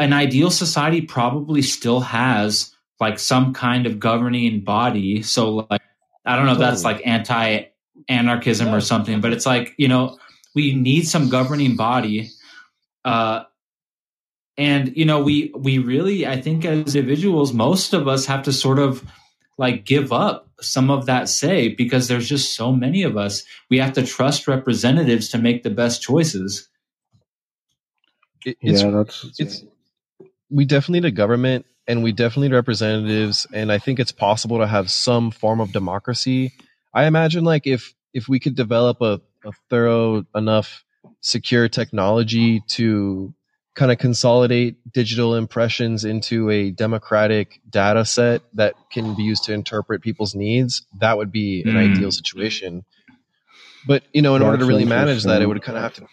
an 0.01 0.13
ideal 0.13 0.49
society 0.49 1.01
probably 1.01 1.61
still 1.61 1.99
has 1.99 2.75
like 2.99 3.19
some 3.19 3.53
kind 3.53 3.85
of 3.85 3.99
governing 3.99 4.63
body. 4.63 5.21
So 5.21 5.67
like 5.69 5.81
I 6.25 6.35
don't 6.35 6.47
know 6.47 6.53
if 6.53 6.57
that's 6.57 6.83
like 6.83 7.01
anti 7.05 7.65
anarchism 8.09 8.67
yeah. 8.67 8.75
or 8.75 8.81
something, 8.81 9.21
but 9.21 9.31
it's 9.31 9.45
like, 9.45 9.73
you 9.77 9.87
know, 9.87 10.17
we 10.55 10.73
need 10.73 11.07
some 11.07 11.29
governing 11.29 11.75
body. 11.75 12.31
Uh 13.05 13.43
and 14.57 14.95
you 14.97 15.05
know, 15.05 15.21
we 15.21 15.53
we 15.55 15.77
really 15.77 16.25
I 16.25 16.41
think 16.41 16.65
as 16.65 16.95
individuals, 16.95 17.53
most 17.53 17.93
of 17.93 18.07
us 18.07 18.25
have 18.25 18.43
to 18.43 18.53
sort 18.53 18.79
of 18.79 19.05
like 19.59 19.85
give 19.85 20.11
up 20.11 20.49
some 20.61 20.89
of 20.89 21.05
that 21.05 21.29
say 21.29 21.69
because 21.69 22.07
there's 22.07 22.27
just 22.27 22.55
so 22.55 22.71
many 22.71 23.03
of 23.03 23.17
us. 23.17 23.43
We 23.69 23.77
have 23.77 23.93
to 23.93 24.05
trust 24.05 24.47
representatives 24.47 25.29
to 25.29 25.37
make 25.37 25.61
the 25.61 25.69
best 25.69 26.01
choices. 26.01 26.67
It, 28.43 28.57
it's, 28.61 28.81
yeah, 28.81 28.89
that's 28.89 29.25
it's 29.37 29.63
we 30.51 30.65
definitely 30.65 30.99
need 30.99 31.07
a 31.07 31.11
government 31.11 31.65
and 31.87 32.03
we 32.03 32.11
definitely 32.11 32.49
need 32.49 32.55
representatives 32.55 33.47
and 33.53 33.71
i 33.71 33.79
think 33.79 33.99
it's 33.99 34.11
possible 34.11 34.59
to 34.59 34.67
have 34.67 34.91
some 34.91 35.31
form 35.31 35.59
of 35.59 35.71
democracy. 35.71 36.53
I 36.93 37.05
imagine 37.05 37.43
like 37.43 37.65
if 37.65 37.93
if 38.13 38.27
we 38.27 38.39
could 38.39 38.55
develop 38.55 39.01
a, 39.01 39.21
a 39.45 39.51
thorough 39.69 40.25
enough 40.35 40.83
secure 41.21 41.69
technology 41.69 42.61
to 42.67 43.33
kind 43.73 43.91
of 43.91 43.97
consolidate 43.97 44.75
digital 44.91 45.35
impressions 45.35 46.03
into 46.03 46.49
a 46.49 46.71
democratic 46.71 47.61
data 47.69 48.03
set 48.03 48.41
that 48.53 48.75
can 48.91 49.15
be 49.15 49.23
used 49.23 49.45
to 49.45 49.53
interpret 49.53 50.01
people's 50.01 50.35
needs 50.35 50.85
that 50.99 51.17
would 51.17 51.31
be 51.31 51.61
an 51.61 51.75
mm. 51.75 51.91
ideal 51.91 52.11
situation. 52.11 52.83
But 53.87 54.03
you 54.13 54.21
know 54.21 54.35
in 54.35 54.41
That's 54.41 54.47
order 54.51 54.57
to 54.59 54.65
really 54.65 54.85
manage 54.85 55.23
that 55.23 55.41
it 55.41 55.47
would 55.47 55.61
kind 55.63 55.77
of 55.77 55.83
have 55.83 55.93
to 55.95 56.07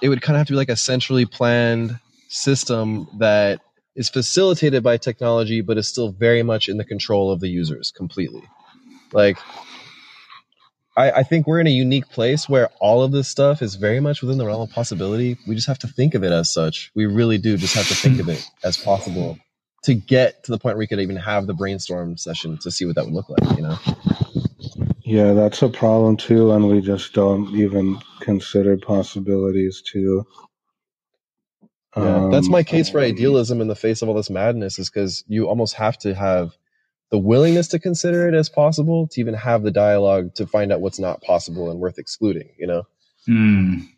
it 0.00 0.08
would 0.08 0.22
kind 0.22 0.36
of 0.36 0.40
have 0.40 0.46
to 0.46 0.54
be 0.54 0.56
like 0.56 0.70
a 0.70 0.76
centrally 0.76 1.26
planned 1.26 1.98
system 2.30 3.06
that 3.18 3.60
is 3.96 4.08
facilitated 4.08 4.82
by 4.82 4.96
technology 4.96 5.60
but 5.60 5.76
is 5.76 5.88
still 5.88 6.12
very 6.12 6.42
much 6.42 6.68
in 6.68 6.76
the 6.76 6.84
control 6.84 7.30
of 7.30 7.40
the 7.40 7.48
users 7.48 7.90
completely. 7.90 8.42
Like 9.12 9.38
I, 10.96 11.10
I, 11.10 11.22
think 11.24 11.46
we're 11.46 11.60
in 11.60 11.66
a 11.66 11.70
unique 11.70 12.08
place 12.08 12.48
where 12.48 12.68
all 12.80 13.02
of 13.02 13.10
this 13.10 13.28
stuff 13.28 13.62
is 13.62 13.74
very 13.74 13.98
much 13.98 14.22
within 14.22 14.38
the 14.38 14.46
realm 14.46 14.62
of 14.62 14.70
possibility. 14.70 15.36
We 15.46 15.56
just 15.56 15.66
have 15.66 15.80
to 15.80 15.88
think 15.88 16.14
of 16.14 16.22
it 16.22 16.32
as 16.32 16.52
such. 16.52 16.92
We 16.94 17.06
really 17.06 17.38
do 17.38 17.56
just 17.56 17.74
have 17.74 17.88
to 17.88 17.94
think 17.94 18.20
of 18.20 18.28
it 18.28 18.48
as 18.62 18.76
possible 18.76 19.36
to 19.82 19.94
get 19.94 20.44
to 20.44 20.52
the 20.52 20.58
point 20.58 20.76
where 20.76 20.80
we 20.80 20.86
could 20.86 21.00
even 21.00 21.16
have 21.16 21.46
the 21.46 21.54
brainstorm 21.54 22.16
session 22.16 22.58
to 22.58 22.70
see 22.70 22.84
what 22.84 22.94
that 22.96 23.06
would 23.06 23.14
look 23.14 23.28
like 23.28 23.56
you 23.56 23.62
know? 23.62 23.78
Yeah 25.04 25.32
that's 25.32 25.62
a 25.62 25.68
problem 25.68 26.16
too 26.16 26.52
and 26.52 26.68
we 26.68 26.80
just 26.80 27.12
don't 27.12 27.54
even 27.56 27.98
consider 28.20 28.76
possibilities 28.76 29.82
too 29.82 30.26
yeah, 31.96 32.16
um, 32.16 32.30
that's 32.30 32.48
my 32.48 32.62
case 32.62 32.88
for 32.90 33.00
idealism 33.00 33.60
in 33.60 33.68
the 33.68 33.74
face 33.74 34.02
of 34.02 34.08
all 34.08 34.14
this 34.14 34.30
madness 34.30 34.78
is 34.78 34.88
because 34.88 35.24
you 35.26 35.48
almost 35.48 35.74
have 35.74 35.98
to 35.98 36.14
have 36.14 36.56
the 37.10 37.18
willingness 37.18 37.68
to 37.68 37.78
consider 37.78 38.28
it 38.28 38.34
as 38.34 38.48
possible 38.48 39.08
to 39.08 39.20
even 39.20 39.34
have 39.34 39.62
the 39.62 39.72
dialogue 39.72 40.34
to 40.36 40.46
find 40.46 40.72
out 40.72 40.80
what's 40.80 41.00
not 41.00 41.20
possible 41.22 41.70
and 41.70 41.80
worth 41.80 41.98
excluding, 41.98 42.48
you 42.58 42.66
know? 42.68 42.84
Mm. 43.28 43.88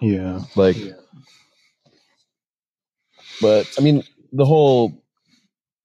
Yeah. 0.00 0.40
Like, 0.56 0.76
yeah. 0.76 0.92
but 3.42 3.70
I 3.78 3.82
mean, 3.82 4.02
the 4.32 4.46
whole 4.46 5.04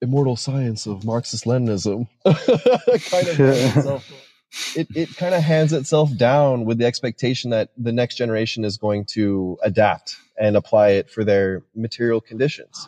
immortal 0.02 0.38
science 0.38 0.86
of 0.86 1.04
Marxist 1.04 1.44
Leninism 1.44 2.08
kind 2.26 3.28
of 3.28 3.40
itself 3.40 4.27
it, 4.76 4.88
it 4.96 5.16
kind 5.16 5.36
of 5.36 5.42
hands 5.44 5.74
itself 5.74 6.16
down 6.16 6.66
with 6.66 6.78
the 6.78 6.86
expectation 6.86 7.52
that 7.52 7.70
the 7.78 7.92
next 7.92 8.16
generation 8.16 8.66
is 8.66 8.78
going 8.78 9.06
to 9.06 9.58
adapt 9.64 10.18
and 10.38 10.56
apply 10.56 10.90
it 10.90 11.10
for 11.10 11.24
their 11.24 11.64
material 11.76 12.22
conditions 12.22 12.88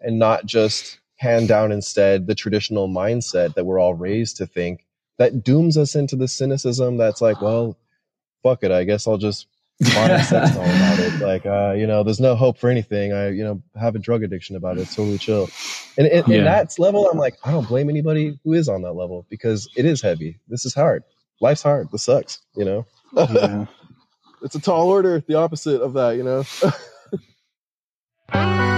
and 0.00 0.18
not 0.18 0.44
just 0.46 0.98
hand 1.16 1.48
down 1.48 1.72
instead 1.72 2.26
the 2.26 2.34
traditional 2.34 2.88
mindset 2.88 3.54
that 3.54 3.64
we're 3.64 3.78
all 3.78 3.94
raised 3.94 4.36
to 4.36 4.46
think 4.46 4.84
that 5.18 5.44
dooms 5.44 5.76
us 5.76 5.94
into 5.94 6.16
the 6.16 6.26
cynicism 6.26 6.96
that's 6.96 7.20
like, 7.20 7.40
well, 7.40 7.76
fuck 8.42 8.64
it. 8.64 8.72
I 8.72 8.84
guess 8.84 9.06
I'll 9.06 9.18
just 9.18 9.46
buy 9.82 10.20
sex 10.22 10.56
all 10.56 10.64
about 10.64 10.98
it. 10.98 11.20
Like, 11.20 11.46
uh, 11.46 11.74
you 11.76 11.86
know, 11.86 12.02
there's 12.02 12.20
no 12.20 12.34
hope 12.34 12.58
for 12.58 12.70
anything. 12.70 13.12
I, 13.12 13.30
you 13.30 13.44
know, 13.44 13.62
have 13.80 13.94
a 13.94 13.98
drug 13.98 14.22
addiction 14.22 14.56
about 14.56 14.78
it. 14.78 14.82
It's 14.82 14.94
totally 14.94 15.18
chill. 15.18 15.48
And 15.96 16.06
in, 16.06 16.24
yeah. 16.26 16.44
that 16.44 16.78
level, 16.78 17.08
I'm 17.10 17.18
like, 17.18 17.36
I 17.44 17.50
don't 17.50 17.68
blame 17.68 17.90
anybody 17.90 18.38
who 18.44 18.52
is 18.52 18.68
on 18.68 18.82
that 18.82 18.92
level 18.92 19.26
because 19.28 19.68
it 19.76 19.84
is 19.84 20.00
heavy. 20.00 20.38
This 20.48 20.64
is 20.64 20.74
hard. 20.74 21.04
Life's 21.40 21.62
hard. 21.62 21.90
This 21.90 22.04
sucks, 22.04 22.40
you 22.54 22.64
know? 22.64 22.86
Yeah. 23.14 23.66
it's 24.42 24.54
a 24.54 24.60
tall 24.60 24.88
order, 24.88 25.22
the 25.26 25.34
opposite 25.34 25.80
of 25.80 25.92
that, 25.94 26.16
you 26.16 26.22
know? 26.22 26.44